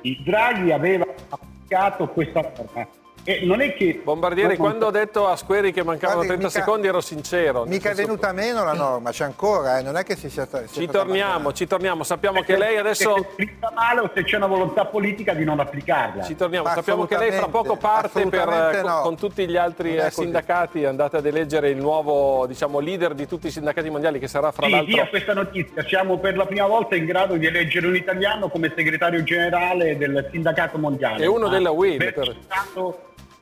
Il 0.00 0.22
Draghi 0.22 0.72
aveva 0.72 1.04
applicato 1.28 2.08
questa 2.08 2.40
norma. 2.40 2.88
E 3.22 3.40
non 3.44 3.60
è 3.60 3.74
che... 3.74 4.00
Bombardieri, 4.02 4.56
quando 4.56 4.86
ho 4.86 4.90
detto 4.90 5.26
a 5.28 5.36
Squeri 5.36 5.72
che 5.72 5.84
mancavano 5.84 6.24
Guardi, 6.24 6.40
30 6.40 6.46
mica- 6.46 6.58
secondi 6.58 6.86
ero 6.86 7.00
sincero. 7.00 7.64
Mica 7.66 7.90
è 7.90 7.94
venuta 7.94 8.32
meno 8.32 8.64
la 8.64 8.72
norma, 8.72 9.10
c'è 9.10 9.24
ancora, 9.24 9.78
eh, 9.78 9.82
non 9.82 9.96
è 9.96 10.04
che 10.04 10.16
si 10.16 10.30
sia... 10.30 10.46
sia 10.46 10.66
Ci 10.66 10.86
torniamo, 10.88 11.52
ci 11.52 11.66
torniamo. 11.66 12.02
Sappiamo 12.02 12.40
che 12.40 12.56
lei 12.56 12.78
adesso... 12.78 13.14
Se 13.14 13.20
è 13.20 13.26
scritta 13.34 13.72
male 13.74 14.00
o 14.00 14.10
se 14.14 14.24
c'è 14.24 14.36
una 14.36 14.46
volontà 14.46 14.86
politica 14.86 15.34
di 15.34 15.44
non 15.44 15.60
applicarla. 15.60 16.22
Ci 16.22 16.34
torniamo, 16.34 16.66
Ma 16.66 16.74
sappiamo 16.74 17.04
che 17.04 17.18
lei 17.18 17.32
fra 17.32 17.48
poco 17.48 17.76
parte 17.76 18.26
per, 18.26 18.48
eh, 18.48 18.80
con, 18.80 18.90
no. 18.90 19.00
con 19.02 19.16
tutti 19.16 19.46
gli 19.46 19.56
altri 19.56 19.96
eh, 19.96 20.10
sindacati, 20.10 20.86
andate 20.86 21.18
ad 21.18 21.26
eleggere 21.26 21.68
il 21.68 21.78
nuovo 21.78 22.46
diciamo, 22.46 22.80
leader 22.80 23.12
di 23.12 23.26
tutti 23.26 23.48
i 23.48 23.50
sindacati 23.50 23.90
mondiali 23.90 24.18
che 24.18 24.28
sarà 24.28 24.50
fra 24.50 24.64
Sì, 24.64 24.72
l'altro... 24.72 24.94
dia 24.94 25.08
questa 25.08 25.34
notizia, 25.34 25.84
siamo 25.84 26.18
per 26.18 26.36
la 26.36 26.46
prima 26.46 26.66
volta 26.66 26.96
in 26.96 27.04
grado 27.04 27.36
di 27.36 27.46
eleggere 27.46 27.86
un 27.86 27.96
italiano 27.96 28.48
come 28.48 28.72
segretario 28.74 29.22
generale 29.22 29.98
del 29.98 30.28
sindacato 30.32 30.78
mondiale. 30.78 31.22
E 31.22 31.26
uno 31.26 31.46
Ma 31.46 31.52
della 31.52 31.70
per 31.70 32.14
per- 32.14 32.36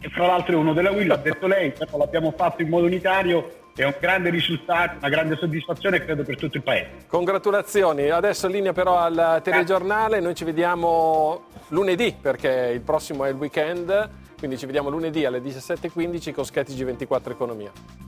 e 0.00 0.08
fra 0.10 0.26
l'altro 0.26 0.52
è 0.52 0.56
uno 0.56 0.72
della 0.72 0.90
UIL, 0.90 1.08
l'ha 1.08 1.16
detto 1.16 1.46
lei, 1.46 1.72
però 1.72 1.98
l'abbiamo 1.98 2.32
fatto 2.36 2.62
in 2.62 2.68
modo 2.68 2.86
unitario, 2.86 3.50
è 3.74 3.84
un 3.84 3.94
grande 4.00 4.30
risultato, 4.30 4.96
una 4.98 5.08
grande 5.08 5.36
soddisfazione 5.36 6.04
credo 6.04 6.24
per 6.24 6.36
tutto 6.36 6.56
il 6.56 6.62
paese. 6.62 6.90
Congratulazioni, 7.06 8.10
adesso 8.10 8.48
linea 8.48 8.72
però 8.72 8.96
al 8.98 9.40
telegiornale, 9.42 10.20
noi 10.20 10.34
ci 10.34 10.44
vediamo 10.44 11.46
lunedì 11.68 12.14
perché 12.20 12.70
il 12.72 12.80
prossimo 12.80 13.24
è 13.24 13.28
il 13.28 13.36
weekend, 13.36 14.10
quindi 14.38 14.56
ci 14.58 14.66
vediamo 14.66 14.88
lunedì 14.88 15.24
alle 15.24 15.40
17.15 15.40 16.32
con 16.32 16.44
Schetti 16.44 16.72
G24 16.74 17.30
Economia. 17.30 18.07